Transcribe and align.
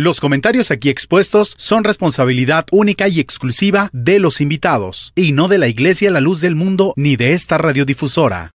Los 0.00 0.20
comentarios 0.20 0.70
aquí 0.70 0.90
expuestos 0.90 1.56
son 1.58 1.82
responsabilidad 1.82 2.66
única 2.70 3.08
y 3.08 3.18
exclusiva 3.18 3.90
de 3.92 4.20
los 4.20 4.40
invitados, 4.40 5.12
y 5.16 5.32
no 5.32 5.48
de 5.48 5.58
la 5.58 5.66
Iglesia 5.66 6.12
La 6.12 6.20
Luz 6.20 6.40
del 6.40 6.54
Mundo 6.54 6.92
ni 6.94 7.16
de 7.16 7.32
esta 7.32 7.58
radiodifusora. 7.58 8.52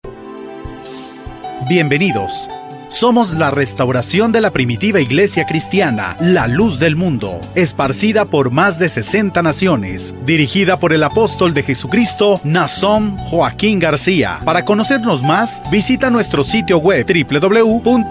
Bienvenidos. 1.68 2.48
Somos 2.92 3.34
la 3.36 3.52
restauración 3.52 4.34
de 4.34 4.42
la 4.42 4.52
primitiva 4.52 5.00
iglesia 5.00 5.46
cristiana, 5.46 6.18
la 6.20 6.48
luz 6.48 6.78
del 6.78 6.98
mundo, 6.98 7.40
esparcida 7.56 8.26
por 8.26 8.52
más 8.52 8.80
de 8.80 8.90
60 8.90 9.42
naciones, 9.42 10.14
dirigida 10.26 10.76
por 10.76 10.92
el 10.92 11.02
apóstol 11.04 11.54
de 11.54 11.64
Jesucristo, 11.64 12.42
Nazón 12.44 13.16
Joaquín 13.18 13.80
García. 13.80 14.42
Para 14.44 14.66
conocernos 14.66 15.24
más, 15.24 15.62
visita 15.72 16.10
nuestro 16.10 16.44
sitio 16.44 16.80
web 16.80 17.06
www.lldm.org 17.08 18.02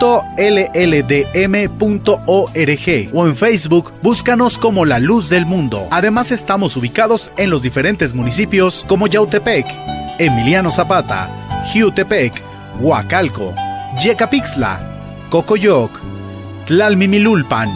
o 3.12 3.26
en 3.26 3.36
Facebook 3.36 3.92
búscanos 4.02 4.56
como 4.56 4.86
la 4.86 4.98
luz 4.98 5.28
del 5.28 5.44
mundo. 5.44 5.88
Además 5.90 6.32
estamos 6.32 6.74
ubicados 6.78 7.30
en 7.36 7.50
los 7.50 7.60
diferentes 7.60 8.14
municipios 8.14 8.86
como 8.88 9.08
Yautepec, 9.08 9.66
Emiliano 10.18 10.70
Zapata, 10.70 11.64
Jiutepec, 11.70 12.42
Huacalco, 12.80 13.54
Yecapixtla, 14.02 14.80
Cocoyoc, 15.28 15.90
Tlalmimilulpan, 16.64 17.68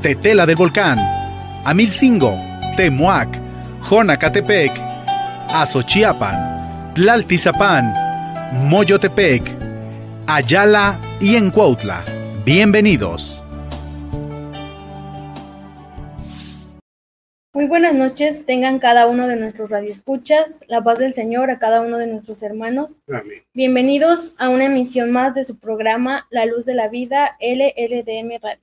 Tetela 0.00 0.46
del 0.46 0.54
Volcán, 0.54 0.98
Amilcingo, 1.64 2.38
Temuac, 2.76 3.40
Jonacatepec, 3.90 4.70
Azochiapan, 5.48 6.92
Tlaltizapán, 6.94 7.92
Moyotepec, 8.68 9.42
Ayala 10.28 11.00
y 11.20 11.34
Encuautla. 11.34 12.04
Bienvenidos. 12.44 13.42
Muy 17.56 17.68
buenas 17.68 17.94
noches, 17.94 18.44
tengan 18.44 18.78
cada 18.78 19.06
uno 19.06 19.26
de 19.26 19.36
nuestros 19.36 19.70
radioescuchas, 19.70 20.60
la 20.68 20.84
paz 20.84 20.98
del 20.98 21.14
Señor 21.14 21.50
a 21.50 21.58
cada 21.58 21.80
uno 21.80 21.96
de 21.96 22.06
nuestros 22.06 22.42
hermanos. 22.42 22.98
Amén. 23.08 23.44
Bienvenidos 23.54 24.34
a 24.36 24.50
una 24.50 24.66
emisión 24.66 25.10
más 25.10 25.34
de 25.34 25.42
su 25.42 25.58
programa 25.58 26.26
La 26.28 26.44
Luz 26.44 26.66
de 26.66 26.74
la 26.74 26.88
Vida, 26.88 27.38
LLDM 27.40 28.42
Radio. 28.42 28.62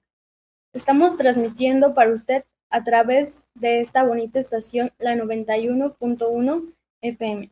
Estamos 0.73 1.18
transmitiendo 1.18 1.95
para 1.95 2.12
usted 2.12 2.44
a 2.70 2.84
través 2.84 3.42
de 3.56 3.80
esta 3.80 4.03
bonita 4.03 4.38
estación, 4.38 4.92
la 5.00 5.16
91.1 5.16 6.73
FM, 7.02 7.50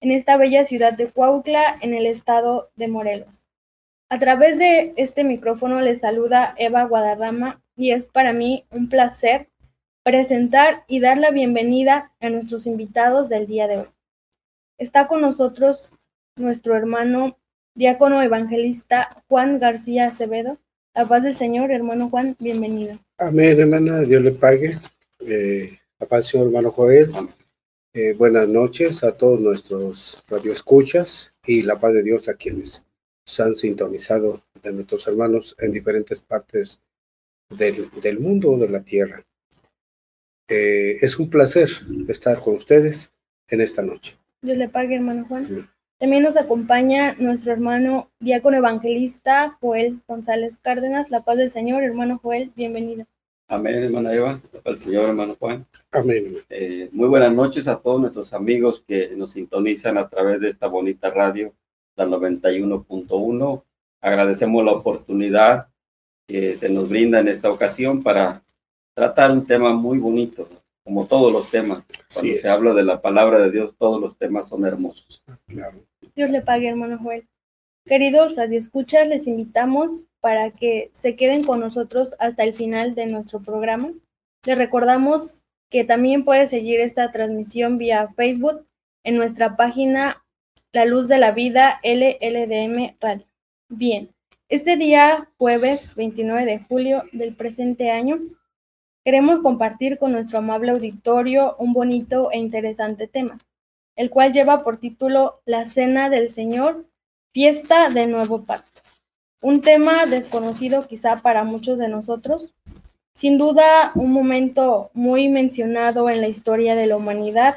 en 0.00 0.10
esta 0.10 0.38
bella 0.38 0.64
ciudad 0.64 0.94
de 0.94 1.08
Cuautla, 1.08 1.76
en 1.82 1.92
el 1.92 2.06
estado 2.06 2.70
de 2.76 2.88
Morelos. 2.88 3.42
A 4.08 4.18
través 4.18 4.56
de 4.56 4.94
este 4.96 5.22
micrófono 5.22 5.82
les 5.82 6.00
saluda 6.00 6.54
Eva 6.56 6.84
Guadarrama 6.84 7.60
y 7.76 7.90
es 7.90 8.06
para 8.08 8.32
mí 8.32 8.64
un 8.70 8.88
placer 8.88 9.48
presentar 10.08 10.84
y 10.88 11.00
dar 11.00 11.18
la 11.18 11.30
bienvenida 11.30 12.14
a 12.20 12.30
nuestros 12.30 12.66
invitados 12.66 13.28
del 13.28 13.46
día 13.46 13.68
de 13.68 13.76
hoy. 13.76 13.86
Está 14.78 15.06
con 15.06 15.20
nosotros 15.20 15.90
nuestro 16.34 16.74
hermano 16.74 17.36
diácono 17.74 18.22
evangelista 18.22 19.22
Juan 19.28 19.58
García 19.58 20.06
Acevedo. 20.06 20.56
La 20.94 21.06
paz 21.06 21.24
del 21.24 21.34
Señor, 21.34 21.70
hermano 21.70 22.08
Juan, 22.08 22.36
bienvenido. 22.40 22.98
Amén, 23.18 23.60
hermana, 23.60 23.98
Dios 23.98 24.22
le 24.22 24.30
pague. 24.30 24.78
Eh, 25.18 25.78
la 25.98 26.06
paz 26.06 26.28
Señor, 26.28 26.46
hermano 26.46 26.70
Joel. 26.70 27.12
Eh, 27.92 28.14
buenas 28.14 28.48
noches 28.48 29.04
a 29.04 29.12
todos 29.12 29.38
nuestros 29.38 30.24
radioescuchas 30.26 31.34
y 31.46 31.60
la 31.60 31.78
paz 31.78 31.92
de 31.92 32.02
Dios 32.02 32.30
a 32.30 32.34
quienes 32.34 32.82
se 33.26 33.42
han 33.42 33.54
sintonizado 33.54 34.40
de 34.62 34.72
nuestros 34.72 35.06
hermanos 35.06 35.54
en 35.58 35.70
diferentes 35.70 36.22
partes 36.22 36.80
del, 37.50 37.90
del 38.00 38.18
mundo 38.20 38.52
o 38.52 38.58
de 38.58 38.70
la 38.70 38.80
tierra. 38.80 39.22
Eh, 40.48 40.96
es 41.02 41.18
un 41.18 41.28
placer 41.28 41.68
estar 42.08 42.40
con 42.40 42.56
ustedes 42.56 43.12
en 43.48 43.60
esta 43.60 43.82
noche. 43.82 44.16
Dios 44.40 44.56
le 44.56 44.68
pague, 44.68 44.96
hermano 44.96 45.26
Juan. 45.28 45.68
También 45.98 46.22
nos 46.22 46.36
acompaña 46.36 47.16
nuestro 47.18 47.52
hermano 47.52 48.08
diácono 48.20 48.56
evangelista 48.56 49.58
Joel 49.60 50.00
González 50.06 50.56
Cárdenas. 50.56 51.10
La 51.10 51.24
paz 51.24 51.36
del 51.36 51.50
Señor, 51.50 51.82
hermano 51.82 52.18
Joel, 52.22 52.52
bienvenido. 52.54 53.04
Amén, 53.48 53.82
hermana 53.82 54.14
Eva. 54.14 54.40
La 54.52 54.60
paz 54.60 54.74
del 54.74 54.80
Señor, 54.80 55.08
hermano 55.08 55.36
Juan. 55.38 55.66
Amén. 55.90 56.36
Eh, 56.48 56.88
muy 56.92 57.08
buenas 57.08 57.32
noches 57.32 57.66
a 57.66 57.78
todos 57.78 58.00
nuestros 58.00 58.32
amigos 58.32 58.84
que 58.86 59.12
nos 59.16 59.32
sintonizan 59.32 59.98
a 59.98 60.08
través 60.08 60.40
de 60.40 60.50
esta 60.50 60.66
bonita 60.66 61.10
radio, 61.10 61.52
la 61.96 62.06
91.1. 62.06 63.62
Agradecemos 64.00 64.64
la 64.64 64.72
oportunidad 64.72 65.66
que 66.26 66.56
se 66.56 66.68
nos 66.68 66.88
brinda 66.88 67.18
en 67.18 67.28
esta 67.28 67.50
ocasión 67.50 68.02
para 68.02 68.42
tratar 68.98 69.30
un 69.30 69.46
tema 69.46 69.72
muy 69.72 69.98
bonito, 69.98 70.48
como 70.82 71.06
todos 71.06 71.32
los 71.32 71.48
temas. 71.52 71.86
Cuando 72.12 72.36
se 72.40 72.48
habla 72.48 72.74
de 72.74 72.82
la 72.82 73.00
palabra 73.00 73.38
de 73.38 73.52
Dios, 73.52 73.76
todos 73.78 74.00
los 74.00 74.18
temas 74.18 74.48
son 74.48 74.66
hermosos. 74.66 75.22
Claro. 75.46 75.78
Dios 76.16 76.30
le 76.30 76.40
pague, 76.40 76.68
hermano 76.68 76.98
Joel. 77.00 77.28
Queridos 77.84 78.34
radioescuchas, 78.34 79.06
les 79.06 79.28
invitamos 79.28 80.04
para 80.20 80.50
que 80.50 80.90
se 80.94 81.14
queden 81.14 81.44
con 81.44 81.60
nosotros 81.60 82.16
hasta 82.18 82.42
el 82.42 82.54
final 82.54 82.96
de 82.96 83.06
nuestro 83.06 83.40
programa. 83.40 83.92
Les 84.44 84.58
recordamos 84.58 85.44
que 85.70 85.84
también 85.84 86.24
puede 86.24 86.48
seguir 86.48 86.80
esta 86.80 87.12
transmisión 87.12 87.78
vía 87.78 88.08
Facebook 88.16 88.66
en 89.04 89.16
nuestra 89.16 89.56
página 89.56 90.24
La 90.72 90.86
Luz 90.86 91.06
de 91.06 91.18
la 91.18 91.30
Vida 91.30 91.78
LLDM 91.84 92.96
Radio. 93.00 93.26
Bien, 93.68 94.10
este 94.48 94.76
día 94.76 95.30
jueves 95.38 95.94
29 95.94 96.44
de 96.46 96.58
julio 96.58 97.04
del 97.12 97.36
presente 97.36 97.92
año 97.92 98.18
queremos 99.08 99.40
compartir 99.40 99.96
con 99.96 100.12
nuestro 100.12 100.36
amable 100.36 100.70
auditorio 100.70 101.56
un 101.58 101.72
bonito 101.72 102.30
e 102.30 102.36
interesante 102.36 103.08
tema, 103.08 103.38
el 103.96 104.10
cual 104.10 104.34
lleva 104.34 104.62
por 104.62 104.76
título 104.76 105.32
La 105.46 105.64
Cena 105.64 106.10
del 106.10 106.28
Señor, 106.28 106.84
Fiesta 107.32 107.88
del 107.88 108.10
Nuevo 108.10 108.44
Pacto. 108.44 108.82
Un 109.40 109.62
tema 109.62 110.04
desconocido 110.04 110.86
quizá 110.86 111.22
para 111.22 111.42
muchos 111.42 111.78
de 111.78 111.88
nosotros, 111.88 112.52
sin 113.14 113.38
duda 113.38 113.92
un 113.94 114.12
momento 114.12 114.90
muy 114.92 115.30
mencionado 115.30 116.10
en 116.10 116.20
la 116.20 116.28
historia 116.28 116.74
de 116.74 116.86
la 116.86 116.98
humanidad, 116.98 117.56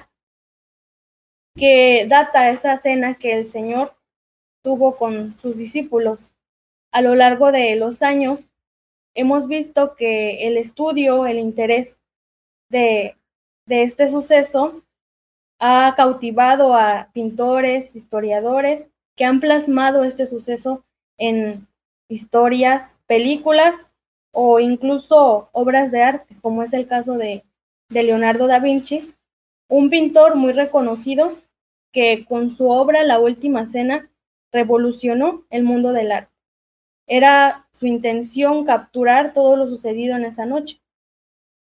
que 1.58 2.06
data 2.08 2.50
esa 2.50 2.78
cena 2.78 3.16
que 3.16 3.34
el 3.34 3.44
Señor 3.44 3.94
tuvo 4.64 4.96
con 4.96 5.38
sus 5.42 5.58
discípulos. 5.58 6.32
A 6.94 7.02
lo 7.02 7.14
largo 7.14 7.52
de 7.52 7.76
los 7.76 8.04
años, 8.04 8.54
hemos 9.14 9.48
visto 9.48 9.96
que 9.96 10.48
el 10.48 10.58
estudio, 10.58 11.26
el 11.26 11.40
interés 11.40 11.98
de, 12.70 13.16
este 13.68 14.10
suceso 14.10 14.84
ha 15.60 15.94
cautivado 15.96 16.76
a 16.76 17.10
pintores, 17.14 17.96
historiadores, 17.96 18.90
que 19.16 19.26
han 19.26 19.40
plasmado 19.40 20.04
este 20.04 20.26
suceso 20.26 20.84
en 21.18 21.68
historias, 22.10 22.98
películas 23.08 23.94
o 24.32 24.60
incluso 24.60 25.50
obras 25.52 25.92
de 25.92 26.04
arte, 26.04 26.36
como 26.42 26.64
es 26.64 26.74
el 26.74 26.88
caso 26.88 27.18
de 27.18 27.44
Leonardo 27.90 28.48
da 28.48 28.60
Vinci, 28.60 29.14
un 29.68 29.90
pintor 29.90 30.36
muy 30.36 30.54
reconocido 30.54 31.38
que 31.92 32.26
con 32.26 32.52
su 32.52 32.70
obra 32.70 33.04
La 33.04 33.20
Última 33.20 33.66
Cena 33.66 34.10
revolucionó 34.52 35.44
el 35.50 35.64
mundo 35.64 35.94
del 35.94 36.12
arte. 36.12 36.31
Era 37.14 37.68
su 37.72 37.88
intención 37.88 38.64
capturar 38.64 39.34
todo 39.34 39.58
lo 39.58 39.68
sucedido 39.68 40.16
en 40.16 40.24
esa 40.24 40.46
noche. 40.46 40.80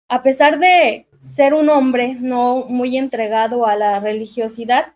A 0.06 0.22
pesar 0.22 0.58
de 0.58 1.06
ser 1.24 1.54
un 1.54 1.70
hombre 1.70 2.14
no 2.20 2.66
muy 2.68 2.98
entregado 2.98 3.64
a 3.64 3.74
la 3.74 4.00
religiosidad, 4.00 4.92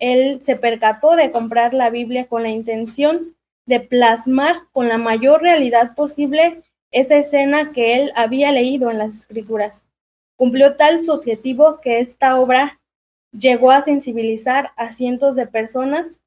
él 0.00 0.42
se 0.42 0.56
percató 0.56 1.14
de 1.14 1.30
comprar 1.30 1.72
la 1.72 1.88
Biblia 1.90 2.26
con 2.26 2.42
la 2.42 2.48
intención 2.48 3.36
de 3.64 3.78
plasmar 3.78 4.56
con 4.72 4.88
la 4.88 4.98
mayor 4.98 5.40
realidad 5.42 5.94
posible 5.94 6.62
esa 6.90 7.16
escena 7.16 7.70
que 7.70 7.94
él 7.94 8.12
había 8.16 8.50
leído 8.50 8.90
en 8.90 8.98
las 8.98 9.14
escrituras. 9.14 9.84
Cumplió 10.34 10.74
tal 10.74 11.04
su 11.04 11.12
objetivo 11.12 11.80
que 11.80 12.00
esta 12.00 12.40
obra 12.40 12.80
llegó 13.30 13.70
a 13.70 13.82
sensibilizar 13.82 14.72
a 14.74 14.92
cientos 14.92 15.36
de 15.36 15.46
personas, 15.46 16.22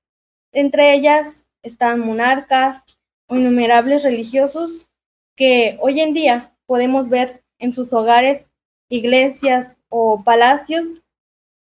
entre 0.54 0.94
ellas 0.94 1.46
están 1.62 2.00
monarcas 2.00 2.86
innumerables 3.30 4.04
religiosos 4.04 4.90
que 5.36 5.78
hoy 5.82 6.02
en 6.02 6.14
día 6.14 6.56
podemos 6.66 7.10
ver 7.10 7.44
en 7.60 7.74
sus 7.74 7.94
hogares, 7.94 8.50
iglesias 8.90 9.78
o 9.90 10.24
palacios, 10.24 10.94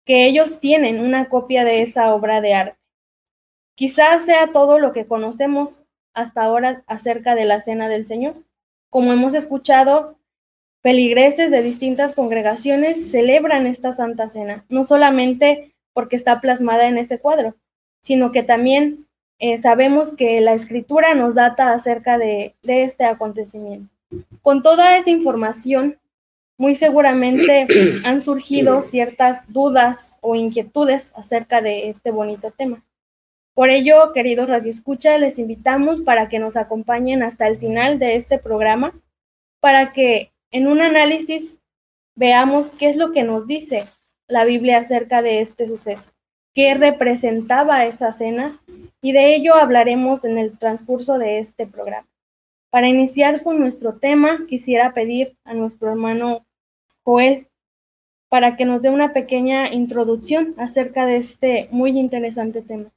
que 0.06 0.26
ellos 0.26 0.60
tienen 0.60 1.00
una 1.02 1.30
copia 1.30 1.64
de 1.64 1.82
esa 1.82 2.14
obra 2.14 2.42
de 2.42 2.54
arte. 2.54 2.80
Quizás 3.76 4.26
sea 4.26 4.52
todo 4.52 4.80
lo 4.80 4.92
que 4.92 5.06
conocemos 5.06 5.84
hasta 6.14 6.44
ahora 6.44 6.84
acerca 6.88 7.36
de 7.36 7.46
la 7.46 7.62
Cena 7.62 7.88
del 7.88 8.06
Señor. 8.06 8.36
Como 8.90 9.14
hemos 9.14 9.36
escuchado, 9.36 10.18
feligreses 10.82 11.52
de 11.52 11.62
distintas 11.62 12.14
congregaciones 12.14 13.12
celebran 13.12 13.68
esta 13.68 13.94
Santa 13.94 14.30
Cena, 14.30 14.66
no 14.70 14.84
solamente 14.84 15.76
porque 15.94 16.16
está 16.16 16.42
plasmada 16.42 16.88
en 16.88 16.98
ese 16.98 17.20
cuadro, 17.20 17.56
sino 18.02 18.32
que 18.32 18.44
también 18.44 19.09
eh, 19.40 19.58
sabemos 19.58 20.14
que 20.14 20.42
la 20.42 20.54
escritura 20.54 21.14
nos 21.16 21.36
data 21.36 21.74
acerca 21.74 22.18
de, 22.18 22.56
de 22.62 22.84
este 22.84 23.06
acontecimiento. 23.06 23.90
Con 24.42 24.62
toda 24.62 24.98
esa 24.98 25.10
información, 25.10 25.98
muy 26.58 26.76
seguramente 26.76 27.68
han 28.04 28.22
surgido 28.22 28.82
ciertas 28.82 29.52
dudas 29.52 30.20
o 30.22 30.36
inquietudes 30.36 31.12
acerca 31.16 31.62
de 31.62 31.90
este 31.90 32.12
bonito 32.12 32.52
tema. 32.52 32.84
Por 33.54 33.70
ello, 33.70 34.14
queridos 34.14 34.50
radioescuchas, 34.50 35.20
les 35.20 35.40
invitamos 35.40 36.02
para 36.02 36.30
que 36.30 36.40
nos 36.40 36.56
acompañen 36.56 37.24
hasta 37.24 37.48
el 37.48 37.58
final 37.58 38.00
de 38.00 38.16
este 38.16 38.38
programa, 38.38 38.94
para 39.60 39.92
que 39.92 40.32
en 40.52 40.68
un 40.68 40.82
análisis 40.82 41.62
veamos 42.16 42.72
qué 42.72 42.90
es 42.90 42.96
lo 42.96 43.12
que 43.12 43.24
nos 43.24 43.48
dice 43.48 43.86
la 44.28 44.46
Biblia 44.46 44.78
acerca 44.78 45.22
de 45.22 45.42
este 45.42 45.68
suceso, 45.68 46.12
qué 46.54 46.74
representaba 46.74 47.86
esa 47.86 48.12
cena, 48.12 48.60
y 49.02 49.12
de 49.12 49.36
ello 49.36 49.56
hablaremos 49.56 50.26
en 50.26 50.38
el 50.38 50.58
transcurso 50.58 51.18
de 51.18 51.40
este 51.40 51.68
programa. 51.68 52.08
Para 52.70 52.88
iniciar 52.88 53.42
con 53.42 53.60
nuestro 53.60 53.94
tema, 53.94 54.46
quisiera 54.48 54.94
pedir 54.94 55.38
a 55.44 55.54
nuestro 55.54 55.90
hermano 55.90 56.46
Joel 57.04 57.48
para 58.30 58.56
que 58.56 58.66
nos 58.66 58.82
dé 58.82 58.90
una 58.90 59.12
pequeña 59.12 59.74
introducción 59.74 60.54
acerca 60.58 61.06
de 61.06 61.18
este 61.18 61.68
muy 61.72 61.98
interesante 61.98 62.62
tema. 62.62 62.92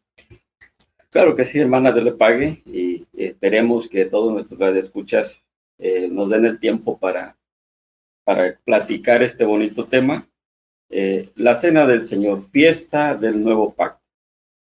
Claro 1.10 1.34
que 1.34 1.44
sí, 1.44 1.58
hermana 1.58 1.92
de 1.92 2.02
Le 2.02 2.12
Pague, 2.12 2.62
y 2.66 3.06
esperemos 3.12 3.88
que 3.88 4.04
todos 4.04 4.32
nuestros 4.32 4.58
radioescuchas 4.58 5.42
eh, 5.78 6.08
nos 6.08 6.30
den 6.30 6.44
el 6.44 6.58
tiempo 6.58 6.98
para, 6.98 7.36
para 8.24 8.58
platicar 8.64 9.22
este 9.22 9.44
bonito 9.44 9.84
tema. 9.84 10.26
Eh, 10.94 11.30
la 11.36 11.54
cena 11.54 11.86
del 11.86 12.02
Señor, 12.02 12.50
fiesta 12.50 13.14
del 13.14 13.42
nuevo 13.42 13.72
pacto. 13.72 14.04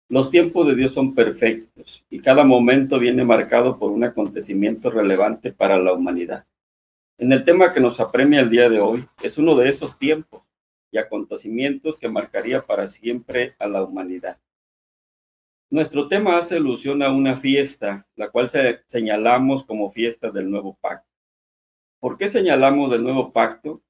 Los 0.10 0.30
tiempos 0.30 0.68
de 0.68 0.76
Dios 0.76 0.92
son 0.94 1.16
perfectos 1.16 2.06
y 2.10 2.20
cada 2.20 2.44
momento 2.44 3.00
viene 3.00 3.24
marcado 3.24 3.80
por 3.80 3.92
un 3.92 4.04
acontecimiento 4.04 4.90
relevante 4.90 5.54
para 5.54 5.80
la 5.80 5.94
humanidad. 5.94 6.46
En 7.18 7.32
el 7.32 7.46
tema 7.46 7.72
que 7.72 7.80
nos 7.80 8.02
apremia 8.02 8.42
el 8.42 8.50
día 8.50 8.70
de 8.70 8.82
hoy 8.82 9.08
es 9.24 9.38
uno 9.38 9.56
de 9.56 9.70
esos 9.70 9.98
tiempos 9.98 10.44
y 10.92 10.98
acontecimientos 10.98 11.98
que 11.98 12.10
marcaría 12.10 12.62
para 12.62 12.88
siempre 12.88 13.56
a 13.58 13.68
la 13.70 13.82
humanidad. 13.82 14.38
Nuestro 15.70 16.10
tema 16.10 16.38
hace 16.38 16.58
alusión 16.58 17.04
a 17.04 17.10
una 17.10 17.38
fiesta, 17.38 18.06
la 18.18 18.30
cual 18.30 18.50
señalamos 18.88 19.64
como 19.64 19.92
fiesta 19.92 20.30
del 20.30 20.52
nuevo 20.52 20.78
pacto. 20.82 21.08
¿Por 22.02 22.18
qué 22.18 22.28
señalamos 22.28 22.92
del 22.92 23.04
nuevo 23.04 23.32
pacto? 23.32 23.82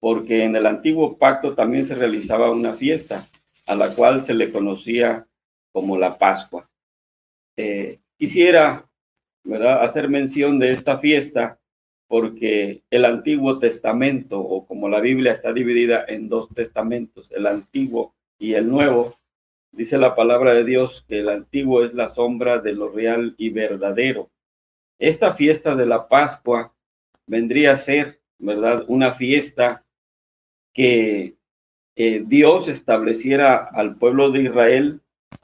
Porque 0.00 0.44
en 0.44 0.56
el 0.56 0.66
antiguo 0.66 1.18
pacto 1.18 1.54
también 1.54 1.84
se 1.86 1.94
realizaba 1.94 2.50
una 2.50 2.72
fiesta, 2.72 3.28
a 3.66 3.74
la 3.74 3.94
cual 3.94 4.22
se 4.22 4.34
le 4.34 4.50
conocía 4.50 5.26
como 5.72 5.96
la 5.96 6.18
Pascua. 6.18 6.68
Eh, 7.56 8.00
quisiera 8.16 8.88
¿verdad? 9.44 9.84
hacer 9.84 10.08
mención 10.08 10.58
de 10.58 10.72
esta 10.72 10.98
fiesta 10.98 11.60
porque 12.08 12.82
el 12.90 13.04
Antiguo 13.04 13.60
Testamento, 13.60 14.40
o 14.40 14.66
como 14.66 14.88
la 14.88 15.00
Biblia 15.00 15.30
está 15.30 15.52
dividida 15.52 16.04
en 16.08 16.28
dos 16.28 16.48
testamentos, 16.52 17.30
el 17.30 17.46
Antiguo 17.46 18.16
y 18.36 18.54
el 18.54 18.68
Nuevo, 18.68 19.16
dice 19.70 19.96
la 19.96 20.16
palabra 20.16 20.52
de 20.52 20.64
Dios 20.64 21.04
que 21.06 21.20
el 21.20 21.28
Antiguo 21.28 21.84
es 21.84 21.94
la 21.94 22.08
sombra 22.08 22.58
de 22.58 22.72
lo 22.72 22.88
real 22.88 23.36
y 23.38 23.50
verdadero. 23.50 24.28
Esta 24.98 25.34
fiesta 25.34 25.76
de 25.76 25.86
la 25.86 26.08
Pascua 26.08 26.74
vendría 27.26 27.72
a 27.72 27.76
ser, 27.76 28.20
¿verdad? 28.38 28.84
Una 28.88 29.12
fiesta 29.12 29.84
que 30.72 31.36
Dios 31.96 32.68
estableciera 32.68 33.56
al 33.56 33.96
pueblo 33.96 34.30
de 34.30 34.42
Israel 34.44 35.00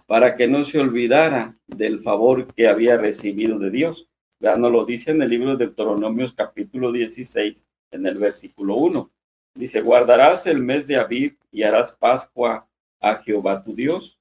para 0.06 0.36
que 0.36 0.48
no 0.48 0.64
se 0.64 0.78
olvidara 0.78 1.56
del 1.66 2.00
favor 2.00 2.46
que 2.54 2.68
había 2.68 2.96
recibido 2.96 3.58
de 3.58 3.70
Dios. 3.70 4.08
Ya 4.40 4.56
nos 4.56 4.72
lo 4.72 4.84
dice 4.84 5.10
en 5.10 5.22
el 5.22 5.30
libro 5.30 5.56
de 5.56 5.66
Deuteronomios 5.66 6.32
capítulo 6.32 6.92
16, 6.92 7.66
en 7.90 8.06
el 8.06 8.16
versículo 8.16 8.76
1. 8.76 9.10
Dice, 9.54 9.80
guardarás 9.80 10.46
el 10.46 10.62
mes 10.62 10.86
de 10.86 10.96
Abib 10.96 11.36
y 11.50 11.62
harás 11.62 11.92
Pascua 11.92 12.68
a 13.00 13.16
Jehová 13.16 13.62
tu 13.64 13.74
Dios, 13.74 14.18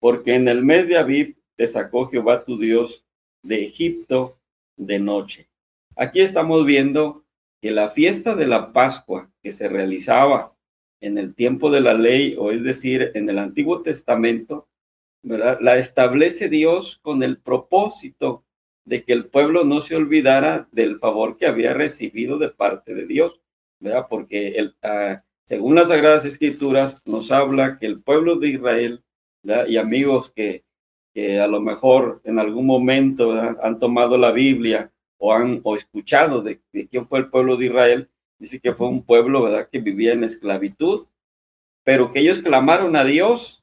porque 0.00 0.34
en 0.34 0.48
el 0.48 0.64
mes 0.64 0.88
de 0.88 0.96
Abib 0.96 1.36
te 1.56 1.66
sacó 1.66 2.08
Jehová 2.08 2.44
tu 2.44 2.58
Dios 2.58 3.04
de 3.42 3.64
Egipto 3.64 4.38
de 4.76 4.98
noche. 4.98 5.48
Aquí 5.96 6.20
estamos 6.20 6.64
viendo 6.64 7.21
que 7.62 7.70
la 7.70 7.88
fiesta 7.88 8.34
de 8.34 8.48
la 8.48 8.72
Pascua 8.72 9.30
que 9.40 9.52
se 9.52 9.68
realizaba 9.68 10.54
en 11.00 11.16
el 11.16 11.34
tiempo 11.34 11.70
de 11.70 11.80
la 11.80 11.94
ley, 11.94 12.34
o 12.36 12.50
es 12.50 12.64
decir, 12.64 13.12
en 13.14 13.30
el 13.30 13.38
Antiguo 13.38 13.82
Testamento, 13.82 14.68
¿verdad? 15.22 15.58
La 15.60 15.78
establece 15.78 16.48
Dios 16.48 16.98
con 17.02 17.22
el 17.22 17.38
propósito 17.38 18.44
de 18.84 19.04
que 19.04 19.12
el 19.12 19.26
pueblo 19.26 19.62
no 19.62 19.80
se 19.80 19.94
olvidara 19.94 20.68
del 20.72 20.98
favor 20.98 21.36
que 21.36 21.46
había 21.46 21.72
recibido 21.72 22.36
de 22.36 22.48
parte 22.48 22.96
de 22.96 23.06
Dios, 23.06 23.40
¿verdad? 23.78 24.06
Porque 24.10 24.48
el, 24.56 24.74
ah, 24.82 25.22
según 25.44 25.76
las 25.76 25.88
Sagradas 25.88 26.24
Escrituras 26.24 27.00
nos 27.04 27.30
habla 27.30 27.78
que 27.78 27.86
el 27.86 28.02
pueblo 28.02 28.36
de 28.36 28.48
Israel, 28.48 29.04
y 29.68 29.76
amigos 29.76 30.32
que, 30.34 30.64
que, 31.14 31.40
a 31.40 31.46
lo 31.48 31.60
mejor 31.60 32.20
en 32.24 32.38
algún 32.38 32.66
momento 32.66 33.32
han 33.32 33.78
tomado 33.80 34.16
la 34.16 34.30
Biblia 34.30 34.91
o 35.24 35.32
han 35.32 35.60
o 35.62 35.76
escuchado 35.76 36.42
de, 36.42 36.60
quién 36.90 37.06
fue 37.06 37.20
el 37.20 37.30
pueblo 37.30 37.56
de 37.56 37.66
Israel, 37.66 38.10
dice 38.40 38.58
que 38.58 38.74
fue 38.74 38.88
un 38.88 39.04
pueblo, 39.04 39.44
¿verdad?, 39.44 39.68
que 39.70 39.78
vivía 39.78 40.14
en 40.14 40.24
esclavitud, 40.24 41.06
pero 41.84 42.10
que 42.10 42.18
ellos 42.18 42.40
clamaron 42.40 42.96
a 42.96 43.04
Dios 43.04 43.62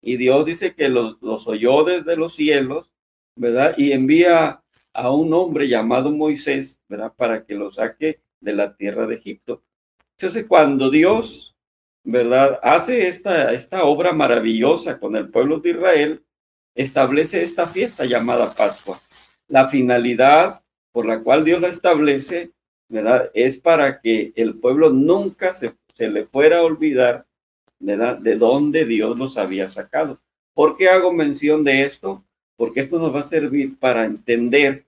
y 0.00 0.18
Dios 0.18 0.46
dice 0.46 0.72
que 0.72 0.88
los, 0.88 1.20
los 1.20 1.48
oyó 1.48 1.82
desde 1.82 2.16
los 2.16 2.36
cielos, 2.36 2.92
¿verdad? 3.34 3.74
Y 3.76 3.90
envía 3.90 4.62
a 4.92 5.10
un 5.10 5.34
hombre 5.34 5.66
llamado 5.66 6.12
Moisés, 6.12 6.80
¿verdad? 6.88 7.12
Para 7.16 7.44
que 7.44 7.56
lo 7.56 7.72
saque 7.72 8.20
de 8.38 8.52
la 8.52 8.76
tierra 8.76 9.08
de 9.08 9.16
Egipto. 9.16 9.64
Entonces, 10.16 10.46
cuando 10.46 10.90
Dios, 10.90 11.56
¿verdad? 12.04 12.60
Hace 12.62 13.08
esta, 13.08 13.52
esta 13.52 13.82
obra 13.82 14.12
maravillosa 14.12 15.00
con 15.00 15.16
el 15.16 15.28
pueblo 15.28 15.58
de 15.58 15.70
Israel, 15.70 16.24
establece 16.72 17.42
esta 17.42 17.66
fiesta 17.66 18.04
llamada 18.04 18.54
Pascua. 18.54 19.00
La 19.48 19.68
finalidad 19.68 20.62
por 20.92 21.06
la 21.06 21.20
cual 21.20 21.44
Dios 21.44 21.60
la 21.60 21.68
establece, 21.68 22.50
¿verdad? 22.88 23.30
Es 23.34 23.56
para 23.56 24.00
que 24.00 24.32
el 24.36 24.54
pueblo 24.54 24.90
nunca 24.90 25.52
se, 25.52 25.74
se 25.94 26.08
le 26.08 26.26
fuera 26.26 26.58
a 26.58 26.62
olvidar, 26.62 27.26
¿verdad? 27.78 28.18
De 28.18 28.36
dónde 28.36 28.84
Dios 28.84 29.16
los 29.16 29.36
había 29.38 29.70
sacado. 29.70 30.18
¿Por 30.54 30.76
qué 30.76 30.88
hago 30.88 31.12
mención 31.12 31.64
de 31.64 31.82
esto? 31.82 32.24
porque 32.60 32.80
esto 32.80 32.98
nos 32.98 33.14
va 33.14 33.20
a 33.20 33.22
servir 33.22 33.78
para 33.78 34.04
entender, 34.04 34.84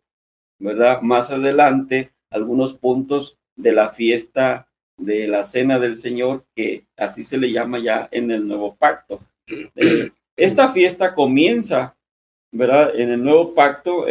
¿verdad? 0.59 1.01
Más 1.01 1.31
adelante 1.31 2.11
algunos 2.29 2.75
puntos 2.75 3.39
de 3.57 3.73
la 3.73 3.89
fiesta 3.89 4.69
de 4.99 5.27
la 5.27 5.43
cena 5.43 5.79
del 5.79 5.99
Señor, 5.99 6.45
que 6.55 6.85
así 6.99 7.25
se 7.25 7.39
le 7.39 7.51
llama 7.51 7.79
ya 7.79 8.11
en 8.13 8.31
el 8.31 8.47
nuevo 8.47 8.75
pacto. 8.75 9.21
Eh, 9.75 10.11
esta 10.37 10.69
fiesta 10.69 11.15
comienza, 11.15 11.97
¿verdad? 12.51 12.93
En 12.95 13.09
el 13.09 13.25
nuevo 13.25 13.55
pacto, 13.55 14.07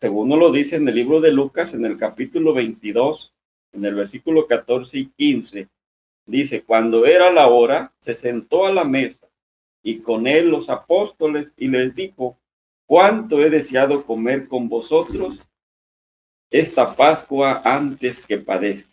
según 0.00 0.28
nos 0.28 0.38
lo 0.38 0.52
dice 0.52 0.76
en 0.76 0.88
el 0.88 0.94
libro 0.94 1.20
de 1.20 1.32
Lucas, 1.32 1.74
en 1.74 1.84
el 1.84 1.96
capítulo 1.96 2.52
22, 2.52 3.32
en 3.72 3.84
el 3.84 3.94
versículo 3.94 4.46
14 4.46 4.98
y 4.98 5.06
15, 5.06 5.68
dice, 6.26 6.62
cuando 6.62 7.06
era 7.06 7.32
la 7.32 7.48
hora, 7.48 7.92
se 7.98 8.14
sentó 8.14 8.66
a 8.66 8.72
la 8.72 8.84
mesa 8.84 9.28
y 9.82 10.00
con 10.00 10.26
él 10.26 10.48
los 10.48 10.68
apóstoles 10.68 11.54
y 11.56 11.68
les 11.68 11.94
dijo, 11.94 12.38
cuánto 12.86 13.40
he 13.40 13.50
deseado 13.50 14.04
comer 14.04 14.48
con 14.48 14.68
vosotros 14.68 15.40
esta 16.50 16.94
Pascua 16.94 17.62
antes 17.64 18.24
que 18.24 18.38
padezca. 18.38 18.90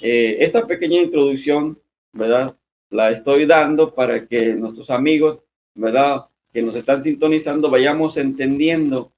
Eh, 0.00 0.36
esta 0.40 0.66
pequeña 0.66 1.00
introducción, 1.00 1.78
¿verdad? 2.12 2.56
La 2.90 3.10
estoy 3.10 3.46
dando 3.46 3.94
para 3.94 4.26
que 4.26 4.54
nuestros 4.54 4.90
amigos, 4.90 5.40
¿verdad? 5.74 6.26
Que 6.52 6.62
nos 6.62 6.74
están 6.76 7.02
sintonizando, 7.02 7.70
vayamos 7.70 8.16
entendiendo. 8.16 9.13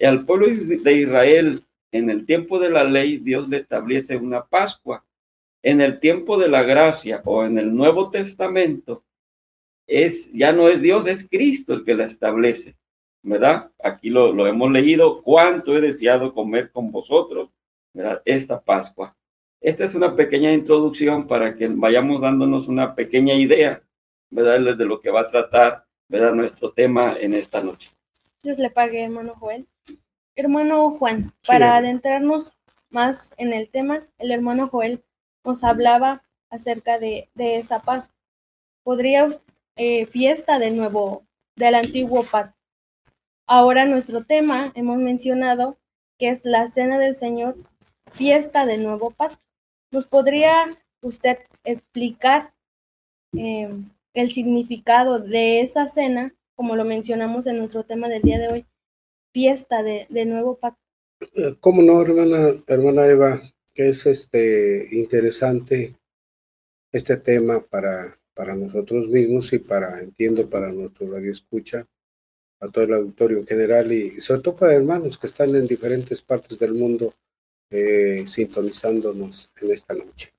Al 0.00 0.24
pueblo 0.24 0.46
de 0.48 0.92
Israel, 0.92 1.62
en 1.90 2.10
el 2.10 2.24
tiempo 2.26 2.58
de 2.58 2.70
la 2.70 2.84
ley, 2.84 3.18
Dios 3.18 3.48
le 3.48 3.58
establece 3.58 4.16
una 4.16 4.44
Pascua. 4.44 5.04
En 5.62 5.80
el 5.80 5.98
tiempo 5.98 6.38
de 6.38 6.48
la 6.48 6.62
gracia 6.62 7.20
o 7.24 7.44
en 7.44 7.58
el 7.58 7.74
Nuevo 7.74 8.10
Testamento, 8.10 9.04
es, 9.86 10.32
ya 10.32 10.52
no 10.52 10.68
es 10.68 10.80
Dios, 10.80 11.06
es 11.06 11.28
Cristo 11.28 11.74
el 11.74 11.84
que 11.84 11.94
la 11.94 12.04
establece. 12.04 12.76
¿verdad? 13.22 13.70
Aquí 13.82 14.10
lo, 14.10 14.46
hemos 14.46 14.70
leído, 14.70 15.22
cuánto 15.22 15.76
he 15.76 15.80
deseado 15.80 16.32
comer 16.32 16.70
con 16.70 16.90
vosotros, 16.90 17.50
¿verdad? 17.92 18.22
Esta 18.24 18.60
Pascua. 18.60 19.14
Esta 19.60 19.84
es 19.84 19.94
una 19.94 20.14
pequeña 20.14 20.52
introducción 20.52 21.26
para 21.26 21.56
que 21.56 21.68
vayamos 21.68 22.22
dándonos 22.22 22.68
una 22.68 22.94
pequeña 22.94 23.34
idea, 23.34 23.82
¿verdad? 24.30 24.76
De 24.76 24.84
lo 24.84 25.00
que 25.00 25.10
va 25.10 25.22
a 25.22 25.28
tratar, 25.28 25.84
¿verdad? 26.08 26.32
Nuestro 26.32 26.72
tema 26.72 27.16
en 27.20 27.34
esta 27.34 27.62
noche. 27.62 27.90
Dios 28.42 28.58
le 28.58 28.70
pague, 28.70 29.02
hermano 29.02 29.34
Joel. 29.34 29.66
Hermano 30.38 30.92
Juan, 30.92 31.32
para 31.44 31.76
adentrarnos 31.76 32.52
más 32.90 33.32
en 33.38 33.52
el 33.52 33.72
tema, 33.72 34.06
el 34.18 34.30
hermano 34.30 34.68
Joel 34.68 35.02
nos 35.44 35.64
hablaba 35.64 36.22
acerca 36.48 37.00
de, 37.00 37.28
esa 37.36 37.80
Pascua. 37.80 38.16
¿Podría 38.84 39.28
eh, 39.74 40.06
fiesta 40.06 40.60
de 40.60 40.70
nuevo, 40.70 41.24
del 41.56 41.74
antiguo 41.74 42.22
pacto? 42.22 42.56
Ahora 43.48 43.84
nuestro 43.84 44.22
tema, 44.22 44.70
hemos 44.76 44.98
mencionado 44.98 45.76
que 46.20 46.28
es 46.28 46.44
la 46.44 46.68
cena 46.68 47.00
del 47.00 47.16
Señor 47.16 47.56
fiesta 48.12 48.64
del 48.64 48.84
nuevo 48.84 49.10
pacto. 49.10 49.42
¿Nos 49.90 50.06
podría 50.06 50.66
usted 51.02 51.38
explicar 51.64 52.54
eh, 53.36 53.76
el 54.14 54.30
significado 54.30 55.18
de 55.18 55.62
esa 55.62 55.88
cena, 55.88 56.32
como 56.54 56.76
lo 56.76 56.84
mencionamos 56.84 57.48
en 57.48 57.58
nuestro 57.58 57.82
tema 57.82 58.08
del 58.08 58.22
día 58.22 58.38
de 58.38 58.48
hoy, 58.48 58.66
fiesta 59.32 59.82
de, 59.82 60.06
de 60.10 60.24
nuevo 60.24 60.58
pacto? 60.58 60.80
Eh, 61.20 61.56
¿Cómo 61.60 61.82
no, 61.82 62.00
hermana, 62.00 62.62
hermana 62.66 63.06
Eva? 63.06 63.42
Que 63.74 63.88
es 63.88 64.06
este 64.06 64.88
interesante 64.92 65.98
este 66.92 67.16
tema 67.16 67.60
para, 67.60 68.18
para 68.34 68.54
nosotros 68.54 69.08
mismos 69.08 69.52
y 69.52 69.58
para, 69.58 70.00
entiendo, 70.00 70.48
para 70.48 70.72
nuestro 70.72 71.10
radio 71.10 71.30
escucha, 71.30 71.86
a 72.60 72.68
todo 72.68 72.84
el 72.84 72.94
auditorio 72.94 73.38
en 73.38 73.46
general 73.46 73.92
y 73.92 74.20
sobre 74.20 74.42
todo 74.42 74.56
para 74.56 74.74
hermanos 74.74 75.18
que 75.18 75.28
están 75.28 75.54
en 75.54 75.66
diferentes 75.66 76.22
partes 76.22 76.58
del 76.58 76.74
mundo 76.74 77.14
eh, 77.70 78.24
sintonizándonos 78.26 79.52
en 79.60 79.70
esta 79.70 79.94
noche. 79.94 80.32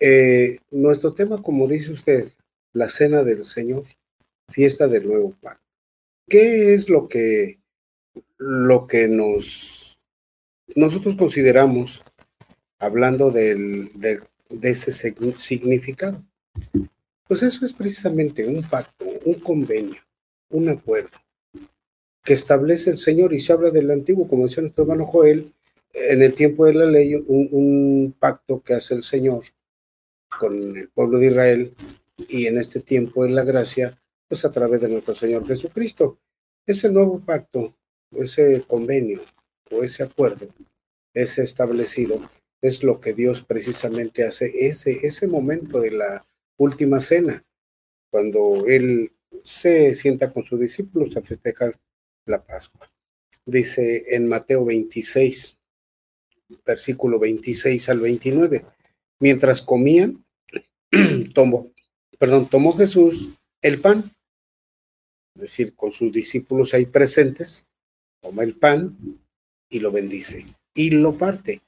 Eh, 0.00 0.58
nuestro 0.70 1.12
tema, 1.12 1.40
como 1.42 1.68
dice 1.68 1.92
usted, 1.92 2.32
la 2.72 2.88
cena 2.88 3.22
del 3.22 3.44
Señor, 3.44 3.84
fiesta 4.48 4.88
del 4.88 5.06
nuevo 5.06 5.36
pan. 5.40 5.58
¿Qué 6.26 6.74
es 6.74 6.88
lo 6.88 7.06
que, 7.06 7.59
lo 8.38 8.86
que 8.86 9.08
nos, 9.08 9.98
nosotros 10.74 11.16
consideramos, 11.16 12.02
hablando 12.78 13.30
del, 13.30 13.90
de 14.48 14.70
ese 14.70 14.92
significado? 14.92 16.24
Pues 17.26 17.42
eso 17.42 17.64
es 17.64 17.72
precisamente 17.72 18.46
un 18.46 18.62
pacto, 18.62 19.06
un 19.24 19.34
convenio, 19.34 20.00
un 20.48 20.68
acuerdo 20.68 21.18
que 22.22 22.34
establece 22.34 22.90
el 22.90 22.96
Señor 22.96 23.32
y 23.32 23.40
se 23.40 23.52
habla 23.52 23.70
del 23.70 23.90
antiguo, 23.90 24.28
como 24.28 24.46
decía 24.46 24.62
nuestro 24.62 24.84
hermano 24.84 25.06
Joel, 25.06 25.52
en 25.92 26.22
el 26.22 26.34
tiempo 26.34 26.66
de 26.66 26.74
la 26.74 26.84
ley, 26.84 27.14
un, 27.14 27.48
un 27.50 28.14
pacto 28.18 28.62
que 28.62 28.74
hace 28.74 28.94
el 28.94 29.02
Señor 29.02 29.42
con 30.38 30.76
el 30.76 30.88
pueblo 30.88 31.18
de 31.18 31.26
Israel 31.26 31.74
y 32.28 32.46
en 32.46 32.58
este 32.58 32.80
tiempo 32.80 33.24
en 33.24 33.34
la 33.34 33.42
gracia, 33.42 33.98
pues 34.28 34.44
a 34.44 34.50
través 34.50 34.80
de 34.80 34.88
nuestro 34.88 35.14
Señor 35.14 35.46
Jesucristo. 35.46 36.18
Ese 36.66 36.90
nuevo 36.90 37.20
pacto, 37.20 37.74
ese 38.12 38.62
convenio 38.66 39.22
o 39.70 39.82
ese 39.82 40.02
acuerdo, 40.02 40.48
ese 41.14 41.42
establecido, 41.42 42.28
es 42.62 42.82
lo 42.82 43.00
que 43.00 43.14
Dios 43.14 43.42
precisamente 43.42 44.24
hace 44.24 44.66
ese, 44.66 45.06
ese 45.06 45.26
momento 45.26 45.80
de 45.80 45.92
la 45.92 46.26
última 46.58 47.00
cena, 47.00 47.44
cuando 48.10 48.66
Él 48.66 49.12
se 49.42 49.94
sienta 49.94 50.32
con 50.32 50.44
sus 50.44 50.60
discípulos 50.60 51.16
a 51.16 51.22
festejar 51.22 51.78
la 52.26 52.44
Pascua. 52.44 52.90
Dice 53.46 54.14
en 54.14 54.28
Mateo 54.28 54.64
26, 54.64 55.56
versículo 56.64 57.18
26 57.18 57.88
al 57.88 58.00
29, 58.00 58.64
mientras 59.20 59.62
comían, 59.62 60.24
tomó, 61.34 61.70
perdón, 62.18 62.48
tomó 62.48 62.76
Jesús 62.76 63.30
el 63.62 63.80
pan, 63.80 64.10
es 65.36 65.42
decir, 65.42 65.74
con 65.74 65.90
sus 65.90 66.12
discípulos 66.12 66.74
ahí 66.74 66.86
presentes, 66.86 67.66
toma 68.22 68.42
el 68.42 68.54
pan 68.54 68.96
y 69.68 69.80
lo 69.80 69.90
bendice 69.90 70.46
y 70.74 70.90
lo 70.90 71.16
parte 71.16 71.60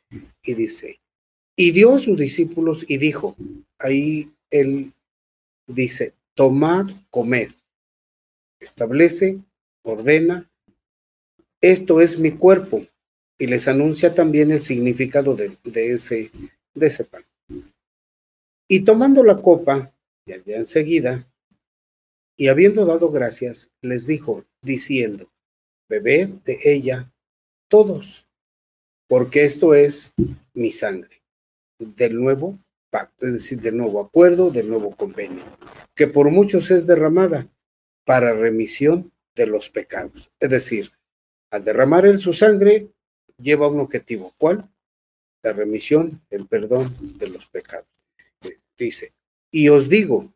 y 0.42 0.54
dice, 0.54 1.00
y 1.56 1.72
dio 1.72 1.94
a 1.94 1.98
sus 1.98 2.18
discípulos 2.18 2.84
y 2.88 2.98
dijo, 2.98 3.36
ahí 3.78 4.32
él 4.50 4.92
dice, 5.66 6.14
tomad, 6.34 6.90
comed, 7.10 7.50
establece, 8.60 9.38
ordena, 9.84 10.50
esto 11.60 12.00
es 12.00 12.18
mi 12.18 12.32
cuerpo, 12.32 12.86
y 13.38 13.46
les 13.46 13.68
anuncia 13.68 14.14
también 14.14 14.50
el 14.50 14.58
significado 14.58 15.34
de, 15.34 15.56
ese, 15.74 16.30
de 16.74 16.86
ese 16.86 17.04
pan. 17.04 17.24
Y 18.68 18.80
tomando 18.80 19.22
la 19.22 19.40
copa, 19.40 19.92
ya 20.26 20.36
enseguida, 20.46 21.28
y 22.36 22.48
habiendo 22.48 22.86
dado 22.86 23.10
gracias, 23.10 23.70
les 23.82 24.06
dijo, 24.06 24.44
diciendo, 24.62 25.31
bebed 25.92 26.28
de 26.44 26.58
ella 26.64 27.12
todos, 27.68 28.26
porque 29.08 29.44
esto 29.44 29.74
es 29.74 30.14
mi 30.54 30.70
sangre, 30.70 31.22
del 31.78 32.18
nuevo 32.18 32.58
pacto, 32.90 33.26
es 33.26 33.34
decir, 33.34 33.60
del 33.60 33.76
nuevo 33.76 34.00
acuerdo, 34.00 34.50
del 34.50 34.68
nuevo 34.68 34.94
convenio, 34.96 35.44
que 35.94 36.06
por 36.06 36.30
muchos 36.30 36.70
es 36.70 36.86
derramada 36.86 37.46
para 38.04 38.32
remisión 38.32 39.12
de 39.34 39.46
los 39.46 39.68
pecados. 39.68 40.30
Es 40.40 40.50
decir, 40.50 40.92
al 41.50 41.64
derramar 41.64 42.06
en 42.06 42.18
su 42.18 42.32
sangre, 42.32 42.88
lleva 43.36 43.68
un 43.68 43.80
objetivo. 43.80 44.32
¿Cuál? 44.38 44.68
La 45.42 45.52
remisión, 45.52 46.22
el 46.30 46.46
perdón 46.46 46.96
de 47.18 47.28
los 47.28 47.46
pecados. 47.46 47.88
Dice, 48.78 49.12
y 49.50 49.68
os 49.68 49.88
digo 49.88 50.32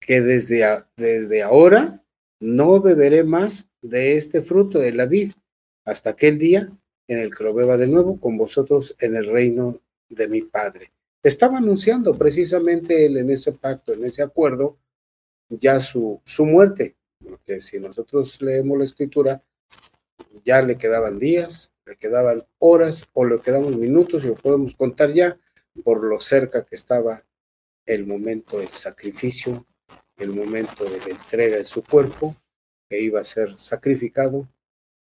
que 0.00 0.20
desde, 0.20 0.84
desde 0.96 1.42
ahora 1.42 2.02
no 2.40 2.80
beberé 2.80 3.24
más 3.24 3.70
de 3.82 4.16
este 4.16 4.42
fruto 4.42 4.78
de 4.78 4.92
la 4.92 5.06
vid 5.06 5.32
hasta 5.84 6.10
aquel 6.10 6.38
día 6.38 6.70
en 7.08 7.18
el 7.18 7.34
que 7.34 7.44
lo 7.44 7.54
beba 7.54 7.76
de 7.76 7.86
nuevo 7.86 8.20
con 8.20 8.36
vosotros 8.36 8.94
en 9.00 9.16
el 9.16 9.26
reino 9.26 9.80
de 10.08 10.28
mi 10.28 10.42
Padre. 10.42 10.92
Estaba 11.22 11.58
anunciando 11.58 12.16
precisamente 12.16 13.06
él 13.06 13.16
en 13.16 13.30
ese 13.30 13.52
pacto, 13.52 13.92
en 13.92 14.04
ese 14.04 14.22
acuerdo, 14.22 14.78
ya 15.48 15.80
su, 15.80 16.20
su 16.24 16.46
muerte, 16.46 16.96
porque 17.22 17.60
si 17.60 17.80
nosotros 17.80 18.40
leemos 18.40 18.78
la 18.78 18.84
escritura, 18.84 19.42
ya 20.44 20.62
le 20.62 20.76
quedaban 20.76 21.18
días, 21.18 21.72
le 21.86 21.96
quedaban 21.96 22.46
horas 22.58 23.08
o 23.14 23.24
le 23.24 23.40
quedaban 23.40 23.78
minutos 23.80 24.24
y 24.24 24.28
lo 24.28 24.34
podemos 24.34 24.74
contar 24.74 25.12
ya 25.12 25.38
por 25.82 26.04
lo 26.04 26.20
cerca 26.20 26.64
que 26.64 26.74
estaba 26.74 27.24
el 27.86 28.06
momento 28.06 28.58
del 28.58 28.68
sacrificio, 28.68 29.66
el 30.18 30.30
momento 30.30 30.84
de 30.84 30.98
la 30.98 31.06
entrega 31.06 31.56
de 31.56 31.64
su 31.64 31.82
cuerpo, 31.82 32.34
que 32.88 33.00
iba 33.00 33.20
a 33.20 33.24
ser 33.24 33.56
sacrificado 33.56 34.48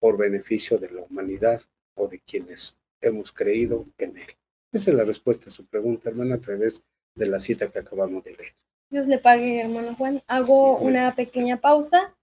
por 0.01 0.17
beneficio 0.17 0.79
de 0.79 0.91
la 0.91 1.03
humanidad 1.03 1.63
o 1.95 2.09
de 2.09 2.21
quienes 2.21 2.79
hemos 3.01 3.33
creído 3.33 3.87
en 3.99 4.19
Él? 4.19 4.29
Esa 4.73 4.91
es 4.91 4.97
la 4.97 5.05
respuesta 5.05 5.49
a 5.49 5.53
su 5.53 5.67
pregunta, 5.67 6.11
hermana, 6.11 6.37
a 6.37 6.41
través 6.41 6.83
de 7.15 7.27
la 7.27 7.41
cita 7.41 7.71
que 7.71 7.79
acabamos 7.79 8.23
de 8.25 8.33
leer. 8.33 8.55
Dios 8.91 9.07
le 9.07 9.19
pague, 9.19 9.61
hermano 9.61 9.95
Juan. 9.95 10.23
Hago 10.27 10.79
sí, 10.79 10.87
una 10.87 11.15
pequeña 11.15 11.61
pausa 11.61 12.15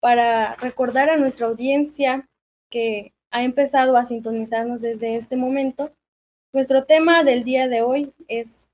para 0.00 0.54
recordar 0.56 1.10
a 1.10 1.16
nuestra 1.16 1.46
audiencia 1.46 2.28
que 2.70 3.12
ha 3.30 3.42
empezado 3.42 3.96
a 3.96 4.06
sintonizarnos 4.06 4.80
desde 4.80 5.16
este 5.16 5.36
momento. 5.36 5.92
Nuestro 6.52 6.84
tema 6.84 7.22
del 7.22 7.44
día 7.44 7.68
de 7.68 7.82
hoy 7.82 8.12
es 8.28 8.70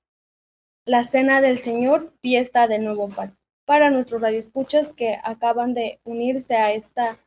la 0.85 1.04
Cena 1.04 1.40
del 1.40 1.59
Señor, 1.59 2.12
fiesta 2.21 2.68
del 2.68 2.85
Nuevo 2.85 3.09
Pacto. 3.09 3.41
Para 3.64 3.90
nuestros 3.90 4.21
radioescuchas 4.21 4.92
que 4.92 5.19
acaban 5.23 5.75
de 5.75 6.00
unirse 6.04 6.57
a 6.57 6.73
esta 6.73 7.19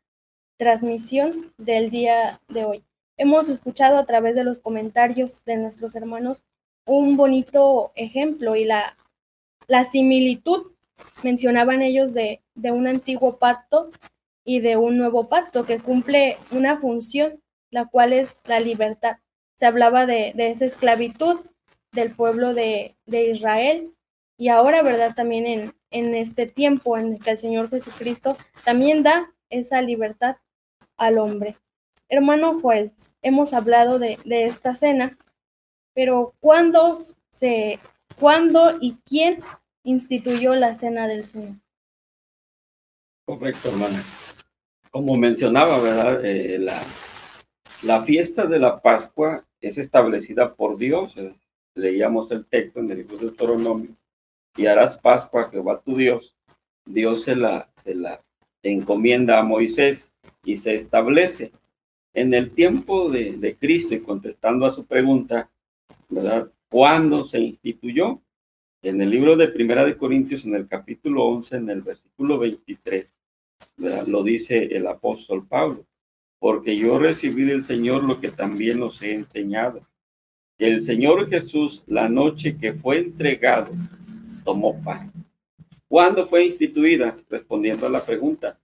transmisión 0.58 1.54
del 1.58 1.90
día 1.90 2.42
de 2.48 2.66
hoy. 2.66 2.84
Hemos 3.18 3.50
escuchado 3.50 3.98
a 3.98 4.06
través 4.06 4.36
de 4.36 4.44
los 4.44 4.60
comentarios 4.60 5.44
de 5.46 5.58
nuestros 5.58 5.96
hermanos 5.96 6.44
un 6.86 7.18
bonito 7.18 7.92
ejemplo 7.96 8.56
y 8.56 8.66
la, 8.66 8.98
la 9.68 9.84
similitud, 9.84 10.72
mencionaban 11.24 11.82
ellos, 11.82 12.14
de, 12.14 12.42
de 12.54 12.72
un 12.72 12.88
antiguo 12.88 13.38
pacto 13.38 13.90
y 14.44 14.60
de 14.60 14.78
un 14.78 14.98
nuevo 14.98 15.28
pacto 15.28 15.66
que 15.66 15.80
cumple 15.80 16.38
una 16.52 16.78
función, 16.78 17.42
la 17.72 17.86
cual 17.86 18.14
es 18.14 18.40
la 18.46 18.60
libertad. 18.60 19.18
Se 19.56 19.66
hablaba 19.66 20.06
de, 20.06 20.34
de 20.36 20.52
esa 20.52 20.66
esclavitud 20.66 21.40
del 21.92 22.14
pueblo 22.14 22.54
de, 22.54 22.96
de, 23.06 23.32
Israel 23.32 23.95
y 24.38 24.50
ahora, 24.50 24.84
¿verdad? 24.84 25.16
También 25.16 25.46
en, 25.46 25.74
en 25.92 26.16
este 26.16 26.46
tiempo 26.46 26.98
en 26.98 27.14
el 27.14 27.20
que 27.20 27.32
el 27.32 27.38
Señor 27.38 27.70
Jesucristo 27.70 28.38
también 28.64 29.04
da 29.04 29.34
esa 29.50 29.82
libertad 29.82 30.38
al 30.98 31.18
hombre. 31.18 31.58
Hermano 32.10 32.60
Joel, 32.60 32.92
hemos 33.22 33.54
hablado 33.54 33.98
de, 34.00 34.20
de 34.26 34.46
esta 34.46 34.76
cena, 34.76 35.18
pero 35.94 36.34
¿cuándo, 36.40 36.96
se, 37.32 37.80
¿cuándo 38.20 38.78
y 38.80 38.98
quién 39.06 39.42
instituyó 39.84 40.56
la 40.56 40.74
cena 40.74 41.08
del 41.08 41.26
Señor? 41.26 41.56
Correcto, 43.26 43.70
hermana. 43.70 44.04
Como 44.92 45.16
mencionaba, 45.16 45.80
¿verdad? 45.80 46.24
Eh, 46.24 46.60
la, 46.60 46.82
la 47.82 48.02
fiesta 48.02 48.46
de 48.46 48.60
la 48.60 48.82
Pascua 48.82 49.46
es 49.60 49.78
establecida 49.78 50.54
por 50.54 50.78
Dios. 50.78 51.16
Leíamos 51.74 52.32
el 52.32 52.46
texto 52.46 52.80
en 52.80 52.92
el 52.92 52.98
libro 53.00 53.18
de 53.18 53.26
Deuteronomio. 53.26 53.96
Y 54.56 54.66
harás 54.66 54.98
Pascua 54.98 55.44
a 55.44 55.50
Jehová 55.50 55.82
tu 55.84 55.98
Dios. 55.98 56.36
Dios 56.86 57.24
se 57.24 57.36
la, 57.36 57.70
se 57.76 57.96
la 57.96 58.22
encomienda 58.64 59.40
a 59.40 59.44
Moisés 59.44 60.12
y 60.44 60.56
se 60.56 60.76
establece 60.76 61.52
en 62.14 62.34
el 62.34 62.52
tiempo 62.52 63.10
de, 63.10 63.34
de, 63.34 63.56
Cristo 63.56 63.94
y 63.94 64.00
contestando 64.00 64.66
a 64.66 64.72
su 64.72 64.86
pregunta, 64.86 65.50
¿verdad? 66.08 66.50
¿Cuándo 66.70 67.26
se 67.26 67.40
instituyó? 67.40 68.22
En 68.82 69.02
el 69.02 69.10
libro 69.10 69.36
de 69.36 69.48
Primera 69.48 69.84
de 69.84 69.98
Corintios, 69.98 70.46
en 70.46 70.56
el 70.56 70.68
capítulo 70.68 71.26
11, 71.26 71.58
en 71.58 71.70
el 71.70 71.82
versículo 71.82 72.38
23, 72.38 73.12
¿verdad? 73.78 74.08
lo 74.08 74.24
dice 74.24 74.76
el 74.76 74.88
apóstol 74.88 75.46
Pablo, 75.48 75.86
porque 76.40 76.78
yo 76.78 77.00
recibí 77.00 77.44
del 77.44 77.64
Señor 77.64 78.04
lo 78.04 78.20
que 78.20 78.30
también 78.30 78.82
os 78.84 79.02
he 79.02 79.14
enseñado, 79.14 79.82
el 80.58 80.82
Señor 80.82 81.28
Jesús, 81.30 81.84
la 81.88 82.08
noche 82.08 82.58
que 82.58 82.74
fue 82.74 83.00
entregado, 83.00 83.72
tomó 84.46 84.82
pan. 84.82 85.12
¿Cuándo 85.88 86.26
fue 86.26 86.46
instituida? 86.46 87.18
Respondiendo 87.30 87.86
a 87.86 87.90
la 87.90 88.06
pregunta, 88.06 88.58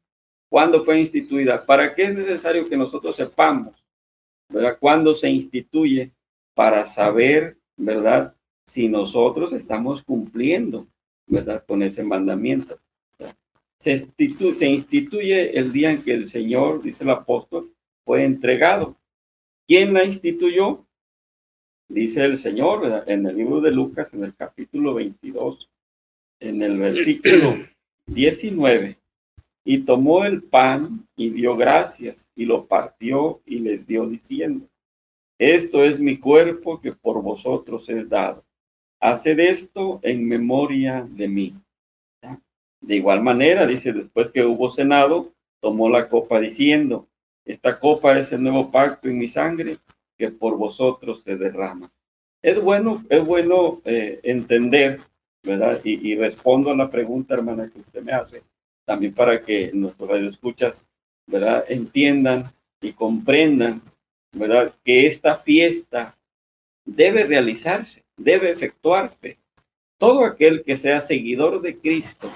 ¿cuándo 0.48 0.84
fue 0.84 1.00
instituida? 1.00 1.66
¿Para 1.66 1.94
qué 1.94 2.04
es 2.04 2.14
necesario 2.14 2.70
que 2.70 2.78
nosotros 2.78 3.16
sepamos? 3.16 3.84
¿Verdad? 4.48 4.78
¿Cuándo 4.80 5.14
se 5.14 5.30
instituye? 5.30 6.12
Para 6.54 6.86
saber, 6.86 7.58
¿verdad? 7.76 8.36
Si 8.66 8.88
nosotros 8.88 9.54
estamos 9.54 10.04
cumpliendo, 10.04 10.88
¿verdad? 11.26 11.64
Con 11.66 11.84
ese 11.84 12.04
mandamiento. 12.04 12.78
Se, 13.80 13.98
se 13.98 14.70
instituye 14.70 15.58
el 15.58 15.72
día 15.72 15.92
en 15.92 16.04
que 16.04 16.14
el 16.14 16.30
Señor, 16.30 16.84
dice 16.84 17.04
el 17.04 17.10
apóstol, 17.10 17.74
fue 18.06 18.24
entregado. 18.24 18.96
¿Quién 19.68 19.94
la 19.94 20.04
instituyó? 20.04 20.86
Dice 21.88 22.24
el 22.26 22.38
Señor 22.38 23.04
en 23.08 23.26
el 23.26 23.36
libro 23.36 23.62
de 23.62 23.72
Lucas, 23.72 24.14
en 24.14 24.24
el 24.24 24.36
capítulo 24.36 24.94
22, 24.94 25.71
en 26.42 26.62
el 26.62 26.78
versículo 26.78 27.56
19. 28.08 28.98
Y 29.64 29.78
tomó 29.80 30.26
el 30.26 30.44
pan 30.44 31.08
y 31.16 31.30
dio 31.30 31.56
gracias 31.56 32.30
y 32.36 32.46
lo 32.46 32.66
partió 32.66 33.42
y 33.46 33.60
les 33.60 33.88
dio 33.88 34.08
diciendo, 34.08 34.68
esto 35.40 35.84
es 35.84 36.00
mi 36.00 36.18
cuerpo 36.18 36.82
que 36.82 36.92
por 36.92 37.22
vosotros 37.22 37.88
es 37.90 38.10
dado. 38.10 38.44
Haced 39.00 39.40
esto 39.40 40.00
en 40.04 40.28
memoria 40.28 41.08
de 41.10 41.28
mí. 41.28 41.56
De 42.82 42.96
igual 42.96 43.24
manera, 43.24 43.66
dice, 43.66 43.94
después 43.94 44.32
que 44.32 44.44
hubo 44.44 44.70
cenado, 44.70 45.32
tomó 45.60 45.90
la 45.90 46.10
copa 46.10 46.40
diciendo, 46.40 47.08
esta 47.46 47.80
copa 47.80 48.18
es 48.18 48.32
el 48.32 48.44
nuevo 48.44 48.72
pacto 48.72 49.08
en 49.08 49.20
mi 49.20 49.28
sangre 49.28 49.78
que 50.18 50.30
por 50.30 50.58
vosotros 50.58 51.22
se 51.24 51.36
derrama. 51.36 51.92
Es 52.42 52.60
bueno, 52.62 53.04
es 53.10 53.24
bueno 53.26 53.82
eh, 53.86 54.20
entender, 54.24 55.00
Y, 55.84 56.16
respondo 56.16 56.70
a 56.70 56.76
la 56.76 56.90
pregunta, 56.90 57.34
hermana, 57.34 57.70
que 57.70 57.80
usted 57.80 58.04
me 58.04 58.12
hace, 58.12 58.44
también 58.86 59.14
para 59.14 59.44
que 59.44 59.72
nuestros 59.74 60.10
radioescuchas, 60.10 60.88
¿verdad? 61.26 61.66
Entiendan 61.68 62.46
y 62.80 62.94
comprendan, 62.94 63.82
¿verdad? 64.32 64.74
Que 64.84 65.08
esta 65.08 65.36
fiesta 65.36 66.16
debe 66.86 67.24
realizarse, 67.24 68.04
debe 68.18 68.52
efectuarse. 68.52 69.38
Todo 69.98 70.26
aquel 70.26 70.64
que 70.64 70.76
sea 70.76 71.00
seguidor 71.00 71.62
de 71.62 71.78
Cristo, 71.78 72.32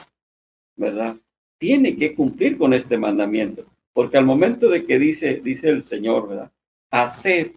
¿verdad? 0.75 1.15
Tiene 1.59 1.95
que 1.95 2.15
cumplir 2.15 2.57
con 2.57 2.73
este 2.73 2.97
mandamiento. 2.97 3.65
Porque 3.93 4.17
al 4.17 4.25
momento 4.25 4.67
de 4.69 4.85
que 4.85 4.99
dice, 4.99 5.41
dice 5.43 5.69
el 5.69 5.83
Señor, 5.83 6.27
¿verdad? 6.27 6.51
Haced, 6.91 7.53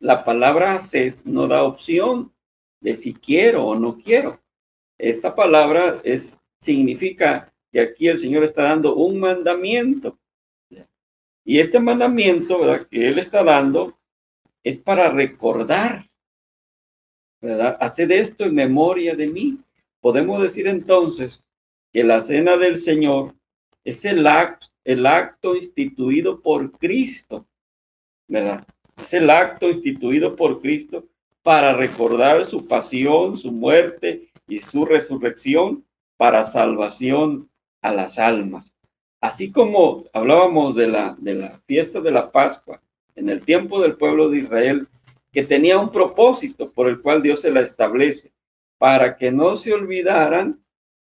la 0.00 0.24
palabra 0.24 0.74
haced 0.74 1.14
no 1.24 1.46
da 1.46 1.62
opción 1.62 2.32
de 2.80 2.94
si 2.94 3.14
quiero 3.14 3.64
o 3.66 3.74
no 3.74 3.96
quiero. 3.96 4.41
Esta 5.02 5.34
palabra 5.34 6.00
es, 6.04 6.38
significa 6.60 7.52
que 7.72 7.80
aquí 7.80 8.06
el 8.06 8.18
Señor 8.18 8.44
está 8.44 8.62
dando 8.62 8.94
un 8.94 9.18
mandamiento. 9.18 10.16
Y 11.44 11.58
este 11.58 11.80
mandamiento. 11.80 12.60
Que 12.88 13.08
Él 13.08 13.18
está 13.18 13.42
dando 13.42 13.98
es 14.62 14.78
para 14.78 15.10
recordar, 15.10 16.04
¿verdad? 17.40 17.76
Haced 17.80 18.12
esto 18.12 18.44
en 18.44 18.54
memoria 18.54 19.16
de 19.16 19.26
mí. 19.26 19.58
Podemos 20.00 20.40
decir 20.40 20.68
entonces 20.68 21.42
que 21.92 22.04
la 22.04 22.20
cena 22.20 22.56
del 22.56 22.76
Señor 22.76 23.34
es 23.82 24.04
el 24.04 24.24
acto, 24.24 24.68
el 24.84 25.04
acto 25.04 25.56
instituido 25.56 26.40
por 26.40 26.70
Cristo, 26.78 27.44
¿verdad? 28.28 28.64
Es 29.00 29.12
el 29.14 29.28
acto 29.30 29.68
instituido 29.68 30.36
por 30.36 30.60
Cristo 30.60 31.04
para 31.42 31.74
recordar 31.74 32.44
su 32.44 32.68
pasión, 32.68 33.36
su 33.36 33.50
muerte 33.50 34.31
y 34.52 34.60
su 34.60 34.84
resurrección 34.84 35.86
para 36.18 36.44
salvación 36.44 37.48
a 37.80 37.92
las 37.92 38.18
almas. 38.18 38.76
Así 39.20 39.50
como 39.50 40.04
hablábamos 40.12 40.76
de 40.76 40.88
la, 40.88 41.16
de 41.18 41.34
la 41.34 41.60
fiesta 41.66 42.00
de 42.02 42.10
la 42.10 42.30
Pascua 42.30 42.82
en 43.14 43.30
el 43.30 43.44
tiempo 43.44 43.80
del 43.80 43.96
pueblo 43.96 44.28
de 44.28 44.40
Israel, 44.40 44.88
que 45.32 45.42
tenía 45.42 45.78
un 45.78 45.90
propósito 45.90 46.70
por 46.70 46.88
el 46.88 47.00
cual 47.00 47.22
Dios 47.22 47.40
se 47.40 47.50
la 47.50 47.60
establece, 47.60 48.32
para 48.76 49.16
que 49.16 49.32
no 49.32 49.56
se 49.56 49.72
olvidaran, 49.72 50.62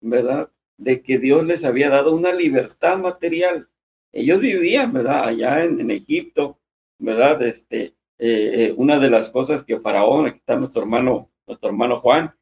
¿verdad? 0.01 0.51
de 0.77 1.01
que 1.01 1.19
Dios 1.19 1.47
les 1.47 1.65
había 1.65 1.89
dado 1.89 2.15
una 2.15 2.33
libertad 2.33 2.99
material. 2.99 3.69
Ellos 4.13 4.41
vivían, 4.41 4.93
¿verdad? 4.93 5.25
Allá 5.29 5.65
en, 5.65 5.91
Egipto, 5.91 6.59
¿verdad? 6.99 7.41
Este, 7.43 7.95
eh, 8.19 8.67
eh, 8.69 8.75
una 8.77 8.99
de 8.99 9.09
las 9.09 9.31
cosas 9.31 9.65
que 9.65 9.81
Faraón, 9.81 10.27
aquí 10.27 10.39
está 10.39 10.57
nuestro 10.57 10.83
hermano, 10.83 11.31
nuestro 11.47 11.71
hermano 11.71 12.01
Juan, 12.01 12.35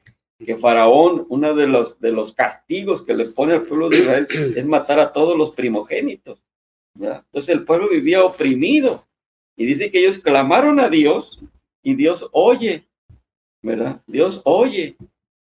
que 0.45 0.57
Faraón, 0.57 1.25
uno 1.29 1.55
de 1.55 1.67
los, 1.67 1.99
de 1.99 2.11
los 2.11 2.33
castigos 2.33 3.03
que 3.03 3.13
le 3.13 3.25
pone 3.25 3.53
al 3.53 3.63
pueblo 3.63 3.89
de 3.89 3.99
Israel 3.99 4.27
es 4.55 4.65
matar 4.65 4.99
a 4.99 5.11
todos 5.11 5.37
los 5.37 5.51
primogénitos. 5.51 6.43
¿verdad? 6.93 7.23
Entonces 7.25 7.55
el 7.55 7.63
pueblo 7.63 7.89
vivía 7.89 8.23
oprimido 8.23 9.07
y 9.55 9.65
dice 9.65 9.91
que 9.91 9.99
ellos 9.99 10.17
clamaron 10.17 10.79
a 10.79 10.89
Dios 10.89 11.39
y 11.83 11.95
Dios 11.95 12.27
oye, 12.31 12.83
¿verdad? 13.61 14.01
Dios 14.07 14.41
oye, 14.43 14.97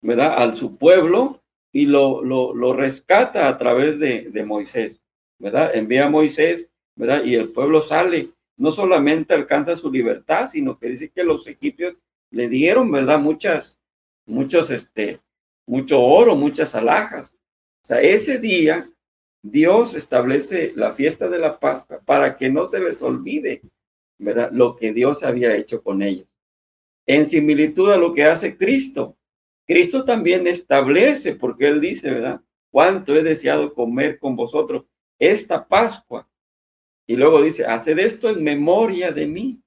¿verdad? 0.02 0.41
A 0.41 0.54
su 0.54 0.78
pueblo 0.78 1.41
y 1.71 1.86
lo, 1.86 2.23
lo, 2.23 2.73
rescata 2.73 3.47
a 3.47 3.58
través 3.58 4.00
de, 4.00 4.30
de, 4.32 4.45
Moisés, 4.45 5.02
¿verdad? 5.39 5.76
Envía 5.76 6.06
a 6.06 6.10
Moisés, 6.10 6.71
¿verdad? 6.95 7.23
Y 7.23 7.36
el 7.36 7.50
pueblo 7.50 7.82
sale, 7.82 8.30
no 8.58 8.71
solamente 8.71 9.34
alcanza 9.34 9.76
su 9.76 9.91
libertad, 9.91 10.47
sino 10.47 10.80
que 10.80 10.89
dice 10.89 11.10
que 11.10 11.23
los 11.23 11.45
egipcios 11.45 11.95
le 12.32 12.50
dieron, 12.50 12.91
¿verdad? 12.91 13.19
Muchas, 13.19 13.80
muchos, 14.27 14.69
este, 14.69 15.19
mucho 15.65 16.01
oro, 16.01 16.35
muchas 16.35 16.75
alhajas. 16.75 17.33
O 17.33 17.85
sea, 17.87 18.01
ese 18.01 18.37
día 18.37 18.89
Dios 19.41 19.95
establece 19.95 20.73
la 20.75 20.93
fiesta 20.93 21.29
de 21.29 21.39
la 21.39 21.59
Pascua 21.59 22.01
para 22.05 22.37
que 22.37 22.49
no 22.49 22.67
se 22.67 22.79
les 22.79 23.01
olvide, 23.01 23.61
¿verdad? 24.17 24.51
Lo 24.51 24.75
que 24.75 24.93
Dios 24.93 25.23
había 25.23 25.55
hecho 25.55 25.81
con 25.81 26.01
ellos. 26.01 26.35
En 27.05 27.25
similitud 27.25 27.89
a 27.89 27.97
lo 27.97 28.13
que 28.13 28.25
hace 28.25 28.57
Cristo, 28.57 29.17
Cristo 29.65 30.03
también 30.03 30.47
establece, 30.47 31.35
porque 31.35 31.67
Él 31.67 31.81
dice, 31.81 32.09
¿verdad? 32.09 32.41
Cuánto 32.69 33.15
he 33.15 33.23
deseado 33.23 33.73
comer 33.73 34.19
con 34.19 34.35
vosotros 34.35 34.85
esta 35.17 35.67
Pascua. 35.67 36.27
Y 37.05 37.15
luego 37.15 37.41
dice, 37.41 37.65
haced 37.65 37.97
esto 37.99 38.29
en 38.29 38.43
memoria 38.43 39.11
de 39.11 39.27
mí. 39.27 39.61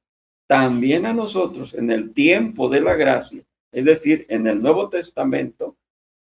También 0.47 1.07
a 1.07 1.13
nosotros, 1.13 1.75
en 1.75 1.91
el 1.91 2.13
tiempo 2.13 2.69
de 2.69 2.81
la 2.81 2.95
gracia, 2.95 3.45
es 3.73 3.85
decir, 3.85 4.27
en 4.29 4.47
el 4.47 4.63
Nuevo 4.63 4.89
Testamento, 4.89 5.77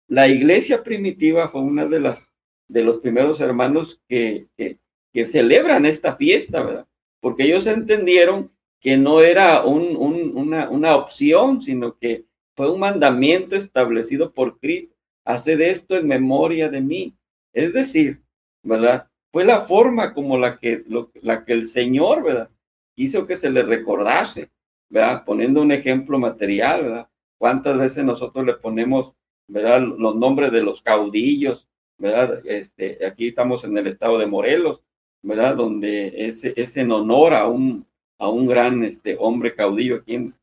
la 0.07 0.27
iglesia 0.27 0.83
primitiva 0.83 1.49
fue 1.49 1.61
una 1.61 1.85
de 1.85 1.99
las 1.99 2.33
de 2.67 2.83
los 2.83 2.99
primeros 2.99 3.39
hermanos 3.41 4.01
que, 4.07 4.47
que, 4.57 4.79
celebran 5.27 5.85
esta 5.85 6.15
fiesta, 6.15 6.63
¿verdad? 6.63 6.87
Porque 7.19 7.43
ellos 7.43 7.67
entendieron 7.67 8.51
que 8.79 8.97
no 8.97 9.21
era 9.21 9.63
un, 9.63 9.95
un, 9.95 10.35
una, 10.35 10.69
una 10.69 10.95
opción, 10.95 11.61
sino 11.61 11.97
que 11.97 12.25
fue 12.55 12.71
un 12.71 12.79
mandamiento 12.79 13.55
establecido 13.55 14.33
por 14.33 14.59
Cristo. 14.59 14.95
Haced 15.23 15.61
esto 15.61 15.95
en 15.95 16.07
memoria 16.07 16.67
de 16.67 16.81
mí. 16.81 17.15
Es 17.53 17.73
decir, 17.73 18.23
¿verdad? 18.63 19.07
Fue 19.31 19.45
la 19.45 19.61
forma 19.61 20.13
como 20.13 20.37
la 20.37 20.57
que, 20.57 20.83
la 21.21 21.45
que 21.45 21.53
el 21.53 21.65
Señor, 21.65 22.23
¿verdad? 22.23 22.49
Quiso 22.95 23.27
que 23.27 23.35
se 23.35 23.49
le 23.49 23.61
recordase, 23.61 24.49
¿verdad? 24.89 25.23
Poniendo 25.25 25.61
un 25.61 25.71
ejemplo 25.71 26.17
material, 26.17 26.83
¿verdad? 26.83 27.09
¿Cuántas 27.43 27.77
veces 27.77 28.05
nosotros 28.05 28.45
le 28.45 28.53
ponemos, 28.53 29.15
¿verdad? 29.49 29.81
Los 29.81 30.15
nombres 30.15 30.49
de 30.53 30.63
los 30.63 30.81
caudillos, 30.81 31.67
¿verdad? 31.97 32.41
Este, 32.45 33.05
aquí 33.05 33.27
estamos 33.27 33.65
en 33.65 33.77
el 33.77 33.85
estado 33.87 34.17
de 34.17 34.27
Morelos, 34.27 34.85
¿verdad? 35.21 35.57
Donde 35.57 36.25
es, 36.25 36.45
es 36.45 36.77
en 36.77 36.89
honor 36.93 37.33
a 37.33 37.49
un, 37.49 37.85
a 38.17 38.29
un 38.29 38.47
gran 38.47 38.85
este, 38.85 39.17
hombre 39.19 39.53
caudillo 39.53 39.97
aquí 39.97 40.15
en 40.15 40.33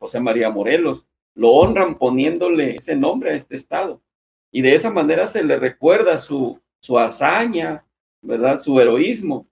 José 0.00 0.18
María 0.18 0.50
Morelos, 0.50 1.06
lo 1.36 1.50
honran 1.50 1.96
poniéndole 1.96 2.74
ese 2.74 2.96
nombre 2.96 3.30
a 3.30 3.36
este 3.36 3.54
estado. 3.54 4.02
Y 4.50 4.60
de 4.60 4.74
esa 4.74 4.90
manera 4.90 5.28
se 5.28 5.44
le 5.44 5.60
recuerda 5.60 6.18
su, 6.18 6.60
su 6.80 6.98
hazaña, 6.98 7.86
¿verdad? 8.20 8.56
Su 8.56 8.80
heroísmo. 8.80 9.46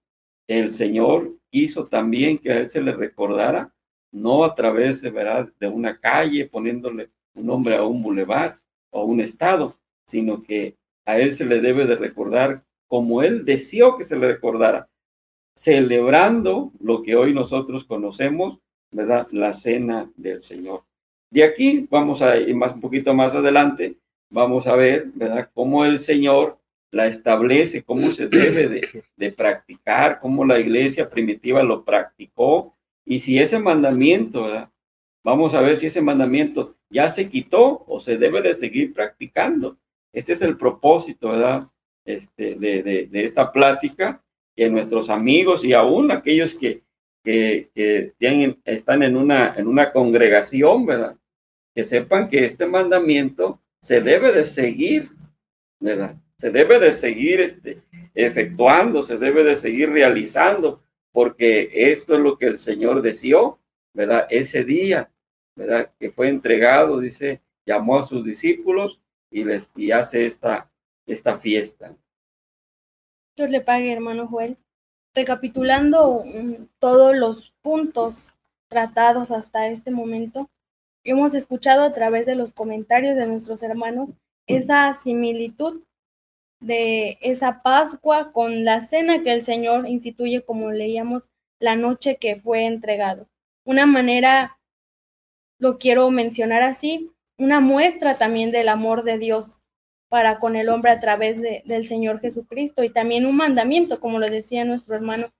El 0.48 0.74
Señor 0.74 1.36
quiso 1.50 1.86
también 1.86 2.36
que 2.36 2.50
a 2.50 2.58
él 2.58 2.68
se 2.68 2.80
le 2.82 2.90
recordara, 2.90 3.72
no 4.12 4.44
a 4.44 4.54
través 4.54 5.02
¿verdad? 5.02 5.48
de 5.58 5.68
una 5.68 5.98
calle 5.98 6.46
poniéndole 6.46 7.10
un 7.34 7.46
nombre 7.46 7.76
a 7.76 7.84
un 7.84 8.02
bulevar 8.02 8.56
o 8.90 9.04
un 9.04 9.20
estado, 9.20 9.76
sino 10.06 10.42
que 10.42 10.76
a 11.04 11.18
él 11.18 11.34
se 11.34 11.44
le 11.44 11.60
debe 11.60 11.86
de 11.86 11.96
recordar 11.96 12.64
como 12.88 13.22
él 13.22 13.44
deseó 13.44 13.96
que 13.96 14.04
se 14.04 14.16
le 14.16 14.28
recordara, 14.28 14.88
celebrando 15.54 16.72
lo 16.80 17.02
que 17.02 17.16
hoy 17.16 17.34
nosotros 17.34 17.84
conocemos, 17.84 18.58
¿verdad? 18.90 19.26
La 19.32 19.52
cena 19.52 20.10
del 20.16 20.40
Señor. 20.40 20.84
De 21.30 21.44
aquí 21.44 21.86
vamos 21.90 22.22
a 22.22 22.36
ir 22.36 22.54
más, 22.54 22.74
un 22.74 22.80
poquito 22.80 23.12
más 23.14 23.34
adelante, 23.34 23.96
vamos 24.30 24.66
a 24.66 24.76
ver, 24.76 25.06
¿verdad? 25.14 25.50
Cómo 25.52 25.84
el 25.84 25.98
Señor 25.98 26.58
la 26.92 27.06
establece, 27.06 27.82
cómo 27.82 28.12
se 28.12 28.28
debe 28.28 28.68
de, 28.68 29.04
de 29.16 29.32
practicar, 29.32 30.20
cómo 30.20 30.44
la 30.44 30.58
iglesia 30.58 31.10
primitiva 31.10 31.62
lo 31.62 31.84
practicó 31.84 32.75
y 33.06 33.20
si 33.20 33.38
ese 33.38 33.60
mandamiento, 33.60 34.68
vamos 35.24 35.54
a 35.54 35.60
ver 35.60 35.76
si 35.76 35.86
ese 35.86 36.02
mandamiento 36.02 36.76
ya 36.90 37.08
se 37.08 37.30
quitó 37.30 37.84
o 37.86 38.00
se 38.00 38.18
debe 38.18 38.42
de 38.42 38.52
seguir 38.52 38.92
practicando. 38.92 39.78
Este 40.12 40.32
es 40.32 40.42
el 40.42 40.56
propósito. 40.56 41.32
Este, 42.04 42.54
de, 42.54 43.08
esta 43.12 43.50
plática, 43.50 44.22
que 44.54 44.70
nuestros 44.70 45.10
amigos 45.10 45.64
y 45.64 45.72
aún 45.72 46.12
aquellos 46.12 46.54
que, 46.54 46.82
tienen, 48.16 48.60
están 48.64 49.02
en 49.02 49.16
una, 49.16 49.92
congregación, 49.92 50.86
¿verdad? 50.86 51.16
Que 51.74 51.82
sepan 51.82 52.28
que 52.28 52.44
este 52.44 52.66
mandamiento 52.66 53.60
se 53.80 54.00
debe 54.00 54.32
de 54.32 54.44
seguir. 54.44 55.10
Se 56.36 56.50
debe 56.50 56.78
de 56.78 56.92
seguir 56.92 57.40
este, 57.40 57.82
efectuando, 58.14 59.02
se 59.02 59.18
debe 59.18 59.42
de 59.42 59.56
seguir 59.56 59.90
realizando, 59.90 60.82
porque 61.16 61.70
esto 61.72 62.14
es 62.14 62.20
lo 62.20 62.36
que 62.36 62.44
el 62.44 62.58
Señor 62.58 63.00
deseó, 63.00 63.58
¿verdad? 63.94 64.26
Ese 64.28 64.64
día, 64.64 65.10
¿verdad? 65.54 65.90
Que 65.98 66.10
fue 66.10 66.28
entregado, 66.28 67.00
dice, 67.00 67.40
llamó 67.64 67.98
a 67.98 68.02
sus 68.02 68.22
discípulos 68.22 69.00
y 69.30 69.42
les 69.42 69.72
y 69.74 69.92
hace 69.92 70.26
esta, 70.26 70.70
esta 71.06 71.38
fiesta. 71.38 71.96
Dios 73.34 73.50
le 73.50 73.62
pague, 73.62 73.90
hermano 73.90 74.28
Joel. 74.28 74.58
Recapitulando 75.14 76.18
um, 76.18 76.68
todos 76.78 77.16
los 77.16 77.54
puntos 77.62 78.34
tratados 78.68 79.30
hasta 79.30 79.68
este 79.68 79.90
momento, 79.90 80.50
hemos 81.02 81.34
escuchado 81.34 81.84
a 81.84 81.94
través 81.94 82.26
de 82.26 82.34
los 82.34 82.52
comentarios 82.52 83.16
de 83.16 83.26
nuestros 83.26 83.62
hermanos 83.62 84.16
esa 84.46 84.92
similitud 84.92 85.80
de 86.60 87.18
esa 87.20 87.62
Pascua 87.62 88.32
con 88.32 88.64
la 88.64 88.80
cena 88.80 89.22
que 89.22 89.32
el 89.32 89.42
Señor 89.42 89.88
instituye, 89.88 90.42
como 90.42 90.70
leíamos, 90.70 91.30
la 91.58 91.76
noche 91.76 92.16
que 92.16 92.36
fue 92.36 92.64
entregado. 92.64 93.28
Una 93.64 93.86
manera, 93.86 94.58
lo 95.58 95.78
quiero 95.78 96.10
mencionar 96.10 96.62
así, 96.62 97.10
una 97.38 97.60
muestra 97.60 98.18
también 98.18 98.50
del 98.50 98.68
amor 98.68 99.04
de 99.04 99.18
Dios 99.18 99.62
para 100.08 100.38
con 100.38 100.56
el 100.56 100.68
hombre 100.68 100.92
a 100.92 101.00
través 101.00 101.40
de, 101.40 101.62
del 101.66 101.84
Señor 101.84 102.20
Jesucristo 102.20 102.84
y 102.84 102.90
también 102.90 103.26
un 103.26 103.36
mandamiento, 103.36 104.00
como 104.00 104.18
lo 104.18 104.26
decía 104.28 104.64
nuestro 104.64 104.94
hermano, 104.94 105.32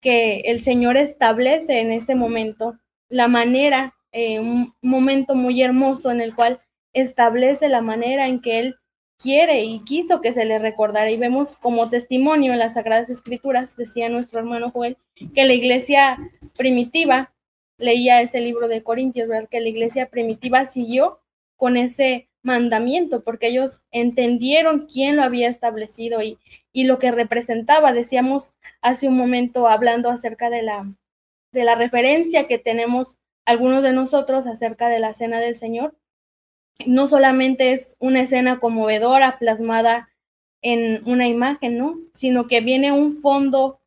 que 0.00 0.40
el 0.46 0.60
Señor 0.60 0.96
establece 0.96 1.80
en 1.80 1.90
ese 1.90 2.14
momento 2.14 2.78
la 3.08 3.28
manera, 3.28 3.94
eh, 4.12 4.38
un 4.38 4.74
momento 4.82 5.34
muy 5.34 5.62
hermoso 5.62 6.10
en 6.10 6.20
el 6.20 6.34
cual 6.34 6.60
establece 6.92 7.68
la 7.68 7.80
manera 7.80 8.28
en 8.28 8.40
que 8.40 8.60
Él 8.60 8.76
quiere 9.24 9.64
y 9.64 9.80
quiso 9.80 10.20
que 10.20 10.34
se 10.34 10.44
le 10.44 10.58
recordara. 10.58 11.10
Y 11.10 11.16
vemos 11.16 11.56
como 11.56 11.88
testimonio 11.88 12.52
en 12.52 12.58
las 12.58 12.74
Sagradas 12.74 13.08
Escrituras, 13.08 13.74
decía 13.74 14.10
nuestro 14.10 14.38
hermano 14.38 14.70
Joel, 14.70 14.98
que 15.34 15.46
la 15.46 15.54
iglesia 15.54 16.18
primitiva, 16.58 17.32
leía 17.78 18.20
ese 18.20 18.40
libro 18.40 18.68
de 18.68 18.82
Corintios, 18.82 19.26
¿verdad? 19.26 19.48
que 19.50 19.60
la 19.60 19.68
iglesia 19.68 20.10
primitiva 20.10 20.66
siguió 20.66 21.20
con 21.56 21.76
ese 21.78 22.28
mandamiento, 22.42 23.24
porque 23.24 23.48
ellos 23.48 23.80
entendieron 23.90 24.86
quién 24.86 25.16
lo 25.16 25.22
había 25.22 25.48
establecido 25.48 26.22
y, 26.22 26.38
y 26.72 26.84
lo 26.84 26.98
que 26.98 27.10
representaba. 27.10 27.94
Decíamos 27.94 28.52
hace 28.82 29.08
un 29.08 29.16
momento 29.16 29.66
hablando 29.66 30.10
acerca 30.10 30.50
de 30.50 30.62
la, 30.62 30.86
de 31.50 31.64
la 31.64 31.74
referencia 31.74 32.46
que 32.46 32.58
tenemos 32.58 33.16
algunos 33.46 33.82
de 33.82 33.92
nosotros 33.92 34.46
acerca 34.46 34.90
de 34.90 34.98
la 34.98 35.14
cena 35.14 35.40
del 35.40 35.56
Señor, 35.56 35.94
no 36.86 37.06
solamente 37.06 37.72
es 37.72 37.96
una 38.00 38.22
escena 38.22 38.60
conmovedora 38.60 39.38
plasmada 39.38 40.08
en 40.62 41.02
una 41.08 41.28
imagen, 41.28 41.78
¿no? 41.78 41.98
Sino 42.12 42.46
que 42.46 42.60
viene 42.60 42.92
un 42.92 43.16
fondo, 43.16 43.80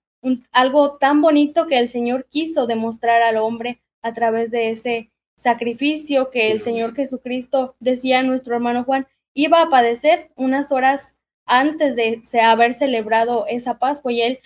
algo 0.51 0.97
tan 0.97 1.21
bonito 1.21 1.67
que 1.67 1.79
el 1.79 1.89
Señor 1.89 2.27
quiso 2.29 2.67
demostrar 2.67 3.21
al 3.21 3.37
hombre 3.37 3.81
a 4.01 4.13
través 4.13 4.51
de 4.51 4.69
ese 4.71 5.09
sacrificio 5.35 6.31
que 6.31 6.51
el 6.51 6.61
Señor 6.61 6.95
Jesucristo, 6.95 7.75
decía 7.79 8.23
nuestro 8.23 8.55
hermano 8.55 8.83
Juan, 8.83 9.07
iba 9.33 9.61
a 9.61 9.69
padecer 9.69 10.31
unas 10.35 10.71
horas 10.71 11.15
antes 11.45 11.95
de 11.95 12.41
haber 12.41 12.73
celebrado 12.73 13.45
esa 13.47 13.79
Pascua 13.79 14.11
y 14.11 14.21
él 14.21 14.39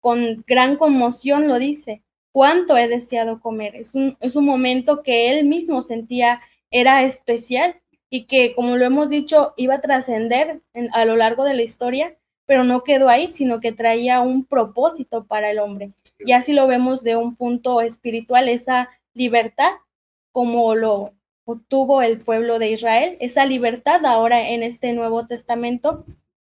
con 0.00 0.42
gran 0.46 0.76
conmoción 0.76 1.46
lo 1.46 1.58
dice, 1.58 2.02
cuánto 2.32 2.76
he 2.76 2.88
deseado 2.88 3.40
comer. 3.40 3.76
Es 3.76 3.94
un, 3.94 4.16
es 4.20 4.34
un 4.34 4.44
momento 4.44 5.02
que 5.02 5.30
él 5.30 5.44
mismo 5.44 5.82
sentía 5.82 6.40
era 6.72 7.04
especial 7.04 7.80
y 8.10 8.24
que, 8.24 8.54
como 8.54 8.76
lo 8.76 8.84
hemos 8.84 9.08
dicho, 9.08 9.54
iba 9.56 9.76
a 9.76 9.80
trascender 9.80 10.60
a 10.92 11.04
lo 11.04 11.16
largo 11.16 11.44
de 11.44 11.54
la 11.54 11.62
historia, 11.62 12.16
pero 12.46 12.64
no 12.64 12.82
quedó 12.82 13.08
ahí, 13.08 13.30
sino 13.30 13.60
que 13.60 13.72
traía 13.72 14.20
un 14.20 14.44
propósito 14.44 15.24
para 15.24 15.50
el 15.50 15.58
hombre. 15.58 15.92
Y 16.18 16.32
así 16.32 16.52
lo 16.52 16.66
vemos 16.66 17.02
de 17.02 17.16
un 17.16 17.36
punto 17.36 17.80
espiritual, 17.80 18.48
esa 18.48 18.90
libertad, 19.14 19.70
como 20.32 20.74
lo 20.74 21.12
obtuvo 21.44 22.02
el 22.02 22.20
pueblo 22.20 22.58
de 22.58 22.72
Israel, 22.72 23.16
esa 23.20 23.46
libertad 23.46 24.04
ahora 24.04 24.48
en 24.48 24.62
este 24.62 24.92
Nuevo 24.92 25.26
Testamento 25.26 26.04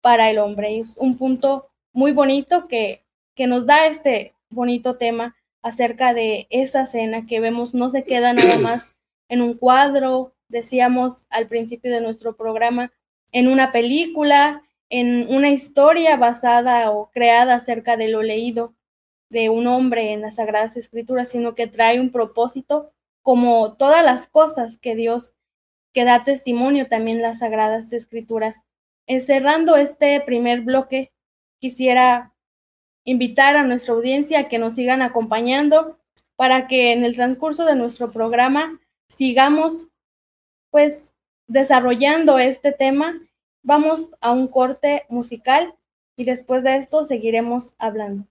para 0.00 0.30
el 0.30 0.38
hombre. 0.38 0.78
Es 0.78 0.96
un 0.98 1.16
punto 1.16 1.68
muy 1.92 2.12
bonito 2.12 2.68
que, 2.68 3.02
que 3.34 3.46
nos 3.46 3.66
da 3.66 3.86
este 3.86 4.34
bonito 4.50 4.96
tema 4.96 5.36
acerca 5.62 6.14
de 6.14 6.46
esa 6.50 6.86
cena 6.86 7.26
que 7.26 7.40
vemos 7.40 7.74
no 7.74 7.88
se 7.88 8.04
queda 8.04 8.32
nada 8.32 8.58
más 8.58 8.94
en 9.28 9.42
un 9.42 9.54
cuadro, 9.54 10.34
decíamos 10.48 11.26
al 11.30 11.46
principio 11.46 11.92
de 11.92 12.00
nuestro 12.00 12.36
programa, 12.36 12.92
en 13.32 13.48
una 13.48 13.72
película, 13.72 14.62
en 14.90 15.32
una 15.34 15.50
historia 15.50 16.16
basada 16.16 16.90
o 16.90 17.10
creada 17.10 17.54
acerca 17.54 17.96
de 17.96 18.08
lo 18.08 18.22
leído 18.22 18.74
de 19.30 19.50
un 19.50 19.66
hombre 19.66 20.12
en 20.12 20.22
las 20.22 20.36
Sagradas 20.36 20.76
Escrituras, 20.76 21.28
sino 21.28 21.54
que 21.54 21.66
trae 21.66 22.00
un 22.00 22.10
propósito 22.10 22.92
como 23.22 23.74
todas 23.74 24.02
las 24.04 24.26
cosas 24.26 24.78
que 24.78 24.94
Dios, 24.94 25.34
que 25.92 26.04
da 26.04 26.24
testimonio 26.24 26.88
también 26.88 27.20
las 27.20 27.40
Sagradas 27.40 27.92
Escrituras. 27.92 28.64
cerrando 29.20 29.76
este 29.76 30.20
primer 30.20 30.62
bloque, 30.62 31.12
quisiera 31.60 32.34
invitar 33.04 33.56
a 33.56 33.64
nuestra 33.64 33.94
audiencia 33.94 34.40
a 34.40 34.48
que 34.48 34.58
nos 34.58 34.74
sigan 34.74 35.02
acompañando 35.02 35.98
para 36.36 36.66
que 36.66 36.92
en 36.92 37.04
el 37.04 37.16
transcurso 37.16 37.64
de 37.64 37.74
nuestro 37.74 38.10
programa 38.10 38.80
sigamos 39.08 39.86
pues 40.70 41.14
desarrollando 41.46 42.38
este 42.38 42.72
tema. 42.72 43.20
Vamos 43.62 44.14
a 44.20 44.32
un 44.32 44.48
corte 44.48 45.04
musical 45.08 45.74
y 46.16 46.24
después 46.24 46.62
de 46.62 46.76
esto 46.76 47.04
seguiremos 47.04 47.74
hablando. 47.78 48.26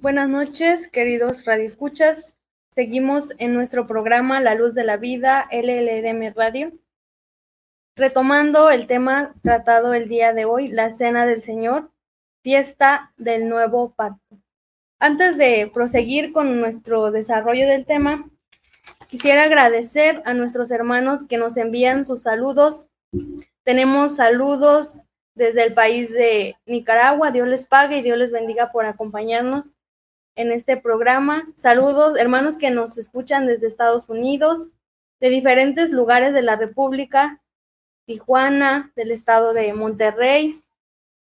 Buenas 0.00 0.28
noches, 0.28 0.86
queridos 0.86 1.44
radioescuchas. 1.44 2.36
Seguimos 2.70 3.34
en 3.38 3.52
nuestro 3.52 3.88
programa 3.88 4.38
La 4.38 4.54
Luz 4.54 4.72
de 4.72 4.84
la 4.84 4.96
Vida, 4.96 5.48
LLDM 5.50 6.34
Radio, 6.36 6.70
retomando 7.96 8.70
el 8.70 8.86
tema 8.86 9.34
tratado 9.42 9.94
el 9.94 10.08
día 10.08 10.32
de 10.32 10.44
hoy, 10.44 10.68
la 10.68 10.92
Cena 10.92 11.26
del 11.26 11.42
Señor, 11.42 11.90
fiesta 12.44 13.12
del 13.16 13.48
nuevo 13.48 13.90
pacto. 13.90 14.38
Antes 15.00 15.36
de 15.36 15.68
proseguir 15.74 16.30
con 16.32 16.60
nuestro 16.60 17.10
desarrollo 17.10 17.66
del 17.66 17.84
tema, 17.84 18.30
quisiera 19.08 19.42
agradecer 19.42 20.22
a 20.26 20.32
nuestros 20.32 20.70
hermanos 20.70 21.26
que 21.26 21.38
nos 21.38 21.56
envían 21.56 22.04
sus 22.04 22.22
saludos. 22.22 22.88
Tenemos 23.64 24.14
saludos 24.14 25.00
desde 25.34 25.64
el 25.64 25.74
país 25.74 26.08
de 26.12 26.56
Nicaragua. 26.66 27.32
Dios 27.32 27.48
les 27.48 27.64
pague 27.64 27.96
y 27.98 28.02
Dios 28.02 28.16
les 28.16 28.30
bendiga 28.30 28.70
por 28.70 28.86
acompañarnos 28.86 29.74
en 30.38 30.52
este 30.52 30.76
programa. 30.76 31.48
Saludos, 31.56 32.16
hermanos 32.16 32.58
que 32.58 32.70
nos 32.70 32.96
escuchan 32.96 33.46
desde 33.46 33.66
Estados 33.66 34.08
Unidos, 34.08 34.70
de 35.18 35.30
diferentes 35.30 35.90
lugares 35.90 36.32
de 36.32 36.42
la 36.42 36.54
República, 36.54 37.42
Tijuana, 38.06 38.92
del 38.94 39.10
estado 39.10 39.52
de 39.52 39.72
Monterrey, 39.72 40.62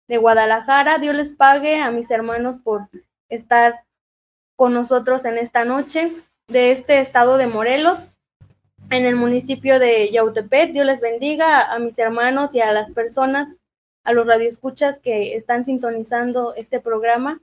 de 0.10 0.17
Guadalajara. 0.17 0.97
Dios 0.97 1.15
les 1.15 1.34
pague 1.34 1.80
a 1.80 1.91
mis 1.91 2.12
hermanos 2.12 2.58
por 2.62 2.89
estar 3.30 3.86
con 4.58 4.73
nosotros 4.73 5.23
en 5.23 5.38
esta 5.38 5.63
noche 5.63 6.12
de 6.49 6.71
este 6.73 6.99
estado 6.99 7.38
de 7.38 7.47
Morelos, 7.47 8.08
en 8.89 9.06
el 9.06 9.15
municipio 9.15 9.80
de 9.80 10.12
Yautepec. 10.12 10.73
Dios 10.73 10.86
les 10.86 10.99
bendiga 10.99 11.71
a 11.71 11.80
mis 11.80 11.97
hermanos 11.97 12.54
y 12.54 12.60
a 12.60 12.73
las 12.73 12.91
personas, 12.91 13.56
a 14.04 14.12
los 14.12 14.28
radioescuchas 14.28 14.99
que 14.99 15.38
están 15.38 15.63
sintonizando 15.63 16.54
este 16.54 16.82
programa. 16.82 17.39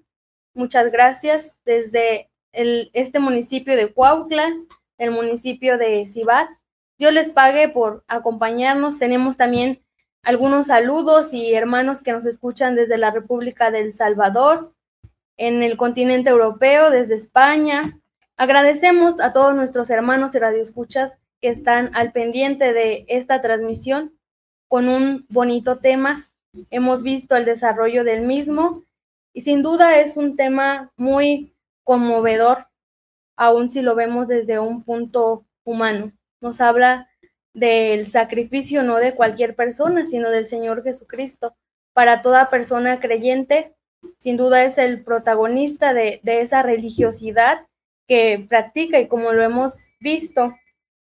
Muchas 0.54 0.92
gracias 0.92 1.50
desde 1.64 2.30
este 2.52 3.18
municipio 3.18 3.74
de 3.74 3.92
Cuautla, 3.92 4.54
el 4.98 5.10
municipio 5.10 5.78
de 5.78 6.06
Cibat. 6.08 6.50
Dios 6.98 7.14
les 7.14 7.30
pague 7.30 7.70
por 7.70 8.04
acompañarnos. 8.06 8.98
Tenemos 8.98 9.38
también 9.38 9.82
algunos 10.22 10.66
saludos 10.66 11.32
y 11.32 11.54
hermanos 11.54 12.02
que 12.02 12.12
nos 12.12 12.26
escuchan 12.26 12.76
desde 12.76 12.98
la 12.98 13.10
República 13.10 13.70
del 13.70 13.94
Salvador, 13.94 14.74
en 15.38 15.62
el 15.62 15.78
continente 15.78 16.28
europeo, 16.28 16.90
desde 16.90 17.14
España. 17.14 17.98
Agradecemos 18.36 19.20
a 19.20 19.32
todos 19.32 19.54
nuestros 19.54 19.88
hermanos 19.88 20.34
y 20.34 20.38
radioescuchas 20.38 21.18
que 21.40 21.48
están 21.48 21.90
al 21.94 22.12
pendiente 22.12 22.74
de 22.74 23.06
esta 23.08 23.40
transmisión 23.40 24.18
con 24.68 24.90
un 24.90 25.24
bonito 25.30 25.78
tema. 25.78 26.30
Hemos 26.70 27.02
visto 27.02 27.36
el 27.36 27.46
desarrollo 27.46 28.04
del 28.04 28.20
mismo 28.20 28.84
y 29.32 29.42
sin 29.42 29.62
duda 29.62 29.98
es 29.98 30.16
un 30.16 30.36
tema 30.36 30.92
muy 30.96 31.54
conmovedor, 31.84 32.68
aun 33.36 33.70
si 33.70 33.82
lo 33.82 33.94
vemos 33.94 34.28
desde 34.28 34.58
un 34.58 34.84
punto 34.84 35.46
humano. 35.64 36.12
Nos 36.40 36.60
habla 36.60 37.08
del 37.54 38.08
sacrificio 38.08 38.82
no 38.82 38.96
de 38.96 39.14
cualquier 39.14 39.54
persona, 39.54 40.06
sino 40.06 40.30
del 40.30 40.46
Señor 40.46 40.82
Jesucristo. 40.82 41.54
Para 41.92 42.22
toda 42.22 42.50
persona 42.50 43.00
creyente, 43.00 43.74
sin 44.18 44.36
duda 44.36 44.64
es 44.64 44.78
el 44.78 45.04
protagonista 45.04 45.92
de, 45.92 46.20
esa 46.24 46.62
religiosidad 46.62 47.66
que 48.08 48.44
practica 48.48 48.98
y 48.98 49.08
como 49.08 49.32
lo 49.32 49.42
hemos 49.42 49.78
visto 50.00 50.54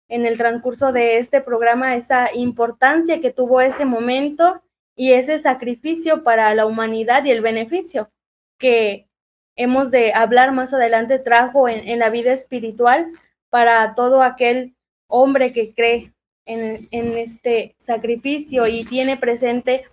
en 0.09 0.27
el 0.27 0.37
transcurso 0.37 0.93
de 0.93 1.19
este 1.19 1.41
programa, 1.41 1.97
esa 1.97 2.35
importancia 2.35 3.21
que 3.21 3.33
tuvo 3.33 3.61
ese 3.61 3.85
momento 3.85 4.63
y 4.97 5.13
ese 5.13 5.39
sacrificio 5.39 6.23
para 6.23 6.55
la 6.55 6.67
humanidad 6.67 7.25
y 7.25 7.31
el 7.31 7.41
beneficio 7.41 8.11
que 8.59 9.09
hemos 9.57 9.91
de 9.91 10.13
hablar 10.13 10.53
más 10.53 10.73
adelante 10.75 11.19
trajo 11.19 11.69
en, 11.69 11.99
la 11.99 12.11
vida 12.11 12.33
espiritual 12.33 13.11
para 13.51 13.95
todo 13.95 14.23
aquel 14.23 14.75
hombre 15.09 15.53
que 15.53 15.75
cree 15.75 16.13
en, 16.47 16.89
en, 16.91 17.19
este 17.19 17.75
sacrificio 17.79 18.67
y 18.67 18.85
tiene 18.85 19.17
presente 19.17 19.85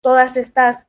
todas 0.00 0.36
estas 0.36 0.88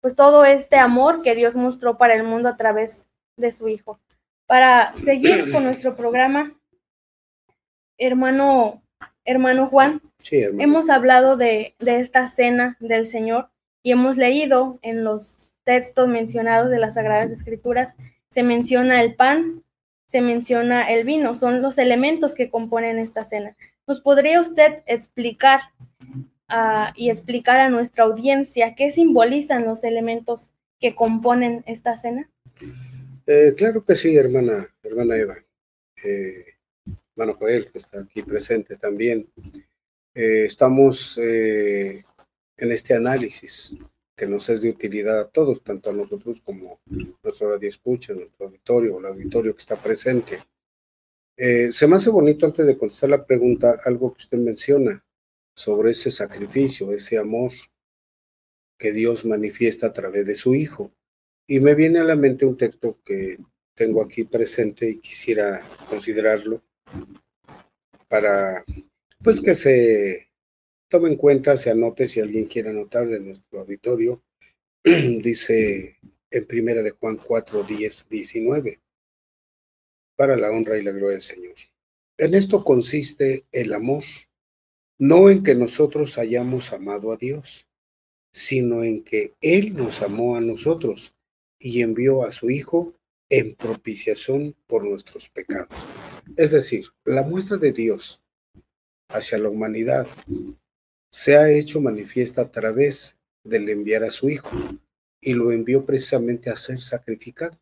pues 0.00 0.14
todo 0.14 0.44
este 0.44 0.76
amor 0.76 1.22
que 1.22 1.34
Dios 1.34 1.56
mostró 1.56 1.98
para 1.98 2.14
el 2.14 2.22
mundo 2.22 2.48
a 2.48 2.56
través 2.56 3.08
de 3.36 3.50
su 3.50 3.68
Hijo. 3.68 3.98
Para 4.46 4.96
seguir 4.96 5.50
con 5.52 5.64
nuestro 5.64 5.96
programa, 5.96 6.54
hermano, 7.98 8.82
hermano 9.28 9.66
Juan, 9.66 10.00
hemos 10.30 10.88
hablado 10.88 11.36
de, 11.36 11.74
de 11.78 12.00
esta 12.00 12.26
cena 12.28 12.76
del 12.80 13.04
Señor 13.04 13.50
y 13.82 13.92
hemos 13.92 14.16
leído 14.16 14.78
en 14.80 15.04
los 15.04 15.52
textos 15.64 16.08
mencionados 16.08 16.70
de 16.70 16.78
las 16.78 16.94
Sagradas 16.94 17.30
Escrituras, 17.30 17.94
se 18.30 18.42
menciona 18.42 19.02
el 19.02 19.14
pan, 19.14 19.62
se 20.06 20.22
menciona 20.22 20.88
el 20.88 21.04
vino, 21.04 21.36
son 21.36 21.60
los 21.60 21.76
elementos 21.76 22.34
que 22.34 22.48
componen 22.48 22.98
esta 22.98 23.22
cena. 23.24 23.54
¿Nos 23.86 24.00
podría 24.00 24.40
usted 24.40 24.82
explicar 24.86 25.60
y 26.96 27.10
explicar 27.10 27.60
a 27.60 27.68
nuestra 27.68 28.04
audiencia 28.04 28.74
qué 28.74 28.90
simbolizan 28.90 29.66
los 29.66 29.84
elementos 29.84 30.52
que 30.80 30.94
componen 30.94 31.62
esta 31.66 31.96
cena? 31.98 32.30
Eh, 33.26 33.52
claro 33.54 33.84
que 33.84 33.94
sí, 33.94 34.16
hermana, 34.16 34.66
hermana 34.82 35.16
Eva. 35.16 35.36
Eh, 36.02 36.57
hermano 37.18 37.36
Joel, 37.36 37.68
que 37.72 37.78
está 37.78 38.00
aquí 38.00 38.22
presente 38.22 38.76
también. 38.76 39.28
Eh, 40.14 40.44
estamos 40.44 41.18
en 41.18 42.04
este 42.56 42.94
análisis 42.94 43.74
que 44.14 44.26
nos 44.26 44.48
es 44.48 44.62
de 44.62 44.70
utilidad 44.70 45.18
a 45.18 45.28
todos, 45.28 45.64
tanto 45.64 45.90
a 45.90 45.92
nosotros 45.92 46.40
como 46.40 46.80
nuestro 47.22 47.50
radio 47.50 47.68
escucha, 47.68 48.14
nuestro 48.14 48.46
auditorio, 48.46 49.00
el 49.00 49.06
auditorio 49.06 49.52
que 49.52 49.58
está 49.58 49.74
presente. 49.74 50.44
se 51.36 51.86
me 51.88 51.96
hace 51.96 52.10
bonito 52.10 52.46
antes 52.46 52.66
de 52.66 52.78
contestar 52.78 53.10
la 53.10 53.26
pregunta 53.26 53.74
algo 53.84 54.14
que 54.14 54.22
usted 54.22 54.38
menciona 54.38 55.04
sobre 55.56 55.90
ese 55.90 56.12
sacrificio, 56.12 56.92
ese 56.92 57.18
amor 57.18 57.50
que 58.78 58.92
Dios 58.92 59.24
manifiesta 59.24 59.88
a 59.88 59.92
través 59.92 60.24
de 60.24 60.36
su 60.36 60.54
Hijo. 60.54 60.92
Y 61.48 61.58
me 61.58 61.74
viene 61.74 61.98
a 61.98 62.04
la 62.04 62.14
mente 62.14 62.46
un 62.46 62.56
texto 62.56 62.98
que 63.04 63.38
tengo 63.74 64.02
aquí 64.02 64.22
presente 64.22 64.88
y 64.88 64.98
quisiera 64.98 65.60
considerarlo 65.88 66.62
para, 68.08 68.64
pues 69.22 69.40
que 69.40 69.54
se 69.54 70.28
tome 70.88 71.10
en 71.10 71.16
cuenta, 71.16 71.56
se 71.56 71.70
anote 71.70 72.08
si 72.08 72.20
alguien 72.20 72.46
quiere 72.46 72.70
anotar 72.70 73.08
de 73.08 73.20
nuestro 73.20 73.60
auditorio. 73.60 74.22
Dice 74.84 75.98
en 76.30 76.46
primera 76.46 76.82
de 76.82 76.90
Juan 76.90 77.16
4, 77.16 77.62
10, 77.62 78.08
19, 78.08 78.80
para 80.16 80.36
la 80.36 80.50
honra 80.50 80.78
y 80.78 80.82
la 80.82 80.90
gloria 80.90 81.12
del 81.12 81.20
Señor. 81.20 81.54
En 82.18 82.34
esto 82.34 82.64
consiste 82.64 83.44
el 83.52 83.72
amor 83.72 84.02
no 84.98 85.30
en 85.30 85.44
que 85.44 85.54
nosotros 85.54 86.18
hayamos 86.18 86.72
amado 86.72 87.12
a 87.12 87.16
Dios, 87.16 87.68
sino 88.32 88.82
en 88.82 89.04
que 89.04 89.34
Él 89.40 89.76
nos 89.76 90.02
amó 90.02 90.36
a 90.36 90.40
nosotros 90.40 91.14
y 91.58 91.82
envió 91.82 92.24
a 92.24 92.32
su 92.32 92.50
Hijo 92.50 92.94
en 93.30 93.54
propiciación 93.54 94.56
por 94.66 94.84
nuestros 94.84 95.28
pecados. 95.28 95.68
Es 96.36 96.50
decir, 96.50 96.86
la 97.04 97.22
muestra 97.22 97.56
de 97.56 97.72
Dios 97.72 98.22
hacia 99.08 99.38
la 99.38 99.48
humanidad 99.48 100.06
se 101.10 101.36
ha 101.36 101.50
hecho 101.50 101.80
manifiesta 101.80 102.42
a 102.42 102.50
través 102.50 103.16
del 103.44 103.68
enviar 103.68 104.04
a 104.04 104.10
su 104.10 104.28
Hijo 104.28 104.50
y 105.20 105.34
lo 105.34 105.52
envió 105.52 105.84
precisamente 105.84 106.50
a 106.50 106.56
ser 106.56 106.78
sacrificado 106.78 107.58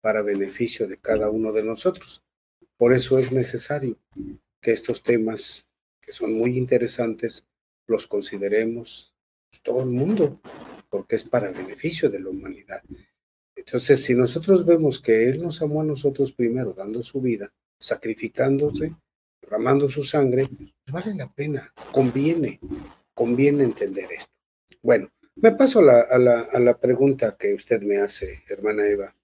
para 0.00 0.22
beneficio 0.22 0.86
de 0.86 0.98
cada 0.98 1.30
uno 1.30 1.52
de 1.52 1.62
nosotros. 1.62 2.22
Por 2.76 2.92
eso 2.92 3.18
es 3.18 3.32
necesario 3.32 3.98
que 4.60 4.72
estos 4.72 5.02
temas 5.02 5.66
que 6.00 6.12
son 6.12 6.34
muy 6.34 6.58
interesantes, 6.58 7.46
los 7.86 8.06
consideremos 8.06 9.14
todo 9.62 9.82
el 9.82 9.90
mundo, 9.90 10.40
porque 10.88 11.16
es 11.16 11.24
para 11.24 11.52
beneficio 11.52 12.10
de 12.10 12.20
la 12.20 12.30
humanidad. 12.30 12.82
Entonces, 13.64 14.02
si 14.02 14.14
nosotros 14.14 14.66
vemos 14.66 15.00
que 15.00 15.28
Él 15.28 15.40
nos 15.40 15.62
amó 15.62 15.82
a 15.82 15.84
nosotros 15.84 16.32
primero, 16.32 16.72
dando 16.72 17.02
su 17.02 17.20
vida, 17.20 17.52
sacrificándose, 17.78 18.96
derramando 19.40 19.88
su 19.88 20.02
sangre, 20.02 20.48
vale 20.88 21.14
la 21.14 21.32
pena, 21.32 21.72
conviene, 21.92 22.58
conviene 23.14 23.62
entender 23.64 24.12
esto. 24.12 24.32
Bueno, 24.82 25.08
me 25.36 25.52
paso 25.52 25.78
a 25.78 25.82
la, 25.82 26.00
a 26.00 26.18
la, 26.18 26.40
a 26.52 26.58
la 26.58 26.76
pregunta 26.78 27.36
que 27.38 27.54
usted 27.54 27.82
me 27.82 27.98
hace, 27.98 28.42
hermana 28.48 28.88
Eva. 28.88 29.14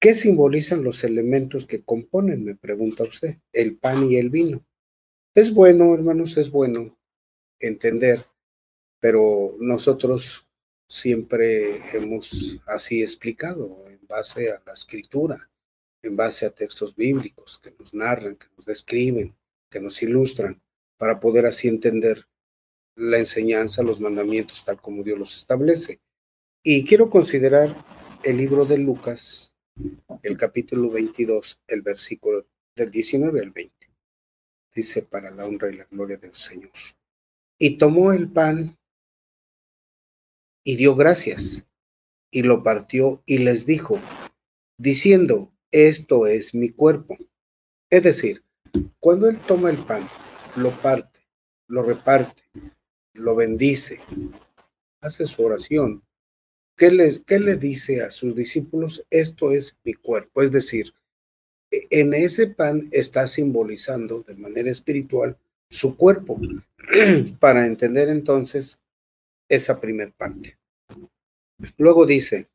¿Qué 0.00 0.14
simbolizan 0.14 0.82
los 0.82 1.04
elementos 1.04 1.66
que 1.66 1.84
componen, 1.84 2.42
me 2.42 2.56
pregunta 2.56 3.04
usted, 3.04 3.38
el 3.52 3.78
pan 3.78 4.10
y 4.10 4.16
el 4.16 4.28
vino? 4.28 4.66
Es 5.36 5.54
bueno, 5.54 5.94
hermanos, 5.94 6.36
es 6.36 6.50
bueno 6.50 6.98
entender, 7.60 8.26
pero 8.98 9.54
nosotros 9.60 10.49
siempre 10.90 11.76
hemos 11.96 12.58
así 12.66 13.00
explicado 13.00 13.84
en 13.86 14.04
base 14.08 14.50
a 14.50 14.60
la 14.66 14.72
escritura, 14.72 15.48
en 16.02 16.16
base 16.16 16.46
a 16.46 16.50
textos 16.50 16.96
bíblicos 16.96 17.60
que 17.60 17.72
nos 17.78 17.94
narran, 17.94 18.34
que 18.34 18.48
nos 18.56 18.66
describen, 18.66 19.36
que 19.70 19.78
nos 19.78 20.02
ilustran, 20.02 20.60
para 20.96 21.20
poder 21.20 21.46
así 21.46 21.68
entender 21.68 22.26
la 22.96 23.18
enseñanza, 23.18 23.84
los 23.84 24.00
mandamientos 24.00 24.64
tal 24.64 24.80
como 24.80 25.04
Dios 25.04 25.16
los 25.16 25.36
establece. 25.36 26.00
Y 26.64 26.84
quiero 26.84 27.08
considerar 27.08 27.68
el 28.24 28.36
libro 28.36 28.64
de 28.66 28.78
Lucas, 28.78 29.54
el 30.24 30.36
capítulo 30.36 30.90
22, 30.90 31.62
el 31.68 31.82
versículo 31.82 32.48
del 32.74 32.90
19 32.90 33.40
al 33.40 33.50
20. 33.52 33.90
Dice, 34.74 35.02
para 35.02 35.30
la 35.30 35.46
honra 35.46 35.70
y 35.70 35.76
la 35.76 35.84
gloria 35.84 36.16
del 36.16 36.34
Señor. 36.34 36.72
Y 37.58 37.78
tomó 37.78 38.12
el 38.12 38.28
pan 38.28 38.76
y 40.64 40.76
dio 40.76 40.94
gracias, 40.94 41.66
y 42.30 42.42
lo 42.42 42.62
partió 42.62 43.22
y 43.26 43.38
les 43.38 43.66
dijo, 43.66 43.98
diciendo, 44.78 45.52
esto 45.72 46.26
es 46.26 46.54
mi 46.54 46.70
cuerpo. 46.70 47.16
Es 47.90 48.02
decir, 48.02 48.44
cuando 48.98 49.28
él 49.28 49.38
toma 49.38 49.70
el 49.70 49.78
pan, 49.78 50.08
lo 50.56 50.70
parte, 50.80 51.20
lo 51.68 51.82
reparte, 51.82 52.42
lo 53.14 53.34
bendice, 53.34 54.00
hace 55.00 55.26
su 55.26 55.44
oración, 55.44 56.02
¿qué, 56.76 56.90
les, 56.90 57.20
¿qué 57.20 57.38
le 57.38 57.56
dice 57.56 58.02
a 58.02 58.10
sus 58.10 58.34
discípulos? 58.34 59.04
Esto 59.10 59.52
es 59.52 59.76
mi 59.84 59.94
cuerpo. 59.94 60.42
Es 60.42 60.52
decir, 60.52 60.92
en 61.70 62.14
ese 62.14 62.48
pan 62.48 62.88
está 62.90 63.26
simbolizando 63.26 64.22
de 64.22 64.34
manera 64.34 64.70
espiritual 64.70 65.36
su 65.68 65.96
cuerpo, 65.96 66.40
para 67.38 67.66
entender 67.66 68.08
entonces 68.08 68.78
esa 69.50 69.80
primer 69.80 70.12
parte. 70.12 70.56
Luego 71.76 72.06
dice, 72.06 72.48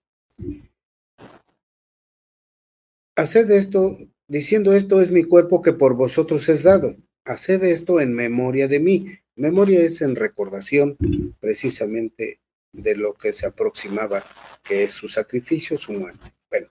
haced 3.15 3.51
esto, 3.51 3.95
diciendo 4.27 4.73
esto 4.73 5.01
es 5.01 5.11
mi 5.11 5.23
cuerpo 5.23 5.61
que 5.61 5.73
por 5.73 5.95
vosotros 5.95 6.49
es 6.49 6.63
dado, 6.63 6.95
haced 7.25 7.63
esto 7.63 7.99
en 7.99 8.13
memoria 8.13 8.67
de 8.67 8.79
mí. 8.79 9.19
Memoria 9.35 9.81
es 9.81 10.01
en 10.01 10.15
recordación 10.15 10.97
precisamente 11.39 12.39
de 12.71 12.95
lo 12.95 13.13
que 13.13 13.33
se 13.33 13.45
aproximaba, 13.45 14.23
que 14.63 14.83
es 14.83 14.93
su 14.93 15.07
sacrificio, 15.07 15.77
su 15.77 15.93
muerte. 15.93 16.31
Bueno, 16.49 16.69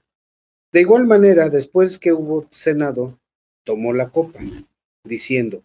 de 0.73 0.81
igual 0.81 1.07
manera, 1.07 1.51
después 1.51 1.99
que 1.99 2.13
hubo 2.13 2.49
cenado, 2.51 3.21
tomó 3.65 3.93
la 3.93 4.11
copa, 4.11 4.41
diciendo, 5.05 5.63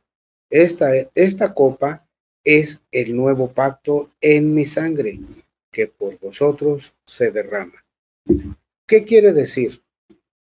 esta, 0.49 0.89
esta 1.15 1.53
copa 1.53 2.08
es 2.43 2.85
el 2.91 3.15
nuevo 3.15 3.51
pacto 3.51 4.11
en 4.21 4.53
mi 4.53 4.65
sangre, 4.65 5.19
que 5.71 5.87
por 5.87 6.19
vosotros 6.19 6.93
se 7.05 7.31
derrama. 7.31 7.85
¿Qué 8.87 9.03
quiere 9.03 9.33
decir? 9.33 9.83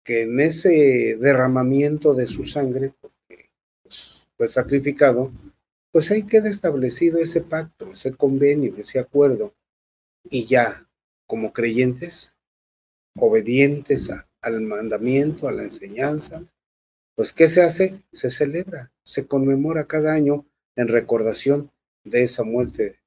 Que 0.03 0.23
en 0.23 0.39
ese 0.39 1.17
derramamiento 1.19 2.13
de 2.13 2.25
su 2.25 2.45
sangre, 2.45 2.93
porque 2.99 3.49
pues, 3.84 4.27
fue 4.36 4.47
sacrificado, 4.47 5.32
pues 5.91 6.12
ahí 6.12 6.23
queda 6.23 6.49
establecido 6.49 7.19
ese 7.19 7.41
pacto, 7.41 7.91
ese 7.91 8.13
convenio, 8.13 8.73
ese 8.77 8.99
acuerdo. 8.99 9.53
Y 10.29 10.45
ya, 10.45 10.89
como 11.27 11.53
creyentes, 11.53 12.34
obedientes 13.15 14.10
al 14.41 14.62
mandamiento, 14.62 15.47
a 15.47 15.51
la 15.51 15.63
enseñanza, 15.63 16.43
pues 17.15 17.32
¿qué 17.32 17.47
se 17.47 17.62
hace? 17.62 18.01
Se 18.12 18.29
celebra, 18.29 18.91
se 19.03 19.27
conmemora 19.27 19.86
cada 19.86 20.13
año 20.13 20.45
en 20.75 20.88
recordación 20.88 21.71
de 22.03 22.23
esa 22.23 22.43
muerte 22.43 22.99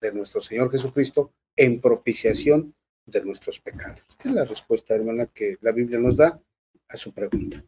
de 0.00 0.12
nuestro 0.12 0.40
Señor 0.40 0.70
Jesucristo 0.70 1.32
en 1.56 1.80
propiciación 1.80 2.74
de 3.06 3.24
nuestros 3.24 3.60
pecados. 3.60 4.04
Es 4.18 4.32
la 4.32 4.44
respuesta, 4.44 4.94
hermana, 4.94 5.26
que 5.26 5.56
la 5.60 5.72
Biblia 5.72 5.98
nos 5.98 6.16
da 6.16 6.40
a 6.88 6.96
su 6.96 7.12
pregunta. 7.12 7.62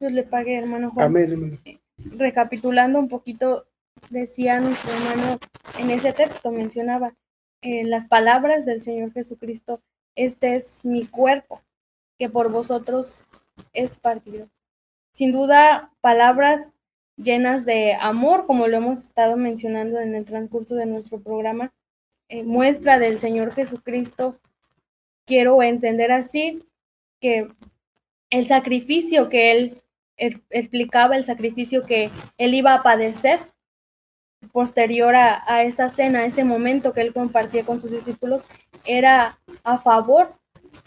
Dios 0.00 0.12
le 0.12 0.24
pague, 0.24 0.58
hermano 0.58 0.90
Juan. 0.90 1.06
Amén, 1.06 1.32
hermano. 1.32 1.58
Recapitulando 1.96 2.98
un 2.98 3.08
poquito, 3.08 3.66
decía 4.10 4.60
nuestro 4.60 4.90
hermano 4.92 5.38
en 5.78 5.90
ese 5.90 6.12
texto, 6.12 6.50
mencionaba 6.50 7.14
eh, 7.60 7.84
las 7.84 8.06
palabras 8.06 8.64
del 8.64 8.80
Señor 8.80 9.12
Jesucristo, 9.12 9.80
este 10.16 10.56
es 10.56 10.84
mi 10.84 11.06
cuerpo, 11.06 11.62
que 12.18 12.28
por 12.28 12.50
vosotros 12.50 13.22
es 13.72 13.96
partido. 13.96 14.48
Sin 15.12 15.32
duda, 15.32 15.92
palabras 16.00 16.72
llenas 17.22 17.64
de 17.64 17.94
amor, 17.94 18.46
como 18.46 18.66
lo 18.68 18.76
hemos 18.76 19.00
estado 19.00 19.36
mencionando 19.36 19.98
en 19.98 20.14
el 20.14 20.24
transcurso 20.24 20.74
de 20.74 20.86
nuestro 20.86 21.20
programa, 21.20 21.72
eh, 22.28 22.42
muestra 22.42 22.98
del 22.98 23.18
Señor 23.18 23.52
Jesucristo, 23.52 24.38
quiero 25.26 25.62
entender 25.62 26.12
así 26.12 26.62
que 27.20 27.48
el 28.30 28.46
sacrificio 28.46 29.28
que 29.28 29.52
él, 29.52 29.78
explicaba, 30.50 31.16
el 31.16 31.24
sacrificio 31.24 31.84
que 31.84 32.10
él 32.38 32.54
iba 32.54 32.74
a 32.74 32.82
padecer 32.82 33.40
posterior 34.52 35.14
a, 35.14 35.64
esa 35.64 35.88
cena, 35.88 36.20
a 36.20 36.26
ese 36.26 36.44
momento 36.44 36.92
que 36.92 37.00
él 37.00 37.12
compartía 37.12 37.64
con 37.64 37.80
sus 37.80 37.90
discípulos, 37.90 38.44
era 38.84 39.38
a 39.62 39.78
favor 39.78 40.34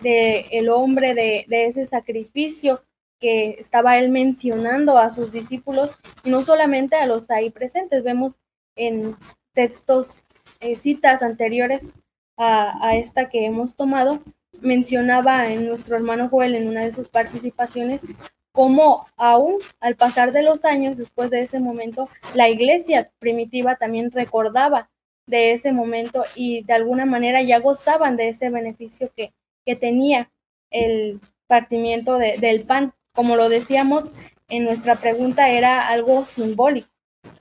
del 0.01 0.45
el 0.51 0.69
hombre, 0.69 1.13
de, 1.13 1.45
de 1.47 1.67
ese 1.67 1.85
sacrificio 1.85 2.81
que 3.19 3.57
estaba 3.59 3.97
él 3.97 4.09
mencionando 4.09 4.97
a 4.97 5.11
sus 5.11 5.31
discípulos 5.31 5.97
y 6.23 6.29
no 6.29 6.41
solamente 6.41 6.95
a 6.95 7.05
los 7.05 7.29
ahí 7.29 7.49
presentes. 7.49 8.03
Vemos 8.03 8.39
en 8.75 9.15
textos 9.53 10.23
eh, 10.59 10.75
citas 10.75 11.23
anteriores 11.23 11.93
a, 12.37 12.95
esta 12.95 13.29
que 13.29 13.45
hemos 13.45 13.75
tomado, 13.75 14.21
mencionaba 14.61 15.51
en 15.51 15.67
nuestro 15.67 15.95
hermano 15.95 16.29
Joel 16.29 16.55
en 16.55 16.67
una 16.67 16.83
de 16.83 16.91
sus 16.91 17.07
participaciones 17.07 18.05
cómo 18.51 19.07
aún 19.17 19.57
al 19.81 19.95
pasar 19.95 20.31
de 20.31 20.41
los 20.41 20.63
años, 20.63 20.97
después 20.97 21.29
de 21.29 21.41
ese 21.41 21.59
momento, 21.59 22.09
la 22.33 22.49
iglesia 22.49 23.11
primitiva 23.19 23.75
también 23.75 24.11
recordaba 24.11 24.89
de 25.27 25.51
ese 25.51 25.73
momento 25.73 26.23
y 26.35 26.63
de 26.63 26.73
alguna 26.73 27.05
manera 27.05 27.41
ya 27.41 27.59
gozaban 27.59 28.15
de 28.15 28.29
ese 28.29 28.49
beneficio 28.49 29.11
que, 29.15 29.33
que 29.65 29.75
tenía 29.75 30.31
el 30.71 31.19
partimiento 31.47 32.17
del 32.17 32.63
pan. 32.63 32.93
Como 33.15 33.35
lo 33.35 33.49
decíamos 33.49 34.11
en 34.49 34.65
nuestra 34.65 34.97
pregunta, 34.97 35.49
era 35.49 35.87
algo 35.87 36.25
simbólico 36.25 36.89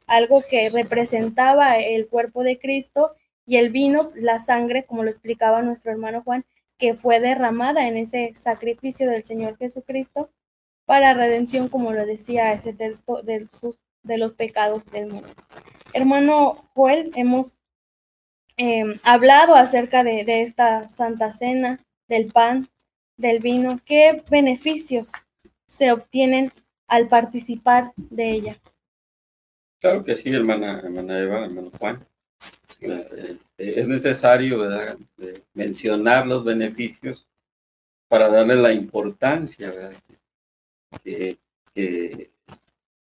algo 0.07 0.43
que 0.49 0.69
representaba 0.71 1.79
el 1.79 2.09
cuerpo 2.09 2.43
de 2.43 2.59
Cristo 2.59 3.15
y 3.47 3.57
el 3.57 3.71
vino, 3.71 4.11
la 4.15 4.39
sangre, 4.39 4.85
como 4.85 5.03
lo 5.03 5.11
explicaba 5.11 5.63
nuestro 5.63 5.91
hermano 5.91 6.23
Juan, 6.23 6.45
que 6.79 6.95
fue 6.95 7.21
derramada 7.21 7.87
en 7.87 7.97
ese 7.97 8.35
sacrificio 8.35 9.09
del 9.09 9.25
Señor 9.25 9.57
Jesucristo 9.59 10.31
para 10.87 11.15
redención, 11.15 11.69
como 11.69 11.93
lo 11.93 12.05
decía 12.05 12.53
ese 12.53 12.73
texto 12.73 13.23
de, 13.23 13.47
de 14.03 14.19
los 14.19 14.35
pecados 14.35 14.91
del 14.91 15.07
mundo. 15.07 15.29
Hermano 15.93 16.69
Joel, 16.75 17.11
hemos 17.15 17.55
em, 18.57 18.99
hablado 19.03 19.55
acerca 19.55 20.05
de, 20.05 20.25
de 20.25 20.43
esta 20.43 20.89
Santa 20.89 21.33
Cena, 21.33 21.81
del 22.09 22.27
pan, 22.27 22.69
del 23.17 23.39
vino. 23.39 23.79
¿Qué 23.85 24.23
beneficios 24.29 25.13
se 25.67 25.93
obtienen 25.93 26.53
al 26.87 27.09
participar 27.09 27.93
de 27.97 28.31
ella? 28.31 28.57
Claro 29.81 30.05
que 30.05 30.17
sí, 30.17 30.31
hermana, 30.31 30.81
Eva, 30.83 31.45
hermano 31.45 31.71
Juan. 31.79 32.07
Este, 32.81 33.81
es 33.81 33.89
necesario 33.89 34.59
mencionar 35.55 36.27
los 36.27 36.45
beneficios 36.45 37.27
para 38.09 38.29
darle 38.29 38.57
la 38.57 38.73
importancia 38.73 39.73
Que, 41.03 41.39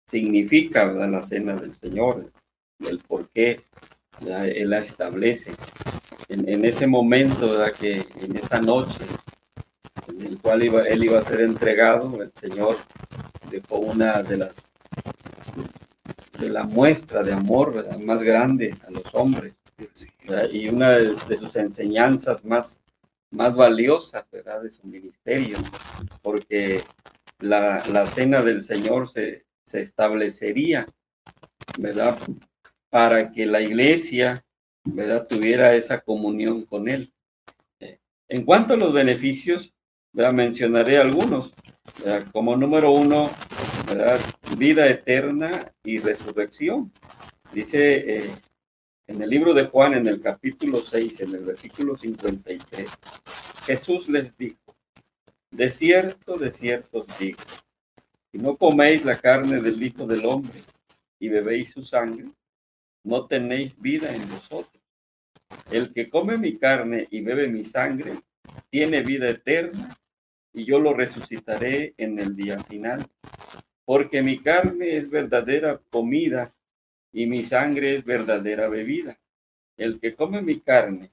significa 0.05 0.85
la 0.85 1.21
cena 1.21 1.55
del 1.55 1.75
Señor, 1.75 2.31
el 2.79 2.99
por 2.99 3.29
qué 3.29 3.61
Él 4.21 4.69
la 4.69 4.79
establece. 4.79 5.53
En, 6.29 6.63
ese 6.65 6.87
momento, 6.87 7.51
¿verdad? 7.51 7.73
que 7.73 8.05
en 8.21 8.35
esa 8.35 8.59
noche 8.59 9.05
en 10.19 10.25
el 10.25 10.41
cual 10.41 10.61
Él 10.61 11.03
iba 11.03 11.19
a 11.19 11.23
ser 11.23 11.41
entregado, 11.41 12.21
el 12.21 12.31
Señor 12.33 12.75
dejó 13.49 13.77
una 13.77 14.21
de 14.21 14.37
las 14.37 14.69
de 16.39 16.49
la 16.49 16.63
muestra 16.63 17.21
de 17.21 17.33
amor 17.33 17.85
más 17.99 18.23
grande 18.23 18.75
a 18.87 18.91
los 18.91 19.03
hombres. 19.13 19.53
Y 20.51 20.69
una 20.69 20.91
de, 20.91 21.37
sus 21.37 21.55
enseñanzas 21.55 22.45
más, 22.45 22.81
más 23.31 23.55
valiosas 23.55 24.29
¿verdad? 24.31 24.61
de 24.61 24.69
su 24.69 24.87
ministerio, 24.87 25.57
porque 26.21 26.81
la, 27.39 27.83
la 27.91 28.05
cena 28.05 28.41
del 28.41 28.63
Señor 28.63 29.09
se, 29.09 29.45
se 29.65 29.81
establecería 29.81 30.87
¿verdad? 31.77 32.17
para 32.89 33.31
que 33.31 33.45
la 33.45 33.61
iglesia 33.61 34.45
¿verdad? 34.83 35.27
tuviera 35.27 35.73
esa 35.73 35.99
comunión 35.99 36.65
con 36.65 36.87
Él. 36.87 37.13
En 38.27 38.45
cuanto 38.45 38.75
a 38.75 38.77
los 38.77 38.93
beneficios, 38.93 39.73
¿verdad? 40.13 40.33
mencionaré 40.33 40.97
algunos. 40.97 41.53
Como 42.31 42.55
número 42.55 42.91
uno, 42.91 43.29
vida 44.57 44.87
eterna 44.87 45.71
y 45.83 45.99
resurrección. 45.99 46.91
Dice 47.53 48.17
eh, 48.17 48.31
en 49.07 49.21
el 49.21 49.29
libro 49.29 49.53
de 49.53 49.65
Juan, 49.65 49.95
en 49.95 50.07
el 50.07 50.21
capítulo 50.21 50.81
6, 50.81 51.21
en 51.21 51.35
el 51.35 51.43
versículo 51.45 51.97
53, 51.97 52.89
Jesús 53.65 54.07
les 54.07 54.37
dijo, 54.37 54.75
de 55.51 55.69
cierto, 55.69 56.37
de 56.37 56.51
cierto 56.51 56.99
os 56.99 57.19
digo, 57.19 57.39
si 58.31 58.37
no 58.37 58.55
coméis 58.55 59.03
la 59.03 59.17
carne 59.17 59.59
del 59.61 59.81
Hijo 59.81 60.05
del 60.05 60.25
Hombre 60.25 60.59
y 61.19 61.29
bebéis 61.29 61.71
su 61.71 61.83
sangre, 61.83 62.25
no 63.03 63.25
tenéis 63.25 63.79
vida 63.79 64.13
en 64.13 64.29
vosotros. 64.29 64.83
El 65.71 65.91
que 65.91 66.09
come 66.09 66.37
mi 66.37 66.57
carne 66.57 67.07
y 67.09 67.21
bebe 67.21 67.47
mi 67.47 67.65
sangre 67.65 68.19
tiene 68.69 69.01
vida 69.01 69.29
eterna 69.29 69.97
y 70.53 70.65
yo 70.65 70.79
lo 70.79 70.93
resucitaré 70.93 71.93
en 71.97 72.19
el 72.19 72.35
día 72.35 72.59
final. 72.59 73.05
Porque 73.85 74.21
mi 74.21 74.39
carne 74.39 74.97
es 74.97 75.09
verdadera 75.09 75.81
comida 75.89 76.53
y 77.11 77.25
mi 77.25 77.43
sangre 77.43 77.95
es 77.95 78.05
verdadera 78.05 78.67
bebida. 78.67 79.19
El 79.77 79.99
que 79.99 80.15
come 80.15 80.41
mi 80.41 80.59
carne 80.59 81.11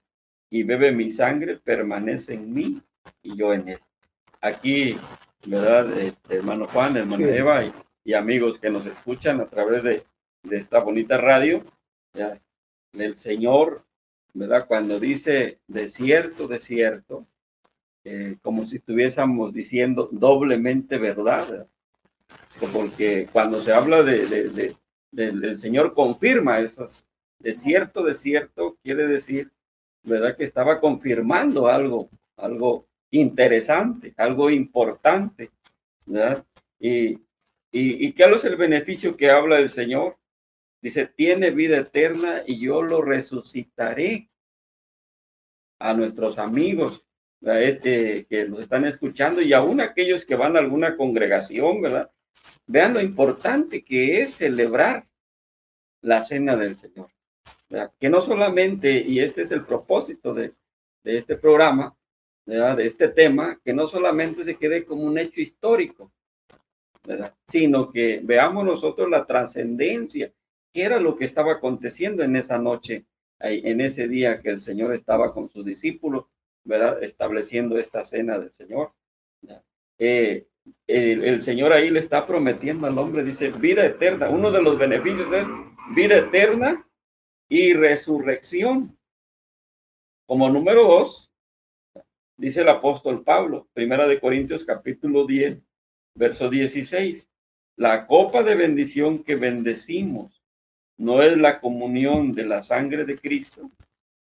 y 0.50 0.62
bebe 0.62 0.92
mi 0.92 1.10
sangre 1.10 1.56
permanece 1.56 2.34
en 2.34 2.52
mí 2.52 2.82
y 3.22 3.36
yo 3.36 3.54
en 3.54 3.68
él. 3.70 3.78
Aquí, 4.40 4.96
¿verdad? 5.46 5.98
Este, 5.98 6.36
hermano 6.36 6.66
Juan, 6.66 6.96
hermano 6.96 7.26
Eva 7.26 7.64
y, 7.64 8.14
amigos 8.14 8.58
que 8.60 8.70
nos 8.70 8.86
escuchan 8.86 9.40
a 9.40 9.46
través 9.46 9.82
de, 9.82 10.04
de 10.44 10.58
esta 10.58 10.78
bonita 10.78 11.16
radio, 11.16 11.64
ya, 12.14 12.40
el 12.92 13.16
Señor, 13.16 13.84
¿verdad? 14.36 14.66
Cuando 14.66 15.00
dice 15.00 15.60
desierto, 15.66 16.46
desierto, 16.46 17.26
eh, 18.04 18.36
como 18.42 18.66
si 18.66 18.76
estuviésemos 18.76 19.52
diciendo 19.52 20.08
doblemente 20.12 20.98
verdad. 20.98 21.66
Porque 22.72 23.28
cuando 23.32 23.62
se 23.62 23.72
habla 23.72 24.02
de, 24.02 24.74
del 25.10 25.58
Señor 25.58 25.94
confirma 25.94 26.60
esas, 26.60 27.06
desierto, 27.38 28.04
desierto, 28.04 28.76
quiere 28.82 29.06
decir, 29.06 29.50
¿verdad? 30.02 30.36
Que 30.36 30.44
estaba 30.44 30.80
confirmando 30.80 31.68
algo, 31.68 32.10
algo 32.36 32.86
interesante, 33.10 34.12
algo 34.18 34.50
importante, 34.50 35.50
¿verdad? 36.04 36.44
Y, 36.78 37.14
y, 37.72 38.06
y 38.06 38.12
¿qué 38.12 38.24
es 38.24 38.44
el 38.44 38.56
beneficio 38.56 39.16
que 39.16 39.30
habla 39.30 39.58
el 39.58 39.70
Señor? 39.70 40.18
Dice, 40.86 41.08
tiene 41.08 41.50
vida 41.50 41.78
eterna 41.78 42.44
y 42.46 42.60
yo 42.60 42.80
lo 42.80 43.02
resucitaré 43.02 44.30
a 45.80 45.94
nuestros 45.94 46.38
amigos 46.38 47.04
este, 47.40 48.24
que 48.26 48.48
nos 48.48 48.60
están 48.60 48.84
escuchando 48.84 49.42
y 49.42 49.52
aún 49.52 49.80
aquellos 49.80 50.24
que 50.24 50.36
van 50.36 50.54
a 50.54 50.60
alguna 50.60 50.96
congregación, 50.96 51.82
¿verdad? 51.82 52.12
Vean 52.68 52.94
lo 52.94 53.00
importante 53.00 53.82
que 53.82 54.22
es 54.22 54.34
celebrar 54.34 55.04
la 56.02 56.20
cena 56.20 56.54
del 56.54 56.76
Señor. 56.76 57.08
Que 57.98 58.08
no 58.08 58.20
solamente, 58.20 58.92
y 58.92 59.18
este 59.18 59.42
es 59.42 59.50
el 59.50 59.64
propósito 59.64 60.32
de, 60.34 60.54
de 61.02 61.16
este 61.16 61.34
programa, 61.34 61.98
¿verdad? 62.44 62.76
de 62.76 62.86
este 62.86 63.08
tema, 63.08 63.60
que 63.64 63.72
no 63.72 63.88
solamente 63.88 64.44
se 64.44 64.54
quede 64.54 64.84
como 64.84 65.02
un 65.02 65.18
hecho 65.18 65.40
histórico, 65.40 66.12
¿verdad? 67.02 67.34
sino 67.44 67.90
que 67.90 68.20
veamos 68.22 68.64
nosotros 68.64 69.10
la 69.10 69.26
trascendencia, 69.26 70.32
qué 70.76 70.84
era 70.84 71.00
lo 71.00 71.16
que 71.16 71.24
estaba 71.24 71.52
aconteciendo 71.54 72.22
en 72.22 72.36
esa 72.36 72.58
noche, 72.58 73.06
en 73.40 73.80
ese 73.80 74.08
día 74.08 74.42
que 74.42 74.50
el 74.50 74.60
Señor 74.60 74.92
estaba 74.92 75.32
con 75.32 75.48
sus 75.48 75.64
discípulos 75.64 76.26
¿verdad? 76.66 77.02
Estableciendo 77.02 77.78
esta 77.78 78.04
cena 78.04 78.38
del 78.38 78.52
Señor. 78.52 78.92
Eh, 79.98 80.46
el, 80.86 81.42
Señor 81.42 81.72
ahí 81.72 81.90
le 81.90 82.00
está 82.00 82.26
prometiendo 82.26 82.86
al 82.86 82.98
hombre, 82.98 83.22
dice, 83.22 83.50
vida 83.50 83.86
eterna. 83.86 84.28
Uno 84.28 84.50
de 84.50 84.60
los 84.60 84.78
beneficios 84.78 85.32
es 85.32 85.46
vida 85.94 86.18
eterna 86.18 86.86
y 87.48 87.72
resurrección. 87.72 88.98
Como 90.26 90.50
número 90.50 90.82
dos, 90.82 91.30
dice 92.36 92.60
el 92.60 92.68
apóstol 92.68 93.24
Pablo, 93.24 93.66
primera 93.72 94.06
de 94.06 94.20
Corintios 94.20 94.64
capítulo 94.64 95.24
10, 95.24 95.64
verso 96.16 96.50
16, 96.50 97.30
la 97.76 98.06
copa 98.06 98.42
de 98.42 98.56
bendición 98.56 99.22
que 99.22 99.36
bendecimos 99.36 100.35
no 100.98 101.22
es 101.22 101.36
la 101.36 101.60
comunión 101.60 102.32
de 102.32 102.44
la 102.44 102.62
sangre 102.62 103.04
de 103.04 103.18
Cristo. 103.18 103.70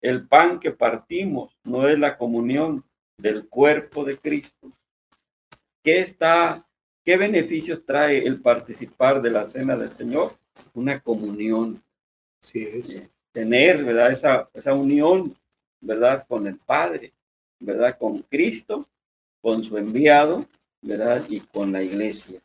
El 0.00 0.26
pan 0.26 0.58
que 0.58 0.70
partimos 0.70 1.56
no 1.64 1.88
es 1.88 1.98
la 1.98 2.16
comunión 2.16 2.84
del 3.18 3.48
cuerpo 3.48 4.04
de 4.04 4.16
Cristo. 4.16 4.70
¿Qué 5.82 6.00
está, 6.00 6.66
qué 7.04 7.16
beneficios 7.16 7.84
trae 7.84 8.26
el 8.26 8.40
participar 8.40 9.20
de 9.20 9.30
la 9.30 9.46
cena 9.46 9.76
del 9.76 9.92
Señor? 9.92 10.36
Una 10.72 11.00
comunión. 11.00 11.82
Sí 12.40 12.62
es. 12.62 12.96
Eh, 12.96 13.10
tener, 13.32 13.84
¿verdad? 13.84 14.12
Esa, 14.12 14.48
esa 14.54 14.72
unión, 14.74 15.34
¿verdad? 15.80 16.24
Con 16.26 16.46
el 16.46 16.56
Padre, 16.56 17.12
¿verdad? 17.58 17.98
Con 17.98 18.18
Cristo, 18.22 18.86
con 19.42 19.64
su 19.64 19.76
enviado, 19.76 20.46
¿verdad? 20.80 21.22
Y 21.28 21.40
con 21.40 21.72
la 21.72 21.82
iglesia. 21.82 22.40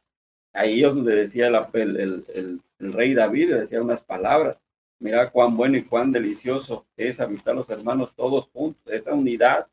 Ahí 0.51 0.83
es 0.83 0.93
donde 0.93 1.15
decía 1.15 1.47
el, 1.47 1.97
el, 1.97 2.25
el 2.33 2.61
rey 2.79 3.13
David, 3.13 3.55
decía 3.55 3.81
unas 3.81 4.01
palabras 4.01 4.59
Mira 4.99 5.29
cuán 5.29 5.55
bueno 5.55 5.77
y 5.77 5.83
cuán 5.83 6.11
delicioso 6.11 6.85
es 6.97 7.21
habitar 7.21 7.55
los 7.55 7.69
hermanos 7.69 8.13
todos 8.15 8.49
juntos, 8.49 8.81
esa 8.91 9.13
unidad, 9.13 9.67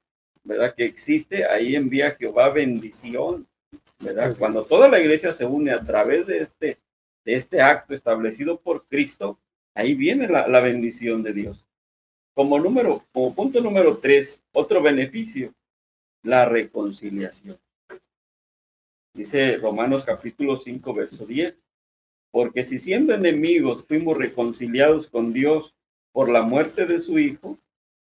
¿verdad? 0.45 0.73
Que 0.73 0.85
existe, 0.85 1.45
ahí 1.45 1.75
envía 1.75 2.13
Jehová 2.13 2.51
bendición, 2.51 3.49
¿verdad? 3.99 4.37
Cuando 4.39 4.65
toda 4.65 4.89
la 4.89 5.01
iglesia 5.01 5.33
se 5.33 5.45
une 5.45 5.73
a 5.73 5.83
través 5.85 6.27
de 6.29 6.39
este, 6.39 6.79
de 7.25 7.35
este 7.35 7.61
acto 7.61 7.93
establecido 7.93 8.61
por 8.61 8.87
Cristo, 8.87 9.41
ahí 9.75 9.95
viene 9.95 10.29
la, 10.29 10.47
la 10.47 10.61
bendición 10.61 11.25
de 11.25 11.33
Dios. 11.33 11.67
Como 12.33 12.61
número, 12.61 13.03
como 13.13 13.35
punto 13.35 13.61
número 13.61 13.99
tres, 13.99 14.45
otro 14.53 14.81
beneficio, 14.81 15.53
la 16.23 16.45
reconciliación. 16.45 17.59
Dice 19.13 19.57
Romanos 19.57 20.05
capítulo 20.05 20.57
5, 20.57 20.95
verso 20.95 21.27
10. 21.27 21.66
Porque 22.37 22.65
si 22.65 22.79
siendo 22.79 23.15
enemigos 23.15 23.87
fuimos 23.87 24.15
reconciliados 24.15 25.07
con 25.07 25.33
Dios 25.33 25.75
por 26.13 26.29
la 26.29 26.43
muerte 26.43 26.85
de 26.85 27.01
su 27.01 27.19
Hijo, 27.19 27.59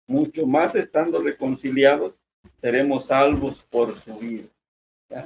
mucho 0.07 0.47
más 0.47 0.77
estando 0.77 1.19
reconciliados, 1.19 2.21
seremos 2.55 3.07
salvos 3.07 3.67
por 3.69 3.99
su 3.99 4.17
vida. 4.19 4.47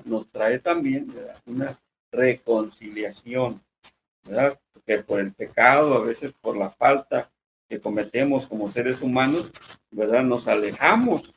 Nos 0.07 0.31
trae 0.31 0.61
también 0.61 1.13
una 1.45 1.79
reconciliación, 2.11 3.61
¿verdad? 4.25 4.59
que 4.87 4.97
por 5.01 5.21
el 5.21 5.31
pecado, 5.31 5.93
a 5.93 6.03
veces 6.03 6.33
por 6.33 6.57
la 6.57 6.71
falta 6.71 7.31
que 7.69 7.79
cometemos 7.79 8.47
como 8.47 8.73
seres 8.73 9.03
humanos, 9.03 9.51
¿verdad? 9.91 10.23
Nos 10.23 10.49
alejamos. 10.49 11.35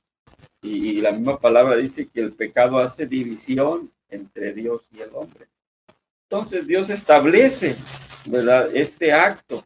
Y, 0.62 0.92
y 0.92 1.02
la 1.02 1.12
misma 1.12 1.38
palabra 1.38 1.76
dice 1.76 2.08
que 2.08 2.22
el 2.22 2.32
pecado 2.32 2.80
hace 2.80 3.06
división 3.06 3.92
entre 4.08 4.54
Dios 4.54 4.88
y 4.94 5.02
el 5.02 5.10
hombre. 5.14 5.50
Entonces 6.32 6.68
Dios 6.68 6.92
establece, 6.92 7.76
¿verdad? 8.28 8.70
Este 8.76 9.12
acto 9.12 9.66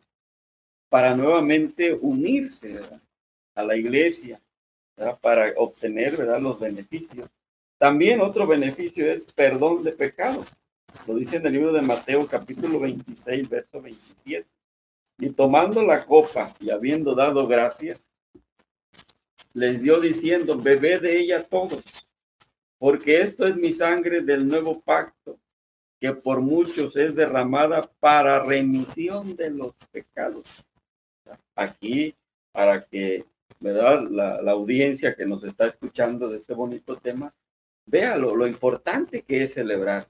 para 0.87 1.13
nuevamente 1.13 1.91
unirse 1.91 2.79
a 3.53 3.63
la 3.63 3.75
iglesia, 3.75 4.39
para 5.19 5.51
obtener, 5.57 6.15
¿verdad? 6.15 6.39
Los 6.39 6.57
beneficios. 6.57 7.29
También 7.77 8.21
otro 8.21 8.47
beneficio 8.47 9.11
es 9.11 9.25
perdón 9.25 9.83
de 9.83 9.91
pecados. 9.91 10.47
Lo 11.05 11.15
dice 11.15 11.35
en 11.35 11.45
el 11.47 11.51
libro 11.51 11.73
de 11.73 11.81
Mateo 11.81 12.25
capítulo 12.27 12.79
26, 12.79 13.49
verso 13.49 13.81
27. 13.81 14.47
Y 15.19 15.31
tomando 15.31 15.83
la 15.83 16.05
copa 16.05 16.49
y 16.61 16.69
habiendo 16.69 17.13
dado 17.13 17.45
gracias, 17.45 17.99
les 19.53 19.81
dio 19.81 19.99
diciendo, 19.99 20.57
bebé 20.57 20.97
de 20.97 21.19
ella 21.19 21.43
todos, 21.43 21.83
porque 22.77 23.19
esto 23.19 23.45
es 23.45 23.57
mi 23.57 23.73
sangre 23.73 24.21
del 24.21 24.47
nuevo 24.47 24.79
pacto 24.79 25.37
que 26.03 26.11
por 26.11 26.41
muchos 26.41 26.97
es 26.97 27.15
derramada 27.15 27.81
para 28.01 28.43
remisión 28.43 29.37
de 29.37 29.49
los 29.49 29.73
pecados. 29.89 30.65
Aquí, 31.55 32.13
para 32.51 32.83
que 32.83 33.23
¿verdad? 33.61 34.09
La, 34.09 34.41
la 34.41 34.51
audiencia 34.51 35.15
que 35.15 35.25
nos 35.25 35.45
está 35.45 35.65
escuchando 35.65 36.27
de 36.27 36.39
este 36.39 36.53
bonito 36.53 36.97
tema, 36.97 37.33
vea 37.85 38.17
lo, 38.17 38.45
importante 38.45 39.21
que 39.21 39.43
es 39.43 39.53
celebrar, 39.53 40.05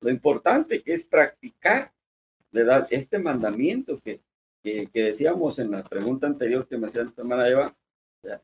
lo 0.00 0.10
importante 0.10 0.80
que 0.80 0.92
es 0.92 1.04
practicar 1.04 1.90
¿verdad? 2.52 2.86
este 2.90 3.18
mandamiento 3.18 3.98
que, 3.98 4.20
que, 4.62 4.88
decíamos 4.92 5.58
en 5.58 5.72
la 5.72 5.82
pregunta 5.82 6.28
anterior 6.28 6.68
que 6.68 6.78
me 6.78 6.86
hacía 6.86 7.02
la 7.02 7.12
hermana 7.16 7.48
Eva, 7.48 7.74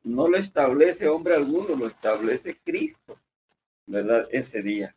no 0.02 0.26
lo 0.26 0.36
establece 0.36 1.06
hombre 1.06 1.36
alguno, 1.36 1.76
lo 1.76 1.86
establece 1.86 2.58
Cristo, 2.64 3.16
¿verdad? 3.86 4.26
Ese 4.32 4.62
día. 4.62 4.96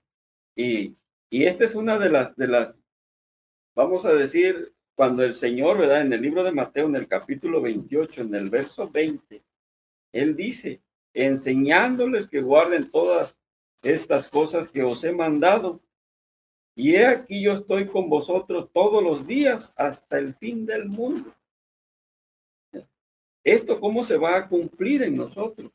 Y 0.56 0.96
y 1.32 1.46
esta 1.46 1.64
es 1.64 1.76
una 1.76 1.98
de 1.98 2.10
las, 2.10 2.36
de 2.36 2.46
las, 2.46 2.84
vamos 3.74 4.04
a 4.04 4.14
decir, 4.14 4.74
cuando 4.96 5.24
el 5.24 5.34
Señor, 5.34 5.78
¿verdad? 5.78 6.02
En 6.02 6.12
el 6.12 6.22
libro 6.22 6.44
de 6.44 6.52
Mateo, 6.52 6.88
en 6.88 6.98
el 6.98 7.08
capítulo 7.08 7.62
28, 7.62 8.24
en 8.24 8.36
el 8.36 8.50
verso 8.50 8.90
20, 8.90 9.42
Él 10.12 10.36
dice, 10.36 10.82
enseñándoles 11.14 12.28
que 12.28 12.42
guarden 12.42 12.92
todas 12.92 13.40
estas 13.82 14.30
cosas 14.30 14.70
que 14.70 14.84
os 14.84 15.06
he 15.06 15.14
mandado. 15.14 15.80
Y 16.76 16.96
he 16.96 17.06
aquí 17.06 17.42
yo 17.42 17.54
estoy 17.54 17.88
con 17.88 18.10
vosotros 18.10 18.70
todos 18.74 19.02
los 19.02 19.26
días 19.26 19.74
hasta 19.78 20.18
el 20.18 20.36
fin 20.36 20.66
del 20.66 20.90
mundo. 20.90 21.34
¿Esto 23.42 23.80
cómo 23.80 24.04
se 24.04 24.18
va 24.18 24.36
a 24.36 24.50
cumplir 24.50 25.04
en 25.04 25.16
nosotros? 25.16 25.72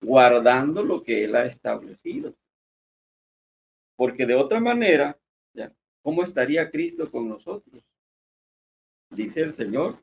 Guardando 0.00 0.82
lo 0.82 1.02
que 1.02 1.24
Él 1.24 1.36
ha 1.36 1.44
establecido 1.44 2.34
porque 4.02 4.26
de 4.26 4.34
otra 4.34 4.58
manera, 4.58 5.16
¿cómo 6.02 6.24
estaría 6.24 6.68
Cristo 6.72 7.08
con 7.08 7.28
nosotros? 7.28 7.84
Dice 9.10 9.42
el 9.42 9.52
Señor, 9.52 10.02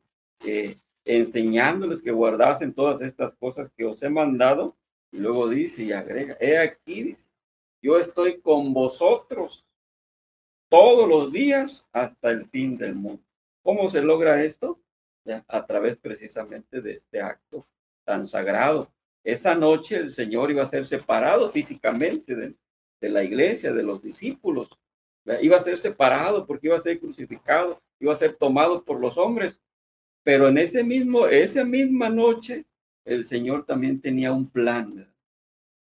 enseñándoles 1.04 2.00
que 2.00 2.10
guardasen 2.10 2.72
todas 2.72 3.02
estas 3.02 3.34
cosas 3.34 3.70
que 3.70 3.84
os 3.84 4.02
he 4.02 4.08
mandado, 4.08 4.74
luego 5.12 5.50
dice 5.50 5.82
y 5.82 5.92
agrega, 5.92 6.34
he 6.40 6.56
aquí, 6.56 7.02
dice, 7.02 7.28
yo 7.82 7.98
estoy 7.98 8.40
con 8.40 8.72
vosotros 8.72 9.66
todos 10.70 11.06
los 11.06 11.30
días 11.30 11.86
hasta 11.92 12.30
el 12.30 12.46
fin 12.46 12.78
del 12.78 12.94
mundo. 12.94 13.22
¿Cómo 13.62 13.90
se 13.90 14.00
logra 14.00 14.42
esto? 14.42 14.80
a 15.46 15.66
través 15.66 15.98
precisamente 15.98 16.80
de 16.80 16.92
este 16.92 17.20
acto 17.20 17.66
tan 18.06 18.26
sagrado. 18.26 18.90
Esa 19.22 19.54
noche 19.54 19.96
el 19.96 20.10
Señor 20.10 20.50
iba 20.50 20.62
a 20.62 20.66
ser 20.66 20.86
separado 20.86 21.50
físicamente 21.50 22.34
de, 22.34 22.54
de 23.00 23.08
la 23.08 23.22
iglesia, 23.22 23.72
de 23.72 23.82
los 23.82 24.02
discípulos. 24.02 24.70
Iba 25.40 25.56
a 25.56 25.60
ser 25.60 25.78
separado 25.78 26.46
porque 26.46 26.66
iba 26.68 26.76
a 26.76 26.80
ser 26.80 26.98
crucificado, 26.98 27.80
iba 27.98 28.12
a 28.12 28.16
ser 28.16 28.34
tomado 28.34 28.84
por 28.84 29.00
los 29.00 29.16
hombres. 29.18 29.60
Pero 30.22 30.48
en 30.48 30.58
ese 30.58 30.84
mismo, 30.84 31.26
esa 31.26 31.64
misma 31.64 32.10
noche, 32.10 32.66
el 33.04 33.24
Señor 33.24 33.64
también 33.64 34.00
tenía 34.00 34.32
un 34.32 34.48
plan. 34.48 35.12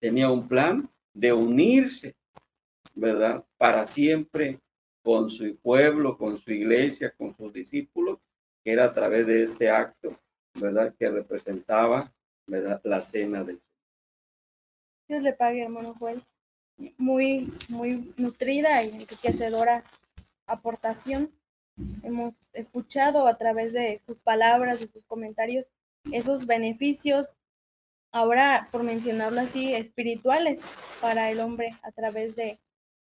Tenía 0.00 0.30
un 0.30 0.46
plan 0.46 0.88
de 1.12 1.32
unirse, 1.32 2.14
¿verdad? 2.94 3.44
Para 3.56 3.84
siempre 3.86 4.60
con 5.02 5.30
su 5.30 5.56
pueblo, 5.56 6.16
con 6.16 6.38
su 6.38 6.52
iglesia, 6.52 7.12
con 7.16 7.34
sus 7.36 7.52
discípulos, 7.52 8.18
que 8.62 8.72
era 8.72 8.84
a 8.84 8.94
través 8.94 9.26
de 9.26 9.42
este 9.42 9.70
acto, 9.70 10.18
¿verdad? 10.54 10.94
Que 10.98 11.10
representaba, 11.10 12.12
¿verdad? 12.46 12.80
La 12.84 13.02
cena 13.02 13.42
del 13.42 13.56
Señor. 13.56 13.70
Dios 15.08 15.22
le 15.22 15.32
pague, 15.32 15.62
hermano. 15.62 15.96
Muy, 16.98 17.52
muy 17.68 18.12
nutrida 18.16 18.82
y 18.82 18.90
enriquecedora 18.90 19.84
aportación. 20.46 21.30
Hemos 22.02 22.34
escuchado 22.52 23.26
a 23.26 23.36
través 23.38 23.72
de 23.72 24.00
sus 24.06 24.18
palabras, 24.18 24.80
de 24.80 24.86
sus 24.86 25.04
comentarios, 25.04 25.66
esos 26.12 26.46
beneficios, 26.46 27.34
ahora 28.12 28.68
por 28.72 28.82
mencionarlo 28.82 29.40
así, 29.40 29.74
espirituales 29.74 30.62
para 31.00 31.30
el 31.30 31.40
hombre 31.40 31.76
a 31.82 31.92
través 31.92 32.34
de 32.36 32.58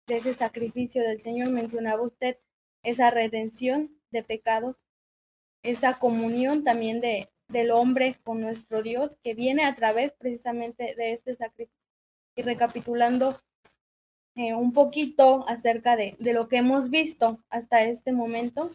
de 0.08 0.18
ese 0.18 0.34
sacrificio 0.34 1.04
del 1.04 1.20
Señor. 1.20 1.50
Mencionaba 1.50 2.02
usted 2.02 2.38
esa 2.84 3.12
redención 3.12 3.92
de 4.12 4.24
pecados, 4.24 4.82
esa 5.64 6.00
comunión 6.00 6.64
también 6.64 7.02
de, 7.02 7.30
del 7.50 7.72
hombre 7.72 8.16
con 8.24 8.42
nuestro 8.42 8.82
Dios 8.82 9.18
que 9.18 9.34
viene 9.34 9.66
a 9.66 9.76
través 9.76 10.16
precisamente 10.16 10.96
de 10.96 11.14
este 11.14 11.36
sacrificio. 11.36 11.78
Y 12.36 12.44
recapitulando 12.44 13.42
eh, 14.38 14.54
un 14.54 14.72
poquito 14.72 15.44
acerca 15.50 15.96
de, 15.96 16.16
de 16.20 16.34
lo 16.34 16.48
que 16.48 16.58
hemos 16.58 16.90
visto 16.90 17.40
hasta 17.50 17.84
este 17.84 18.14
momento, 18.14 18.72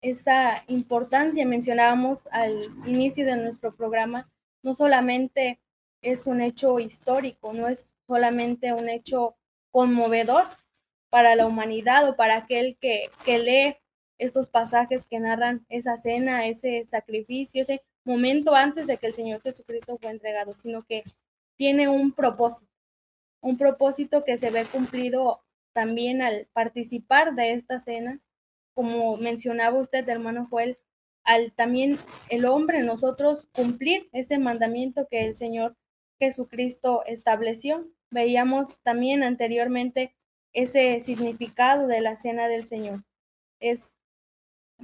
esta 0.00 0.62
importancia 0.68 1.44
mencionábamos 1.44 2.28
al 2.30 2.62
inicio 2.86 3.26
de 3.26 3.36
nuestro 3.36 3.74
programa, 3.74 4.30
no 4.62 4.74
solamente 4.76 5.58
es 6.02 6.26
un 6.26 6.40
hecho 6.40 6.78
histórico, 6.78 7.52
no 7.52 7.66
es 7.66 7.96
solamente 8.06 8.72
un 8.72 8.88
hecho 8.88 9.34
conmovedor, 9.72 10.44
para 11.10 11.34
la 11.36 11.46
humanidad 11.46 12.08
o 12.08 12.16
para 12.16 12.36
aquel 12.36 12.76
que, 12.80 13.10
que 13.24 13.38
lee 13.38 13.76
estos 14.18 14.48
pasajes 14.48 15.06
que 15.06 15.20
narran 15.20 15.64
esa 15.68 15.96
cena, 15.96 16.46
ese 16.46 16.84
sacrificio, 16.86 17.62
ese 17.62 17.82
momento 18.04 18.54
antes 18.54 18.86
de 18.86 18.96
que 18.96 19.06
el 19.06 19.14
Señor 19.14 19.40
Jesucristo 19.42 19.98
fue 20.00 20.10
entregado, 20.10 20.52
sino 20.52 20.82
que 20.84 21.02
tiene 21.56 21.88
un 21.88 22.12
propósito, 22.12 22.70
un 23.40 23.58
propósito 23.58 24.24
que 24.24 24.38
se 24.38 24.50
ve 24.50 24.64
cumplido 24.64 25.42
también 25.72 26.22
al 26.22 26.48
participar 26.52 27.34
de 27.34 27.52
esta 27.52 27.80
cena, 27.80 28.20
como 28.74 29.16
mencionaba 29.16 29.78
usted, 29.78 30.08
hermano 30.08 30.46
Joel, 30.50 30.78
al 31.24 31.52
también 31.52 31.98
el 32.30 32.46
hombre, 32.46 32.82
nosotros 32.82 33.46
cumplir 33.52 34.08
ese 34.12 34.38
mandamiento 34.38 35.06
que 35.10 35.26
el 35.26 35.34
Señor 35.34 35.76
Jesucristo 36.18 37.02
estableció. 37.06 37.86
Veíamos 38.10 38.78
también 38.82 39.22
anteriormente 39.22 40.14
ese 40.52 41.00
significado 41.00 41.86
de 41.86 42.00
la 42.00 42.16
cena 42.16 42.48
del 42.48 42.64
Señor. 42.64 43.04
Es 43.60 43.92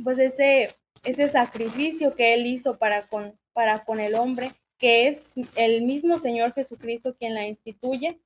pues 0.03 0.19
ese, 0.19 0.75
ese 1.05 1.29
sacrificio 1.29 2.15
que 2.15 2.35
Él 2.35 2.47
hizo 2.47 2.79
para 2.79 3.07
con, 3.07 3.39
para 3.53 3.85
con 3.85 4.01
el 4.01 4.15
hombre, 4.15 4.53
que 4.79 5.09
es 5.09 5.33
el 5.57 5.83
mismo 5.83 6.19
Señor 6.19 6.53
Jesucristo 6.53 7.15
quien 7.17 7.35
la 7.35 7.47
instituye. 7.47 8.21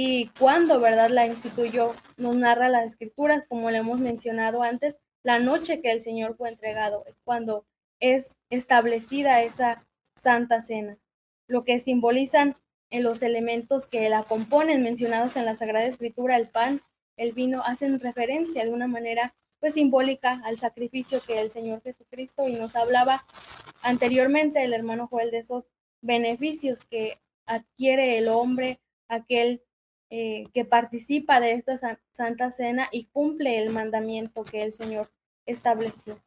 Y 0.00 0.28
cuando, 0.38 0.78
¿verdad? 0.78 1.10
La 1.10 1.26
instituyó, 1.26 1.92
nos 2.16 2.36
narra 2.36 2.68
las 2.68 2.86
escrituras, 2.86 3.42
como 3.48 3.68
le 3.72 3.78
hemos 3.78 3.98
mencionado 3.98 4.62
antes, 4.62 4.96
la 5.24 5.40
noche 5.40 5.80
que 5.80 5.90
el 5.90 6.00
Señor 6.00 6.36
fue 6.36 6.50
entregado, 6.50 7.04
es 7.06 7.20
cuando 7.20 7.66
es 7.98 8.36
establecida 8.48 9.42
esa 9.42 9.88
santa 10.14 10.62
cena, 10.62 10.98
lo 11.48 11.64
que 11.64 11.80
simbolizan 11.80 12.54
en 12.90 13.02
los 13.02 13.22
elementos 13.22 13.88
que 13.88 14.08
la 14.08 14.22
componen 14.22 14.84
mencionados 14.84 15.34
en 15.34 15.44
la 15.44 15.56
Sagrada 15.56 15.86
Escritura, 15.86 16.36
el 16.36 16.48
pan, 16.48 16.80
el 17.16 17.32
vino, 17.32 17.64
hacen 17.64 17.98
referencia 17.98 18.64
de 18.64 18.70
una 18.70 18.86
manera 18.86 19.34
pues 19.58 19.74
simbólica 19.74 20.40
al 20.44 20.60
sacrificio 20.60 21.18
que 21.26 21.40
el 21.40 21.50
Señor 21.50 21.82
Jesucristo 21.82 22.46
y 22.46 22.52
nos 22.52 22.76
hablaba 22.76 23.26
anteriormente 23.82 24.62
el 24.62 24.74
hermano 24.74 25.08
Joel 25.08 25.32
de 25.32 25.38
esos 25.38 25.64
beneficios 26.02 26.82
que 26.82 27.18
adquiere 27.46 28.16
el 28.18 28.28
hombre, 28.28 28.78
aquel 29.08 29.60
eh, 30.10 30.46
que 30.54 30.64
participa 30.64 31.38
de 31.38 31.52
esta 31.52 31.76
santa 32.12 32.50
cena 32.50 32.88
y 32.90 33.06
cumple 33.06 33.62
el 33.62 33.70
mandamiento 33.70 34.42
que 34.42 34.62
el 34.62 34.72
Señor 34.72 35.10
estableció. 35.44 36.18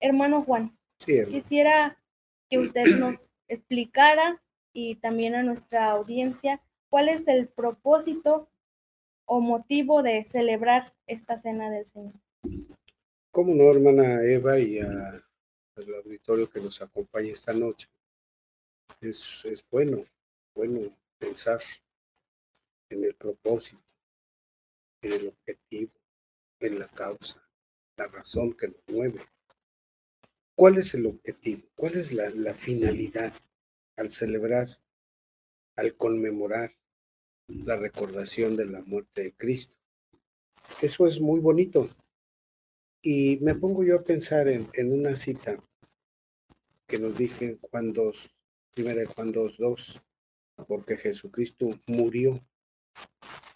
Hermano 0.00 0.42
Juan, 0.42 0.76
quisiera 0.98 2.02
que 2.48 2.58
usted 2.58 2.96
nos 2.98 3.30
explicara 3.48 4.42
y 4.72 4.96
también 4.96 5.36
a 5.36 5.44
nuestra 5.44 5.90
audiencia 5.90 6.60
cuál 6.88 7.08
es 7.08 7.28
el 7.28 7.46
propósito 7.46 8.48
o 9.26 9.40
motivo 9.40 10.02
de 10.02 10.24
celebrar 10.24 10.92
esta 11.06 11.38
cena 11.38 11.70
del 11.70 11.86
Señor. 11.86 12.14
Como 13.30 13.54
no, 13.54 13.70
hermana 13.70 14.24
Eva, 14.24 14.58
y 14.58 14.80
al 14.80 15.22
auditorio 16.04 16.50
que 16.50 16.60
nos 16.60 16.82
acompaña 16.82 17.30
esta 17.30 17.52
noche, 17.52 17.86
es, 19.00 19.44
es 19.44 19.64
bueno, 19.70 20.04
bueno 20.52 20.80
pensar 21.16 21.60
en 22.90 23.04
el 23.04 23.14
propósito, 23.14 23.82
en 25.02 25.12
el 25.12 25.28
objetivo, 25.28 25.92
en 26.58 26.78
la 26.78 26.88
causa, 26.88 27.42
la 27.96 28.06
razón 28.06 28.52
que 28.52 28.68
nos 28.68 28.82
mueve. 28.88 29.20
¿Cuál 30.54 30.76
es 30.76 30.92
el 30.94 31.06
objetivo? 31.06 31.62
¿Cuál 31.74 31.94
es 31.94 32.12
la, 32.12 32.52
finalidad 32.52 33.32
al 33.96 34.10
celebrar, 34.10 34.68
al 35.76 35.96
conmemorar 35.96 36.70
la 37.48 37.76
recordación 37.76 38.56
de 38.56 38.66
la 38.66 38.82
muerte 38.82 39.22
de 39.22 39.32
Cristo. 39.32 39.76
Eso 40.80 41.06
es 41.06 41.20
muy 41.20 41.40
bonito. 41.40 41.88
Y 43.02 43.38
me 43.40 43.54
pongo 43.54 43.82
yo 43.82 43.96
a 43.96 44.04
pensar 44.04 44.48
en, 44.48 44.68
una 44.92 45.16
cita 45.16 45.58
que 46.86 46.98
nos 46.98 47.16
dije 47.16 47.58
Juan 47.70 47.92
2, 47.92 48.30
primera 48.74 49.00
de 49.00 49.06
Juan 49.06 49.32
2, 49.32 49.56
2, 49.56 50.02
porque 50.68 50.96
Jesucristo 50.96 51.70
murió 51.86 52.44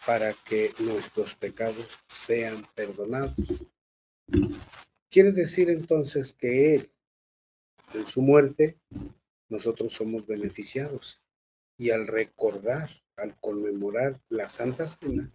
para 0.06 0.32
que 0.32 0.74
nuestros 0.78 1.34
pecados 1.34 1.98
sean 2.08 2.66
perdonados. 2.74 3.34
Quiere 5.10 5.32
decir 5.32 5.70
entonces 5.70 6.32
que 6.32 6.74
Él, 6.74 6.92
en 7.92 8.06
su 8.06 8.20
muerte, 8.20 8.78
nosotros 9.48 9.92
somos 9.92 10.26
beneficiados. 10.26 11.20
Y 11.78 11.90
al 11.90 12.06
recordar, 12.06 12.90
al 13.16 13.38
conmemorar 13.40 14.20
la 14.28 14.48
Santa 14.48 14.86
Cena, 14.86 15.32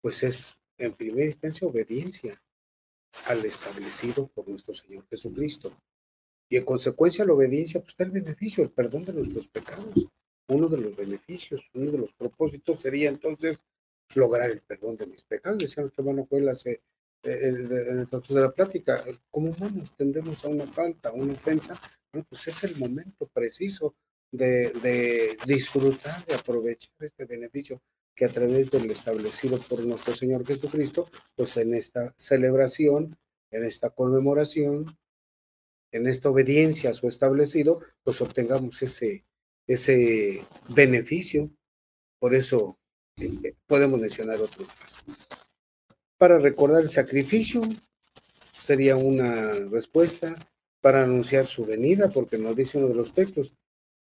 pues 0.00 0.22
es 0.22 0.60
en 0.78 0.94
primera 0.94 1.26
instancia 1.26 1.68
obediencia 1.68 2.42
al 3.26 3.44
establecido 3.44 4.28
por 4.28 4.48
nuestro 4.48 4.74
Señor 4.74 5.06
Jesucristo. 5.08 5.72
Y 6.48 6.56
en 6.56 6.64
consecuencia 6.64 7.24
la 7.24 7.34
obediencia, 7.34 7.80
pues 7.80 7.94
el 8.00 8.10
beneficio, 8.10 8.64
el 8.64 8.70
perdón 8.70 9.04
de 9.04 9.12
nuestros 9.12 9.48
pecados. 9.48 10.08
Uno 10.50 10.68
de 10.68 10.78
los 10.78 10.96
beneficios, 10.96 11.70
uno 11.74 11.90
de 11.90 11.98
los 11.98 12.12
propósitos 12.12 12.80
sería 12.80 13.08
entonces 13.08 13.64
lograr 14.14 14.50
el 14.50 14.60
perdón 14.60 14.96
de 14.96 15.06
mis 15.06 15.24
pecados. 15.24 15.58
Decía 15.58 15.82
nuestro 15.82 16.02
hermano 16.02 16.26
Joel 16.28 16.48
hace 16.48 16.82
en 17.22 17.72
el 17.72 18.06
transcurso 18.06 18.34
de 18.34 18.40
la 18.40 18.52
plática, 18.52 19.04
como 19.30 19.50
humanos 19.50 19.94
tendemos 19.96 20.44
a 20.44 20.48
una 20.48 20.66
falta, 20.66 21.10
a 21.10 21.12
una 21.12 21.34
ofensa, 21.34 21.78
bueno, 22.12 22.26
pues 22.28 22.48
es 22.48 22.64
el 22.64 22.76
momento 22.76 23.26
preciso 23.28 23.94
de, 24.32 24.70
de, 24.70 25.36
disfrutar, 25.46 26.24
de 26.24 26.34
aprovechar 26.34 26.94
este 27.00 27.26
beneficio 27.26 27.82
que 28.14 28.24
a 28.24 28.28
través 28.28 28.70
del 28.70 28.90
establecido 28.90 29.58
por 29.58 29.84
nuestro 29.84 30.14
Señor 30.14 30.46
Jesucristo, 30.46 31.08
pues 31.34 31.56
en 31.56 31.74
esta 31.74 32.14
celebración, 32.16 33.16
en 33.50 33.64
esta 33.64 33.90
conmemoración, 33.90 34.96
en 35.92 36.06
esta 36.06 36.30
obediencia 36.30 36.90
a 36.90 36.94
su 36.94 37.08
establecido, 37.08 37.80
pues 38.02 38.20
obtengamos 38.20 38.82
ese, 38.82 39.24
ese 39.72 40.44
beneficio. 40.68 41.50
Por 42.18 42.34
eso 42.34 42.78
eh, 43.16 43.54
podemos 43.66 44.00
mencionar 44.00 44.40
otros 44.40 44.68
más 44.80 45.04
para 46.20 46.38
recordar 46.38 46.82
el 46.82 46.90
sacrificio, 46.90 47.62
sería 48.52 48.94
una 48.94 49.54
respuesta 49.70 50.34
para 50.82 51.02
anunciar 51.02 51.46
su 51.46 51.64
venida, 51.64 52.10
porque 52.10 52.36
nos 52.36 52.54
dice 52.54 52.76
uno 52.76 52.88
de 52.88 52.94
los 52.94 53.14
textos, 53.14 53.54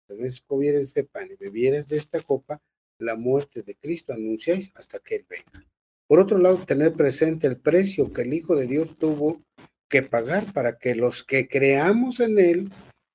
Entonces 0.07 0.43
comieres 0.43 0.89
este 0.89 1.05
pan 1.05 1.31
y 1.33 1.37
bebieres 1.43 1.89
de 1.89 1.97
esta 1.97 2.21
copa, 2.21 2.61
la 2.99 3.17
muerte 3.17 3.63
de 3.63 3.75
Cristo 3.75 4.13
anunciáis 4.13 4.71
hasta 4.75 4.99
que 4.99 5.17
Él 5.17 5.27
venga. 5.27 5.67
Por 6.07 6.21
otro 6.21 6.37
lado, 6.37 6.59
tener 6.59 6.93
presente 6.93 7.47
el 7.47 7.57
precio 7.57 8.13
que 8.13 8.21
el 8.21 8.35
Hijo 8.35 8.55
de 8.55 8.67
Dios 8.67 8.99
tuvo 8.99 9.43
que 9.89 10.03
pagar 10.03 10.53
para 10.53 10.77
que 10.77 10.95
los 10.95 11.25
que 11.25 11.49
creamos 11.49 12.21
en 12.21 12.39
Él 12.39 12.71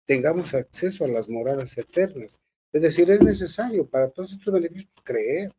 tengamos 0.10 0.56
acceso 0.56 1.06
a 1.06 1.08
las 1.08 1.30
moradas 1.30 1.78
eternas. 1.78 2.40
Es 2.74 2.82
decir, 2.82 3.12
es 3.12 3.22
necesario 3.22 3.88
para 3.88 4.10
todos 4.10 4.32
estos 4.32 4.52
beneficios 4.52 4.92
creer. 5.04 5.52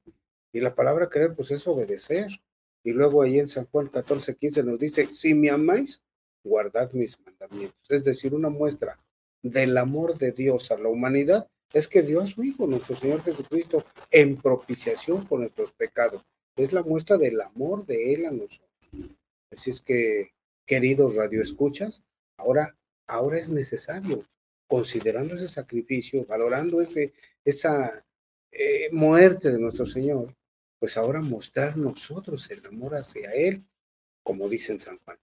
Y 0.53 0.59
la 0.59 0.75
palabra 0.75 1.09
creer, 1.09 1.37
pues 1.37 1.53
es 1.53 1.69
obedecer. 1.69 2.27
Y 2.83 2.91
luego 2.91 3.23
ahí 3.23 3.39
en 3.39 3.47
San 3.47 3.67
Juan 3.67 3.87
14, 3.87 4.35
15 4.35 4.65
nos 4.65 4.81
dice, 4.81 5.07
si 5.07 5.35
me 5.35 5.51
amáis, 5.51 6.03
guardad 6.43 6.91
mis 6.95 7.17
mandamientos. 7.21 7.79
Es 7.89 8.05
decir, 8.05 8.35
una 8.35 8.49
muestra 8.49 8.99
del 9.41 9.79
amor 9.79 10.19
de 10.19 10.33
Dios 10.33 10.73
a 10.73 10.79
la 10.79 10.89
humanidad 10.89 11.47
es 11.73 11.87
que 11.87 12.03
dio 12.03 12.21
a 12.21 12.27
su 12.27 12.43
Hijo, 12.43 12.67
nuestro 12.67 12.97
Señor 12.97 13.23
Jesucristo, 13.23 13.85
en 14.11 14.37
propiciación 14.37 15.29
por 15.29 15.39
nuestros 15.39 15.73
pecados. 15.75 16.25
Es 16.57 16.73
la 16.73 16.83
muestra 16.83 17.19
del 17.19 17.41
amor 17.41 17.87
de 17.87 18.15
Él 18.15 18.27
a 18.27 18.33
nosotros. 18.33 18.69
Así 19.53 19.71
es 19.71 19.81
que, 19.81 20.33
queridos 20.67 21.15
radioescuchas, 21.15 22.03
ahora, 22.37 22.77
ahora 23.07 23.39
es 23.39 23.49
necesario, 23.49 24.25
considerando 24.71 25.35
ese 25.35 25.49
sacrificio, 25.49 26.25
valorando 26.27 26.81
ese, 26.81 27.13
esa 27.45 28.07
eh, 28.53 28.89
muerte 28.93 29.51
de 29.51 29.59
nuestro 29.59 29.85
Señor, 29.85 30.37
pues 30.79 30.97
ahora 30.97 31.21
mostrar 31.21 31.77
nosotros 31.77 32.49
el 32.53 32.65
amor 32.65 32.95
hacia 32.95 33.33
Él, 33.33 33.65
como 34.23 34.49
dice 34.49 34.71
en 34.71 34.79
San 34.79 34.99
Juan. 34.99 35.19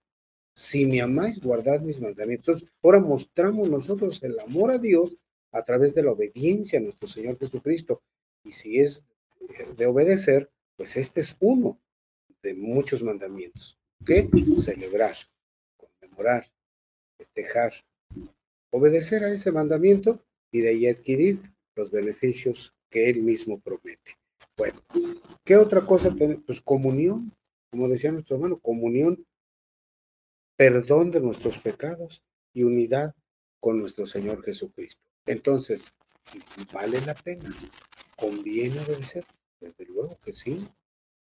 Si 0.54 0.86
me 0.86 1.02
amáis, 1.02 1.40
guardad 1.40 1.80
mis 1.80 2.02
mandamientos. 2.02 2.66
ahora 2.84 3.00
mostramos 3.00 3.70
nosotros 3.70 4.22
el 4.24 4.38
amor 4.38 4.72
a 4.72 4.80
Dios 4.80 5.16
a 5.54 5.64
través 5.64 5.96
de 5.96 6.04
la 6.04 6.12
obediencia 6.12 6.80
a 6.80 6.82
nuestro 6.82 7.08
Señor 7.08 7.40
Jesucristo. 7.40 8.02
Y 8.44 8.52
si 8.52 8.82
es 8.82 9.06
de 9.78 9.86
obedecer, 9.86 10.50
pues 10.76 10.98
este 10.98 11.22
es 11.22 11.38
uno 11.40 11.80
de 12.44 12.54
muchos 12.54 13.02
mandamientos. 13.02 13.80
¿Qué? 14.06 14.30
Celebrar, 14.60 15.16
conmemorar, 15.78 16.52
festejar, 17.18 17.72
obedecer 18.72 19.24
a 19.24 19.32
ese 19.32 19.52
mandamiento 19.52 20.24
y 20.52 20.62
de 20.62 20.70
ahí 20.70 20.88
adquirir 20.88 21.42
los 21.76 21.92
beneficios 21.92 22.74
que 22.90 23.10
Él 23.10 23.22
mismo 23.22 23.60
promete. 23.60 24.18
Bueno, 24.56 24.82
¿qué 25.44 25.56
otra 25.56 25.82
cosa 25.82 26.16
tenemos? 26.16 26.44
Pues 26.46 26.62
comunión, 26.62 27.32
como 27.70 27.88
decía 27.90 28.12
nuestro 28.12 28.38
hermano, 28.38 28.60
comunión, 28.60 29.26
perdón 30.56 31.12
de 31.12 31.22
nuestros 31.22 31.60
pecados 31.60 32.24
y 32.54 32.64
unidad 32.64 33.14
con 33.60 33.80
nuestro 33.80 34.08
Señor 34.08 34.44
Jesucristo. 34.44 35.02
Entonces, 35.26 35.94
¿vale 36.74 37.00
la 37.02 37.14
pena? 37.14 37.54
¿Conviene 38.16 38.80
obedecer? 38.80 39.26
Desde 39.60 39.86
luego 39.86 40.18
que 40.24 40.34
sí, 40.34 40.68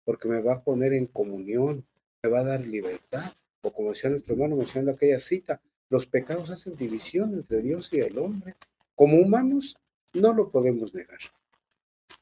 porque 0.05 0.27
me 0.27 0.41
va 0.41 0.53
a 0.53 0.63
poner 0.63 0.93
en 0.93 1.07
comunión, 1.07 1.85
me 2.23 2.29
va 2.29 2.39
a 2.39 2.45
dar 2.45 2.61
libertad. 2.61 3.33
O 3.61 3.73
como 3.73 3.89
decía 3.89 4.09
nuestro 4.09 4.35
hermano 4.35 4.55
mencionando 4.55 4.91
aquella 4.91 5.19
cita, 5.19 5.61
los 5.89 6.05
pecados 6.05 6.49
hacen 6.49 6.75
división 6.75 7.33
entre 7.33 7.61
Dios 7.61 7.91
y 7.93 7.99
el 7.99 8.17
hombre. 8.17 8.55
Como 8.95 9.17
humanos, 9.17 9.77
no 10.13 10.33
lo 10.33 10.49
podemos 10.49 10.93
negar. 10.93 11.19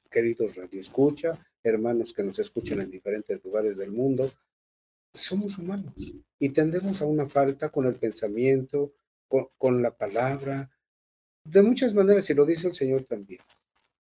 Queridos 0.10 0.56
Radio 0.56 0.82
Escucha, 0.82 1.38
hermanos 1.64 2.14
que 2.14 2.24
nos 2.24 2.40
escuchan 2.40 2.82
en 2.82 2.92
diferentes 2.92 3.44
lugares 3.44 3.78
del 3.78 3.92
mundo, 3.92 4.32
somos 5.14 5.58
humanos 5.58 6.14
y 6.40 6.50
tendemos 6.50 7.02
a 7.02 7.06
una 7.06 7.28
falta 7.28 7.70
con 7.70 7.86
el 7.86 7.96
pensamiento, 7.96 8.94
con, 9.28 9.48
con 9.58 9.82
la 9.82 9.96
palabra, 9.96 10.70
de 11.44 11.62
muchas 11.62 11.94
maneras, 11.94 12.30
y 12.30 12.34
lo 12.34 12.46
dice 12.46 12.68
el 12.68 12.74
Señor 12.74 13.04
también. 13.04 13.42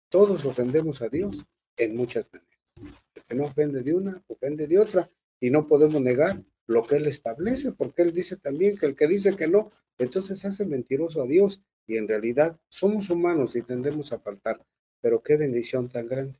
Todos 0.09 0.45
ofendemos 0.45 1.01
a 1.01 1.09
Dios 1.09 1.45
en 1.77 1.95
muchas 1.95 2.27
maneras. 2.31 2.97
El 3.15 3.23
que 3.23 3.35
no 3.35 3.45
ofende 3.45 3.83
de 3.83 3.93
una, 3.93 4.23
ofende 4.27 4.67
de 4.67 4.79
otra, 4.79 5.09
y 5.39 5.49
no 5.49 5.67
podemos 5.67 6.01
negar 6.01 6.41
lo 6.67 6.83
que 6.83 6.95
Él 6.95 7.07
establece, 7.07 7.71
porque 7.71 8.01
Él 8.01 8.13
dice 8.13 8.37
también 8.37 8.77
que 8.77 8.85
el 8.85 8.95
que 8.95 9.07
dice 9.07 9.35
que 9.35 9.47
no, 9.47 9.71
entonces 9.97 10.43
hace 10.45 10.65
mentiroso 10.65 11.21
a 11.21 11.27
Dios, 11.27 11.61
y 11.85 11.97
en 11.97 12.07
realidad 12.07 12.57
somos 12.69 13.09
humanos 13.09 13.55
y 13.55 13.61
tendemos 13.61 14.13
a 14.13 14.19
faltar. 14.19 14.65
Pero 15.01 15.21
qué 15.21 15.35
bendición 15.35 15.89
tan 15.89 16.07
grande 16.07 16.39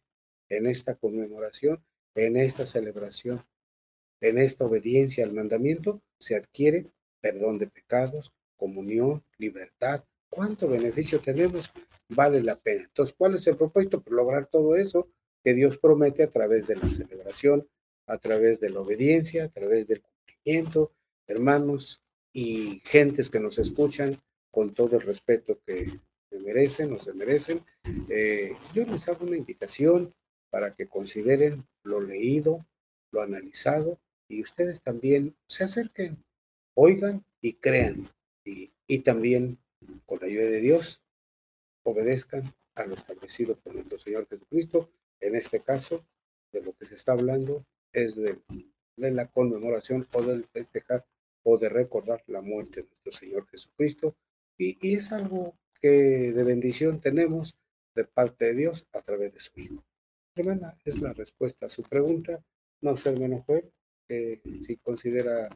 en 0.50 0.66
esta 0.68 0.96
conmemoración, 0.96 1.84
en 2.16 2.38
esta 2.38 2.66
celebración, 2.66 3.44
en 4.22 4.38
esta 4.38 4.66
obediencia 4.66 5.26
al 5.26 5.34
mandamiento, 5.34 6.02
se 6.18 6.36
adquiere 6.36 6.92
perdón 7.20 7.58
de 7.58 7.68
pecados, 7.68 8.34
comunión, 8.56 9.24
libertad, 9.38 10.04
cuánto 10.30 10.68
beneficio 10.68 11.20
tenemos, 11.20 11.72
vale 12.10 12.42
la 12.42 12.56
pena. 12.56 12.84
Entonces, 12.84 13.16
¿cuál 13.18 13.36
es 13.36 13.48
el 13.48 13.56
propósito? 13.56 14.02
Pues 14.02 14.14
lograr 14.14 14.46
todo 14.46 14.76
eso 14.76 15.10
que 15.44 15.54
Dios 15.54 15.78
promete 15.78 16.24
a 16.24 16.30
través 16.30 16.68
de 16.68 16.76
la 16.76 16.90
celebración, 16.90 17.68
a 18.08 18.18
través 18.18 18.60
de 18.60 18.70
la 18.70 18.82
obediencia, 18.82 19.46
a 19.46 19.50
través 19.50 19.88
del 19.88 20.02
hermanos 21.28 22.02
y 22.34 22.82
gentes 22.86 23.30
que 23.30 23.40
nos 23.40 23.58
escuchan 23.60 24.22
con 24.52 24.74
todo 24.74 24.98
el 24.98 25.02
respeto 25.02 25.60
que 25.66 25.88
se 26.30 26.40
merecen 26.40 26.94
o 26.94 27.00
se 27.00 27.14
merecen. 27.14 27.64
Eh, 28.10 28.56
yo 28.74 28.86
les 28.86 29.08
hago 29.08 29.26
una 29.26 29.38
invitación 29.38 30.14
para 30.50 30.76
que 30.76 30.88
consideren 30.88 31.66
lo 31.84 32.02
leído, 32.02 32.66
lo 33.12 33.22
analizado 33.22 34.00
y 34.28 34.42
ustedes 34.42 34.82
también 34.82 35.36
se 35.48 35.64
acerquen, 35.64 36.24
oigan 36.76 37.26
y 37.42 37.54
crean 37.54 38.10
y, 38.46 38.72
y 38.88 39.00
también 39.00 39.60
con 40.06 40.20
la 40.20 40.28
ayuda 40.28 40.46
de 40.46 40.62
Dios, 40.62 41.02
obedezcan 41.84 42.54
a 42.76 42.86
lo 42.86 42.96
establecido 42.96 43.56
por 43.58 43.76
nuestro 43.76 44.00
Señor 44.00 44.28
Jesucristo. 44.28 44.90
En 45.20 45.36
este 45.36 45.62
caso, 45.62 46.06
de 46.52 46.62
lo 46.62 46.74
que 46.74 46.86
se 46.86 46.96
está 46.96 47.14
hablando 47.14 47.66
es 47.92 48.16
de, 48.96 49.12
la 49.12 49.28
conmemoración 49.28 50.08
o 50.14 50.22
del 50.22 50.46
festejar 50.46 51.06
o 51.44 51.58
de 51.58 51.70
recordar 51.70 52.24
la 52.28 52.42
muerte 52.42 52.82
de 52.82 52.88
nuestro 52.88 53.12
Señor 53.12 53.48
Jesucristo. 53.48 54.16
Y, 54.58 54.78
y 54.82 54.96
es 54.96 55.12
algo 55.12 55.56
que 55.82 56.32
de 56.32 56.44
bendición 56.44 57.02
tenemos 57.02 57.58
de 57.96 58.06
parte 58.06 58.46
de 58.46 58.56
Dios 58.56 58.88
a 58.94 59.02
través 59.02 59.34
de 59.34 59.40
su 59.40 59.60
Hijo. 59.60 59.84
Hermana, 60.36 60.78
es 60.84 61.00
la 61.00 61.14
respuesta 61.14 61.68
a 61.68 61.70
su 61.70 61.84
pregunta. 61.84 62.44
No 62.82 62.98
sé, 62.98 63.10
hermano 63.10 63.44
Joel, 63.46 63.72
si 64.08 64.78
considera 64.78 65.50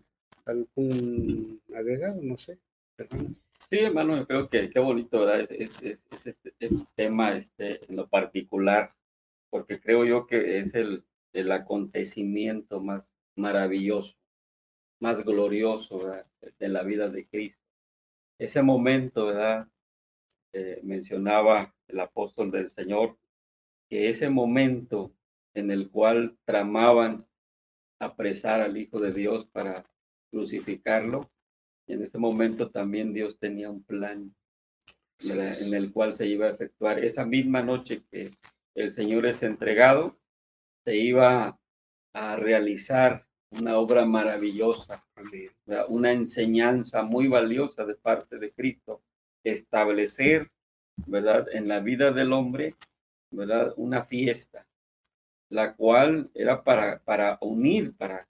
algún 0.46 1.62
agregado, 1.76 2.22
no 2.22 2.38
sé. 2.38 2.60
Sí, 3.70 3.80
hermano, 3.80 4.18
yo 4.18 4.28
creo 4.28 4.50
que 4.50 4.70
qué 4.70 4.80
bonito, 4.80 5.20
¿verdad? 5.20 5.42
Es, 5.42 5.52
es, 5.52 5.82
es, 5.82 6.08
es 6.12 6.28
este, 6.28 6.54
este, 6.60 6.86
tema 6.96 7.38
este, 7.38 7.84
en 7.86 7.96
lo 7.96 8.08
particular, 8.08 8.94
porque 9.50 9.80
creo 9.80 10.06
yo 10.06 10.26
que 10.26 10.60
es 10.60 10.74
el, 10.74 11.04
el 11.34 11.52
acontecimiento 11.52 12.80
más 12.80 13.14
maravilloso, 13.38 14.18
más 15.00 15.24
glorioso 15.24 16.00
¿verdad? 16.00 16.26
de 16.60 16.68
la 16.68 16.84
vida 16.84 17.08
de 17.10 17.28
Cristo. 17.28 17.64
Ese 18.40 18.62
momento, 18.62 19.28
¿verdad? 19.28 19.68
Eh, 20.54 20.80
mencionaba 20.84 21.74
el 21.88 22.00
apóstol 22.00 22.52
del 22.52 22.70
Señor, 22.70 23.18
que 23.90 24.10
ese 24.10 24.30
momento 24.30 25.14
en 25.54 25.72
el 25.72 25.90
cual 25.90 26.38
tramaban 26.46 27.26
apresar 28.00 28.62
al 28.62 28.78
Hijo 28.78 29.00
de 29.00 29.14
Dios 29.14 29.46
para 29.46 29.86
crucificarlo, 30.30 31.32
en 31.88 32.04
ese 32.04 32.18
momento 32.18 32.70
también 32.70 33.14
Dios 33.14 33.40
tenía 33.40 33.70
un 33.70 33.84
plan 33.84 34.36
en 35.20 35.74
el 35.74 35.92
cual 35.92 36.14
se 36.14 36.28
iba 36.28 36.48
a 36.48 36.52
efectuar. 36.52 37.04
Esa 37.04 37.26
misma 37.26 37.62
noche 37.62 38.04
que 38.12 38.32
el 38.76 38.92
Señor 38.92 39.26
es 39.26 39.42
entregado, 39.42 40.20
se 40.86 40.98
iba 40.98 41.60
a 42.14 42.36
realizar 42.36 43.27
una 43.52 43.78
obra 43.78 44.06
maravillosa, 44.06 45.06
una 45.88 46.12
enseñanza 46.12 47.04
muy 47.04 47.28
valiosa 47.28 47.86
de 47.86 47.96
parte 47.96 48.38
de 48.38 48.52
Cristo, 48.52 49.02
establecer, 49.44 50.52
¿verdad?, 51.06 51.48
en 51.54 51.68
la 51.68 51.80
vida 51.80 52.12
del 52.12 52.34
hombre, 52.34 52.76
¿verdad?, 53.32 53.74
una 53.78 54.04
fiesta, 54.04 54.68
la 55.50 55.76
cual 55.76 56.30
era 56.34 56.64
para, 56.64 57.00
para 57.00 57.38
unir, 57.42 57.96
para, 57.96 58.28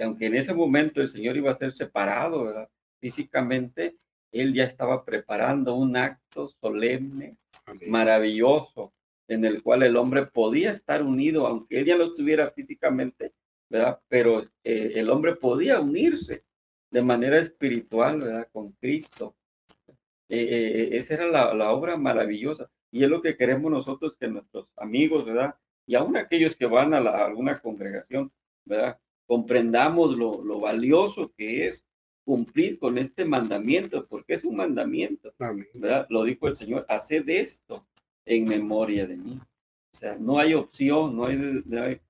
aunque 0.00 0.26
en 0.26 0.34
ese 0.34 0.54
momento 0.54 1.00
el 1.00 1.08
Señor 1.08 1.36
iba 1.36 1.50
a 1.50 1.56
ser 1.56 1.72
separado, 1.72 2.44
¿verdad?, 2.44 2.68
físicamente, 3.00 3.96
él 4.32 4.52
ya 4.52 4.64
estaba 4.64 5.04
preparando 5.04 5.74
un 5.74 5.96
acto 5.96 6.48
solemne, 6.48 7.38
maravilloso, 7.86 8.92
en 9.28 9.44
el 9.44 9.62
cual 9.62 9.82
el 9.82 9.96
hombre 9.96 10.26
podía 10.26 10.72
estar 10.72 11.02
unido, 11.02 11.46
aunque 11.46 11.78
él 11.80 11.86
ya 11.86 11.96
lo 11.96 12.04
estuviera 12.06 12.50
físicamente, 12.50 13.32
¿verdad? 13.68 14.00
Pero 14.08 14.42
eh, 14.64 14.92
el 14.94 15.10
hombre 15.10 15.36
podía 15.36 15.80
unirse 15.80 16.44
de 16.90 17.02
manera 17.02 17.38
espiritual, 17.38 18.20
¿verdad? 18.20 18.48
Con 18.52 18.72
Cristo. 18.72 19.36
Eh, 20.28 20.38
eh, 20.38 20.88
esa 20.92 21.14
era 21.14 21.54
la, 21.54 21.72
obra 21.72 21.96
maravillosa. 21.96 22.70
Y 22.90 23.04
es 23.04 23.10
lo 23.10 23.20
que 23.20 23.36
queremos 23.36 23.70
nosotros 23.70 24.16
que 24.16 24.28
nuestros 24.28 24.70
amigos, 24.76 25.24
¿verdad? 25.24 25.54
Y 25.86 25.94
aún 25.94 26.16
aquellos 26.16 26.56
que 26.56 26.66
van 26.66 26.94
a, 26.94 26.98
alguna 26.98 27.58
congregación, 27.60 28.32
¿verdad? 28.64 28.98
Comprendamos 29.26 30.16
lo, 30.16 30.42
lo 30.42 30.60
valioso 30.60 31.32
que 31.36 31.66
es 31.66 31.86
cumplir 32.28 32.78
con 32.78 32.98
este 32.98 33.24
mandamiento, 33.24 34.06
porque 34.06 34.34
es 34.34 34.44
un 34.44 34.56
mandamiento. 34.56 35.32
¿verdad? 35.74 36.06
Lo 36.10 36.24
dijo 36.24 36.46
el 36.46 36.56
Señor, 36.56 36.84
haced 36.86 37.26
esto 37.26 37.86
en 38.26 38.44
memoria 38.44 39.06
de 39.06 39.16
mí. 39.16 39.40
O 39.40 39.96
sea, 39.96 40.14
no 40.18 40.38
hay 40.38 40.52
opción, 40.52 41.16
no 41.16 41.24
hay, 41.24 41.62
no 41.64 41.82
hay, 41.82 42.00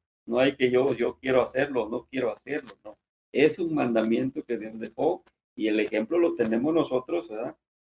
que 0.56 0.70
yo, 0.70 0.94
yo 0.94 1.18
quiero 1.18 1.42
hacerlo, 1.42 1.88
no 1.88 2.06
quiero 2.10 2.30
hacerlo, 2.30 2.70
no. 2.84 2.98
Es 3.32 3.58
un 3.58 3.74
mandamiento 3.74 4.42
que 4.42 4.58
Dios 4.58 4.78
dejó 4.78 5.22
y 5.54 5.68
el 5.68 5.80
ejemplo 5.80 6.18
lo 6.18 6.34
tenemos 6.34 6.72
nosotros, 6.74 7.28
¿verdad? 7.28 7.56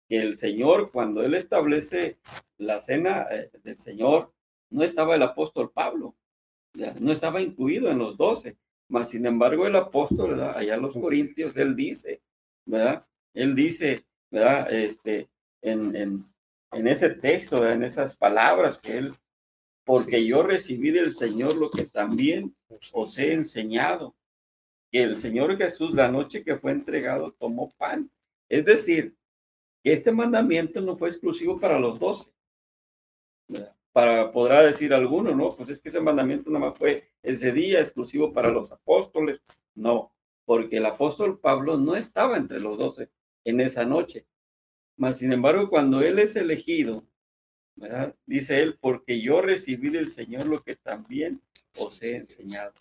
Que 0.08 0.18
el 0.18 0.38
Señor, 0.38 0.92
cuando 0.92 1.24
Él 1.24 1.36
establece 1.36 2.18
la 2.58 2.80
cena 2.80 3.28
eh, 3.32 3.52
del 3.64 3.80
Señor, 3.80 4.34
no 4.72 4.84
estaba 4.84 5.16
el 5.16 5.24
apóstol 5.24 5.72
Pablo, 5.72 6.16
no 7.00 7.12
estaba 7.12 7.42
incluido 7.42 7.90
en 7.90 7.98
los 8.00 8.18
doce, 8.18 8.58
mas 8.88 9.10
sin 9.10 9.26
embargo 9.26 9.66
el 9.66 9.76
apóstol, 9.76 10.32
¿verdad? 10.32 10.58
Allá 10.58 10.76
en 10.76 10.82
los 10.82 10.94
Corintios, 10.94 11.56
él 11.58 11.76
dice, 11.76 12.22
¿verdad? 12.66 13.06
Él 13.34 13.56
dice, 13.56 14.06
¿verdad? 14.32 14.72
Este, 14.72 15.30
en, 15.62 15.96
en, 15.96 16.26
en 16.72 16.88
ese 16.88 17.12
texto, 17.12 17.68
en 17.68 17.84
esas 17.84 18.16
palabras 18.16 18.80
que 18.80 18.98
él, 18.98 19.14
porque 19.90 20.24
yo 20.24 20.44
recibí 20.44 20.92
del 20.92 21.14
Señor 21.14 21.56
lo 21.56 21.72
que 21.72 21.84
también 21.84 22.56
os 22.94 23.18
he 23.18 23.34
enseñado, 23.34 24.14
que 24.92 25.02
el 25.02 25.18
Señor 25.18 25.58
Jesús 25.58 25.96
la 25.96 26.12
noche 26.12 26.44
que 26.44 26.58
fue 26.58 26.74
entregado 26.74 27.32
tomó 27.32 27.72
pan. 27.72 28.08
Es 28.48 28.66
decir, 28.66 29.16
que 29.84 29.92
este 29.92 30.12
mandamiento 30.12 30.80
no 30.80 30.96
fue 30.96 31.10
exclusivo 31.10 31.60
para 31.60 31.80
los 31.80 31.98
doce. 32.00 32.30
Para 33.92 34.32
podrá 34.32 34.62
decir 34.62 34.94
alguno, 34.94 35.34
¿no? 35.34 35.56
Pues 35.56 35.70
es 35.72 35.82
que 35.82 35.90
ese 35.90 36.02
mandamiento 36.02 36.52
nada 36.52 36.68
más 36.68 36.78
fue 36.78 37.10
ese 37.24 37.52
día 37.52 37.80
exclusivo 37.80 38.32
para 38.32 38.52
los 38.52 38.72
apóstoles. 38.72 39.42
No, 39.74 40.14
porque 40.46 40.78
el 40.78 40.86
apóstol 40.86 41.40
Pablo 41.40 41.78
no 41.80 41.96
estaba 41.96 42.38
entre 42.38 42.60
los 42.60 42.78
doce 42.78 43.10
en 43.44 43.60
esa 43.60 43.86
noche. 43.86 44.28
Mas, 44.98 45.18
sin 45.18 45.34
embargo, 45.34 45.68
cuando 45.68 46.04
él 46.04 46.20
es 46.20 46.36
elegido, 46.36 47.08
¿verdad? 47.80 48.16
dice 48.26 48.62
él, 48.62 48.78
porque 48.80 49.22
yo 49.22 49.42
recibí 49.42 49.90
del 49.90 50.10
Señor 50.10 50.46
lo 50.46 50.62
que 50.62 50.76
también 50.76 51.42
os 51.78 52.02
he 52.02 52.18
enseñado. 52.18 52.74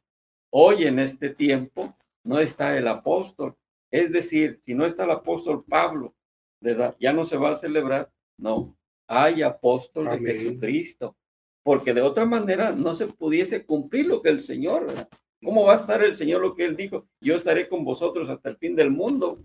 Hoy 0.50 0.86
en 0.86 0.98
este 0.98 1.30
tiempo 1.30 1.96
no 2.24 2.40
está 2.40 2.76
el 2.76 2.88
apóstol. 2.88 3.56
Es 3.90 4.12
decir, 4.12 4.58
si 4.60 4.74
no 4.74 4.84
está 4.84 5.04
el 5.04 5.12
apóstol 5.12 5.64
Pablo, 5.64 6.14
¿verdad? 6.60 6.96
ya 6.98 7.12
no 7.12 7.24
se 7.24 7.36
va 7.36 7.52
a 7.52 7.56
celebrar. 7.56 8.10
No, 8.38 8.76
hay 9.06 9.42
apóstol 9.42 10.06
de 10.06 10.18
Jesucristo. 10.18 11.16
Porque 11.62 11.92
de 11.92 12.02
otra 12.02 12.24
manera 12.24 12.72
no 12.72 12.94
se 12.94 13.06
pudiese 13.06 13.64
cumplir 13.64 14.06
lo 14.06 14.22
que 14.22 14.30
el 14.30 14.40
Señor, 14.40 14.86
¿verdad? 14.86 15.08
¿Cómo 15.42 15.64
va 15.64 15.74
a 15.74 15.76
estar 15.76 16.02
el 16.02 16.14
Señor 16.14 16.40
lo 16.40 16.54
que 16.54 16.64
Él 16.64 16.76
dijo? 16.76 17.06
Yo 17.20 17.36
estaré 17.36 17.68
con 17.68 17.84
vosotros 17.84 18.28
hasta 18.28 18.48
el 18.48 18.56
fin 18.56 18.74
del 18.74 18.90
mundo. 18.90 19.38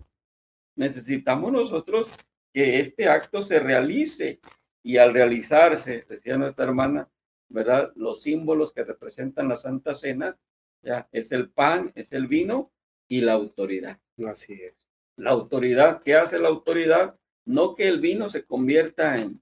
Necesitamos 0.76 1.52
nosotros 1.52 2.08
que 2.52 2.80
este 2.80 3.08
acto 3.08 3.42
se 3.42 3.60
realice 3.60 4.40
y 4.84 4.98
al 4.98 5.12
realizarse, 5.12 6.04
decía 6.08 6.36
nuestra 6.36 6.66
hermana, 6.66 7.08
¿verdad? 7.48 7.90
Los 7.96 8.22
símbolos 8.22 8.72
que 8.72 8.84
representan 8.84 9.48
la 9.48 9.56
Santa 9.56 9.94
Cena, 9.94 10.38
ya, 10.82 11.08
es 11.10 11.32
el 11.32 11.50
pan, 11.50 11.90
es 11.96 12.12
el 12.12 12.28
vino 12.28 12.70
y 13.08 13.22
la 13.22 13.32
autoridad. 13.32 13.98
Así 14.28 14.52
es. 14.52 14.86
La 15.16 15.30
autoridad, 15.30 16.02
¿qué 16.02 16.14
hace 16.14 16.38
la 16.38 16.48
autoridad? 16.48 17.18
No 17.46 17.74
que 17.74 17.88
el 17.88 18.00
vino 18.00 18.28
se 18.28 18.44
convierta 18.44 19.18
en, 19.18 19.40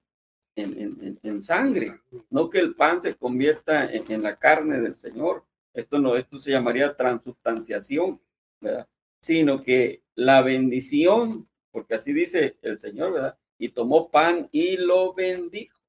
en, 0.55 1.19
en, 1.21 1.41
sangre, 1.41 1.99
no 2.29 2.49
que 2.49 2.59
el 2.59 2.75
pan 2.75 3.01
se 3.01 3.15
convierta 3.15 3.91
en, 3.91 4.23
la 4.23 4.37
carne 4.37 4.79
del 4.79 4.95
Señor. 4.95 5.45
Esto 5.73 5.99
no, 5.99 6.15
esto 6.15 6.39
se 6.39 6.51
llamaría 6.51 6.95
transubstanciación, 6.95 8.21
¿verdad? 8.61 8.87
Sino 9.19 9.61
que 9.61 10.03
la 10.15 10.41
bendición 10.41 11.47
porque 11.73 11.95
así 11.95 12.13
dice 12.13 12.55
el 12.61 12.79
Señor, 12.79 13.13
¿verdad? 13.13 13.37
Y 13.57 13.69
tomó 13.69 14.09
pan 14.09 14.49
y 14.51 14.77
lo 14.77 15.13
bendijo. 15.13 15.79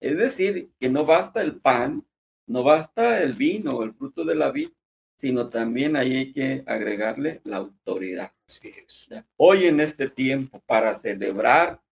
Es 0.00 0.16
decir, 0.16 0.70
que 0.78 0.88
no 0.88 1.04
basta 1.04 1.42
el 1.42 1.56
pan, 1.60 2.06
no 2.46 2.62
basta 2.62 3.22
el 3.22 3.32
vino, 3.32 3.82
el 3.82 3.94
fruto 3.94 4.24
de 4.24 4.34
la 4.34 4.50
vid, 4.50 4.70
sino 5.16 5.48
también 5.48 5.96
ahí 5.96 6.16
hay 6.16 6.32
que 6.32 6.62
agregarle 6.66 7.40
la 7.44 7.56
autoridad. 7.56 8.32
Así 8.46 8.68
es. 8.68 9.08
Hoy 9.36 9.66
en 9.66 9.80
este 9.80 10.10
tiempo, 10.10 10.62
para 10.66 10.94
celebrar 10.94 11.82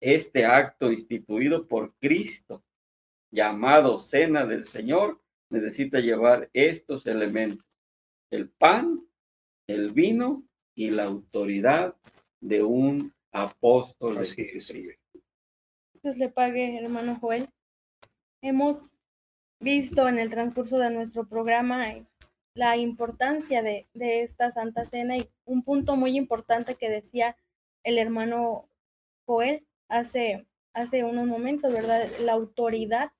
este 0.00 0.44
acto 0.44 0.90
instituido 0.90 1.66
por 1.66 1.94
Cristo, 1.98 2.64
llamado 3.30 3.98
Cena 3.98 4.44
del 4.44 4.66
Señor, 4.66 5.20
necesita 5.50 6.00
llevar 6.00 6.50
estos 6.52 7.06
elementos, 7.06 7.64
el 8.30 8.50
pan, 8.50 9.06
el 9.68 9.92
vino 9.92 10.44
y 10.74 10.90
la 10.90 11.04
autoridad 11.04 11.96
de 12.40 12.62
un 12.62 13.13
apóstol 13.34 14.16
Así 14.18 14.42
de 14.42 14.48
Jesucristo. 14.48 15.02
Dios 16.02 16.16
le 16.16 16.28
pague, 16.28 16.78
hermano 16.78 17.16
Joel. 17.20 17.48
Hemos 18.40 18.92
visto 19.60 20.08
en 20.08 20.18
el 20.18 20.30
transcurso 20.30 20.78
de 20.78 20.90
nuestro 20.90 21.26
programa 21.26 21.90
eh, 21.90 22.06
la 22.54 22.76
importancia 22.76 23.62
de, 23.62 23.88
de, 23.94 24.22
esta 24.22 24.50
Santa 24.50 24.84
Cena 24.84 25.16
y 25.16 25.28
un 25.44 25.62
punto 25.62 25.96
muy 25.96 26.16
importante 26.16 26.76
que 26.76 26.88
decía 26.88 27.36
el 27.82 27.98
hermano 27.98 28.68
Joel 29.26 29.66
hace, 29.88 30.46
hace 30.72 31.04
unos 31.04 31.26
momentos, 31.26 31.72
¿verdad? 31.72 32.08
La 32.20 32.32
autoridad 32.32 33.12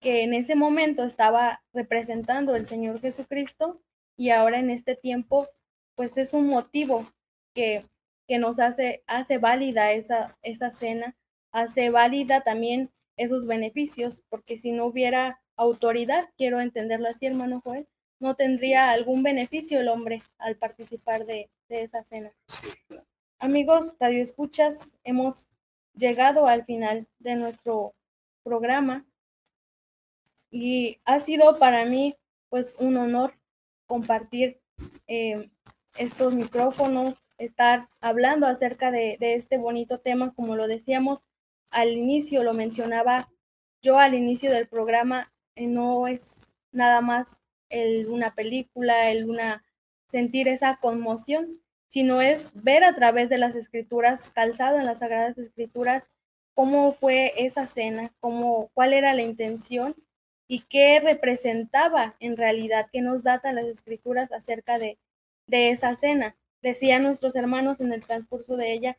que 0.00 0.22
en 0.22 0.34
ese 0.34 0.54
momento 0.54 1.04
estaba 1.04 1.62
representando 1.72 2.54
el 2.54 2.66
Señor 2.66 3.00
Jesucristo 3.00 3.82
y 4.16 4.30
ahora 4.30 4.60
en 4.60 4.70
este 4.70 4.94
tiempo, 4.94 5.48
pues 5.96 6.16
es 6.16 6.32
un 6.32 6.46
motivo 6.46 7.06
que 7.54 7.84
que 8.30 8.38
nos 8.38 8.60
hace, 8.60 9.02
hace 9.08 9.38
válida 9.38 9.90
esa, 9.90 10.38
esa 10.42 10.70
cena, 10.70 11.16
hace 11.50 11.90
válida 11.90 12.42
también 12.42 12.88
esos 13.16 13.44
beneficios, 13.44 14.22
porque 14.28 14.56
si 14.56 14.70
no 14.70 14.86
hubiera 14.86 15.40
autoridad, 15.56 16.28
quiero 16.36 16.60
entenderlo 16.60 17.08
así, 17.08 17.26
hermano 17.26 17.60
Joel, 17.60 17.88
no 18.20 18.36
tendría 18.36 18.92
algún 18.92 19.24
beneficio 19.24 19.80
el 19.80 19.88
hombre 19.88 20.22
al 20.38 20.54
participar 20.54 21.26
de, 21.26 21.50
de 21.68 21.82
esa 21.82 22.04
cena. 22.04 22.30
Amigos, 23.40 23.96
Radio 23.98 24.22
Escuchas, 24.22 24.92
hemos 25.02 25.48
llegado 25.96 26.46
al 26.46 26.64
final 26.64 27.08
de 27.18 27.34
nuestro 27.34 27.94
programa 28.44 29.04
y 30.52 31.00
ha 31.04 31.18
sido 31.18 31.58
para 31.58 31.84
mí 31.84 32.14
pues 32.48 32.76
un 32.78 32.96
honor 32.96 33.34
compartir 33.86 34.60
eh, 35.08 35.50
estos 35.96 36.32
micrófonos, 36.32 37.20
estar 37.40 37.88
hablando 38.00 38.46
acerca 38.46 38.90
de, 38.90 39.16
este 39.20 39.56
bonito 39.58 39.98
tema, 39.98 40.32
como 40.34 40.56
lo 40.56 40.68
decíamos 40.68 41.24
al 41.70 41.92
inicio, 41.92 42.42
lo 42.44 42.52
mencionaba 42.52 43.28
yo 43.82 43.98
al 43.98 44.14
inicio 44.14 44.52
del 44.52 44.68
programa, 44.68 45.32
eh, 45.56 45.66
no 45.66 46.06
es 46.06 46.40
nada 46.70 47.00
más 47.00 47.38
una 48.08 48.34
película, 48.34 49.10
el 49.10 49.30
una 49.30 49.64
sentir 50.08 50.48
esa 50.48 50.76
conmoción, 50.76 51.60
sino 51.88 52.20
es 52.20 52.50
ver 52.52 52.82
a 52.84 52.94
través 52.94 53.28
de 53.30 53.38
las 53.38 53.54
escrituras, 53.54 54.30
calzado 54.30 54.78
en 54.78 54.86
las 54.86 54.98
sagradas 54.98 55.38
escrituras, 55.38 56.08
cómo 56.54 56.92
fue 56.92 57.32
esa 57.36 57.68
cena, 57.68 58.12
cómo, 58.20 58.70
cuál 58.74 58.92
era 58.92 59.14
la 59.14 59.22
intención 59.22 59.94
y 60.48 60.62
qué 60.62 60.98
representaba 61.00 62.16
en 62.18 62.36
realidad, 62.36 62.88
qué 62.92 63.02
nos 63.02 63.22
datan 63.22 63.54
las 63.54 63.66
escrituras 63.66 64.32
acerca 64.32 64.78
de, 64.78 64.98
de 65.46 65.70
esa 65.70 65.94
cena 65.94 66.36
decían 66.62 67.02
nuestros 67.02 67.36
hermanos 67.36 67.80
en 67.80 67.92
el 67.92 68.04
transcurso 68.04 68.56
de 68.56 68.72
ella, 68.72 68.98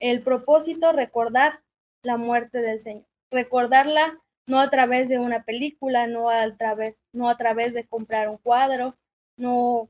el 0.00 0.22
propósito 0.22 0.92
recordar 0.92 1.60
la 2.02 2.16
muerte 2.16 2.60
del 2.60 2.80
Señor, 2.80 3.06
recordarla 3.30 4.20
no 4.46 4.60
a 4.60 4.70
través 4.70 5.08
de 5.08 5.18
una 5.18 5.44
película, 5.44 6.06
no 6.06 6.30
a 6.30 6.56
través, 6.56 7.00
no 7.12 7.28
a 7.28 7.36
través 7.36 7.74
de 7.74 7.84
comprar 7.84 8.28
un 8.28 8.38
cuadro, 8.38 8.96
no, 9.36 9.88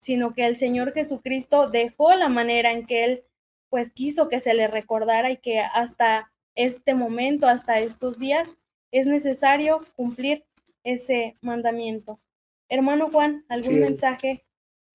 sino 0.00 0.34
que 0.34 0.46
el 0.46 0.56
Señor 0.56 0.92
Jesucristo 0.92 1.68
dejó 1.68 2.14
la 2.14 2.28
manera 2.28 2.72
en 2.72 2.86
que 2.86 3.04
él 3.04 3.24
pues 3.68 3.90
quiso 3.90 4.28
que 4.28 4.40
se 4.40 4.54
le 4.54 4.68
recordara 4.68 5.30
y 5.30 5.36
que 5.36 5.60
hasta 5.60 6.32
este 6.54 6.94
momento, 6.94 7.48
hasta 7.48 7.80
estos 7.80 8.18
días, 8.18 8.56
es 8.90 9.06
necesario 9.06 9.80
cumplir 9.96 10.44
ese 10.84 11.36
mandamiento. 11.40 12.20
Hermano 12.68 13.10
Juan, 13.10 13.44
¿algún 13.48 13.80
mensaje 13.80 14.45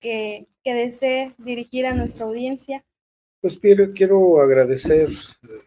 que, 0.02 0.48
desee 0.64 1.34
dirigir 1.38 1.86
a 1.86 1.94
nuestra 1.94 2.26
audiencia? 2.26 2.84
Pues 3.40 3.58
quiero, 3.58 3.92
quiero 3.92 4.40
agradecer 4.40 5.08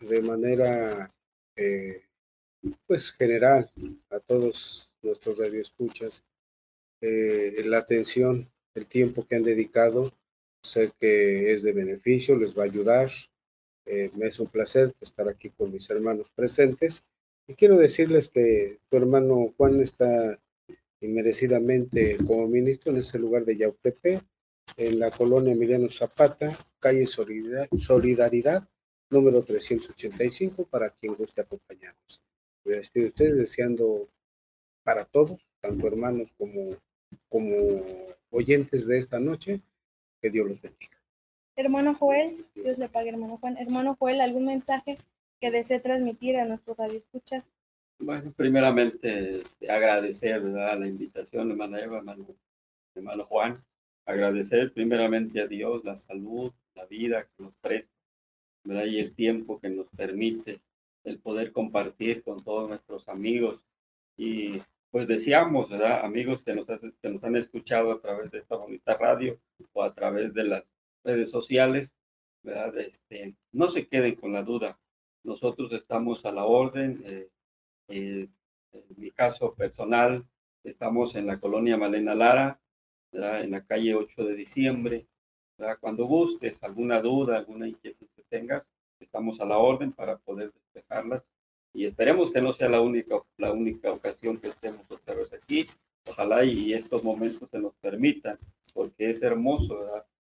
de 0.02 0.22
manera 0.22 1.12
eh, 1.56 2.04
pues 2.86 3.12
general 3.12 3.72
a 4.10 4.20
todos 4.20 4.92
nuestros 5.02 5.40
radioescuchas 5.40 6.24
eh, 7.02 7.62
la 7.66 7.80
atención, 7.80 8.50
el 8.74 8.88
tiempo 8.88 9.26
que 9.28 9.36
han 9.36 9.44
dedicado. 9.44 10.14
Sé 10.64 10.92
que 11.00 11.54
es 11.54 11.64
de 11.64 11.74
beneficio, 11.74 12.36
les 12.36 12.58
va 12.58 12.64
a 12.64 12.66
ayudar. 12.66 13.10
Eh, 13.86 14.10
me 14.16 14.28
es 14.28 14.40
un 14.40 14.48
placer 14.48 14.94
estar 15.00 15.28
aquí 15.28 15.50
con 15.50 15.72
mis 15.72 15.90
hermanos 15.90 16.32
presentes. 16.34 17.04
Y 17.48 17.54
quiero 17.54 17.78
decirles 17.78 18.30
que 18.30 18.80
tu 18.90 18.98
hermano 18.98 19.54
Juan 19.58 19.82
está 19.82 20.40
inmerecidamente 21.06 22.18
como 22.26 22.48
ministro 22.48 22.92
en 22.92 23.00
ese 23.00 23.18
lugar 23.20 23.46
de 23.46 23.58
Yautepec. 23.58 24.24
en 24.78 25.00
la 25.00 25.12
colonia 25.12 25.54
Emiliano 25.54 25.90
Zapata, 25.90 26.58
calle 26.80 27.06
Solidaridad, 27.06 28.68
número 29.10 29.44
385, 29.44 30.66
para 30.66 30.90
quien 30.90 31.14
guste 31.14 31.42
acompañarnos. 31.42 32.22
Me 32.64 32.76
despido 32.78 33.04
de 33.04 33.10
ustedes 33.10 33.38
deseando 33.38 34.10
para 34.84 35.06
todos, 35.06 35.40
tanto 35.62 35.88
hermanos 35.88 36.34
como, 36.38 36.72
como 37.30 37.56
oyentes 38.32 38.88
de 38.88 38.98
esta 38.98 39.20
noche, 39.20 39.62
que 40.22 40.30
Dios 40.32 40.48
los 40.48 40.62
bendiga. 40.62 40.98
Hermano 41.56 41.94
Joel, 41.94 42.46
Dios 42.56 42.78
le 42.78 42.90
pague, 42.90 43.10
hermano 43.10 43.38
Juan. 43.38 43.58
Hermano 43.58 43.96
Joel, 43.98 44.20
¿algún 44.20 44.46
mensaje 44.46 44.98
que 45.40 45.52
desee 45.52 45.80
transmitir 45.80 46.38
a 46.38 46.46
nuestros 46.46 46.76
radioescuchas? 46.76 47.54
Bueno, 48.00 48.34
primeramente 48.36 49.42
agradecer 49.70 50.42
¿verdad? 50.42 50.80
la 50.80 50.88
invitación, 50.88 51.52
hermana 51.52 51.80
Eva, 51.80 51.98
hermano, 51.98 52.28
hermano 52.94 53.26
Juan, 53.26 53.64
agradecer 54.06 54.74
primeramente 54.74 55.42
a 55.42 55.48
Dios 55.48 55.84
la 55.86 55.96
salud, 55.96 56.52
la 56.76 56.86
vida 56.86 57.24
que 57.24 57.44
nos 57.44 57.56
presta, 57.62 57.94
¿verdad? 58.64 58.86
y 58.86 59.00
el 59.00 59.16
tiempo 59.16 59.60
que 59.60 59.70
nos 59.70 59.88
permite 59.96 60.62
el 61.06 61.20
poder 61.20 61.54
compartir 61.54 62.22
con 62.22 62.44
todos 62.44 62.68
nuestros 62.68 63.08
amigos. 63.08 63.62
Y 64.18 64.62
pues 64.92 65.08
deseamos, 65.08 65.70
¿verdad? 65.70 66.04
amigos 66.04 66.44
que 66.44 66.54
nos, 66.54 66.68
que 66.68 67.10
nos 67.10 67.24
han 67.24 67.38
escuchado 67.38 67.94
a 67.94 68.02
través 68.02 68.30
de 68.32 68.40
esta 68.40 68.58
bonita 68.58 68.96
radio 68.98 69.40
o 69.74 69.84
a 69.84 69.94
través 69.94 70.34
de 70.34 70.44
las 70.44 70.74
redes 71.04 71.30
sociales, 71.30 71.96
¿verdad? 72.44 72.78
Este, 72.78 73.36
no 73.54 73.70
se 73.70 73.88
queden 73.88 74.16
con 74.16 74.34
la 74.34 74.44
duda. 74.44 74.80
Nosotros 75.24 75.74
estamos 75.74 76.26
a 76.26 76.32
la 76.32 76.46
orden. 76.46 77.04
Eh, 77.06 77.30
eh, 77.88 78.28
en 78.74 78.84
mi 78.98 79.12
caso 79.12 79.54
personal, 79.54 80.26
estamos 80.64 81.16
en 81.16 81.28
la 81.28 81.40
colonia 81.40 81.78
Malena 81.78 82.16
Lara, 82.16 82.60
en 83.12 83.52
la 83.52 83.66
calle 83.66 83.96
8 83.96 84.26
de 84.26 84.36
diciembre. 84.36 85.08
Cuando 85.80 86.06
gustes, 86.06 86.62
alguna 86.64 87.00
duda, 87.00 87.38
alguna 87.38 87.68
inquietud 87.68 88.08
que 88.16 88.24
tengas, 88.24 88.70
estamos 89.00 89.40
a 89.40 89.46
la 89.46 89.58
orden 89.58 89.94
para 89.94 90.18
poder 90.18 90.52
despejarlas 90.52 91.32
y 91.74 91.86
esperemos 91.86 92.32
que 92.32 92.42
no 92.42 92.54
sea 92.54 92.70
la 92.70 92.82
única, 92.82 93.16
la 93.38 93.52
única 93.52 93.92
ocasión 93.92 94.38
que 94.38 94.48
estemos 94.48 94.84
otra 94.90 95.16
vez 95.16 95.32
aquí. 95.34 95.66
Ojalá 96.08 96.44
y 96.44 96.74
estos 96.74 97.04
momentos 97.04 97.50
se 97.50 97.60
nos 97.60 97.74
permitan, 97.76 98.38
porque 98.74 99.10
es 99.10 99.22
hermoso 99.22 99.80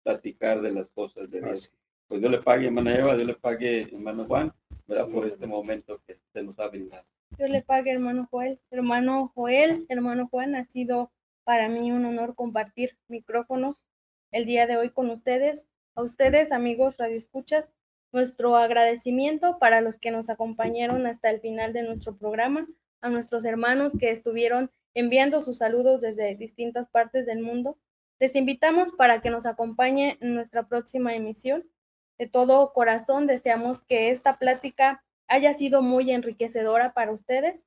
platicar 0.03 0.61
de 0.61 0.73
las 0.73 0.91
cosas 0.91 1.31
de 1.31 1.41
Dios. 1.41 1.73
Pues 2.07 2.21
yo 2.21 2.29
le 2.29 2.43
pague, 2.43 2.67
hermana 2.67 2.99
Eva, 2.99 3.17
yo 3.17 3.25
le 3.25 3.35
pague, 3.35 3.83
hermano 3.83 4.25
Juan, 4.25 4.53
¿verdad? 4.87 5.09
por 5.11 5.27
este 5.27 5.47
momento 5.47 6.01
que 6.07 6.19
se 6.33 6.43
nos 6.43 6.59
ha 6.59 6.69
brindado. 6.69 7.05
Yo 7.37 7.47
le 7.47 7.62
pague, 7.62 7.91
hermano 7.91 8.26
Joel. 8.31 8.61
Hermano 8.70 9.33
Joel, 9.35 9.85
hermano 9.89 10.29
Juan, 10.29 10.55
ha 10.55 10.64
sido 10.64 11.12
para 11.45 11.68
mí 11.68 11.93
un 11.93 12.05
honor 12.05 12.35
compartir 12.35 12.97
micrófonos 13.09 13.85
el 14.33 14.47
día 14.47 14.66
de 14.66 14.76
hoy 14.76 14.91
con 14.91 15.11
ustedes. 15.11 15.68
A 15.95 16.03
ustedes, 16.03 16.53
amigos 16.53 16.97
radioescuchas, 16.97 17.74
nuestro 18.12 18.57
agradecimiento 18.57 19.59
para 19.59 19.81
los 19.81 19.99
que 19.99 20.11
nos 20.11 20.31
acompañaron 20.31 21.07
hasta 21.07 21.31
el 21.31 21.41
final 21.41 21.72
de 21.72 21.83
nuestro 21.83 22.16
programa, 22.16 22.66
a 23.01 23.11
nuestros 23.11 23.45
hermanos 23.45 23.95
que 23.99 24.11
estuvieron 24.11 24.70
enviando 24.95 25.43
sus 25.43 25.59
saludos 25.59 26.01
desde 26.01 26.35
distintas 26.35 26.89
partes 26.89 27.26
del 27.26 27.41
mundo. 27.41 27.79
Les 28.18 28.35
invitamos 28.35 28.93
para 28.93 29.20
que 29.20 29.31
nos 29.31 29.47
acompañe 29.47 30.18
en 30.20 30.35
nuestra 30.35 30.66
próxima 30.66 31.14
emisión. 31.14 31.68
De 32.18 32.26
todo 32.26 32.72
corazón 32.72 33.26
deseamos 33.26 33.85
que 33.85 34.11
esta 34.11 34.39
plática 34.39 35.05
haya 35.29 35.55
sido 35.55 35.83
muy 35.83 36.11
enriquecedora 36.11 36.93
para 36.93 37.12
ustedes. 37.12 37.62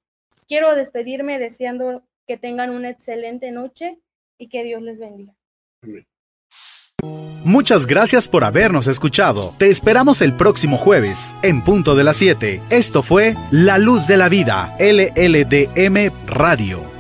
Quiero 0.47 0.75
despedirme 0.75 1.39
deseando 1.39 2.03
que 2.27 2.37
tengan 2.37 2.69
una 2.71 2.89
excelente 2.89 3.51
noche 3.51 3.99
y 4.37 4.49
que 4.49 4.63
Dios 4.63 4.81
les 4.81 4.99
bendiga. 4.99 5.33
Muchas 7.43 7.87
gracias 7.87 8.27
por 8.27 8.43
habernos 8.43 8.87
escuchado. 8.87 9.55
Te 9.57 9.67
esperamos 9.67 10.21
el 10.21 10.35
próximo 10.35 10.77
jueves, 10.77 11.35
en 11.41 11.63
punto 11.63 11.95
de 11.95 12.03
las 12.03 12.17
7. 12.17 12.61
Esto 12.69 13.01
fue 13.01 13.35
La 13.49 13.79
Luz 13.79 14.05
de 14.05 14.17
la 14.17 14.29
Vida, 14.29 14.75
LLDM 14.79 16.11
Radio. 16.27 16.90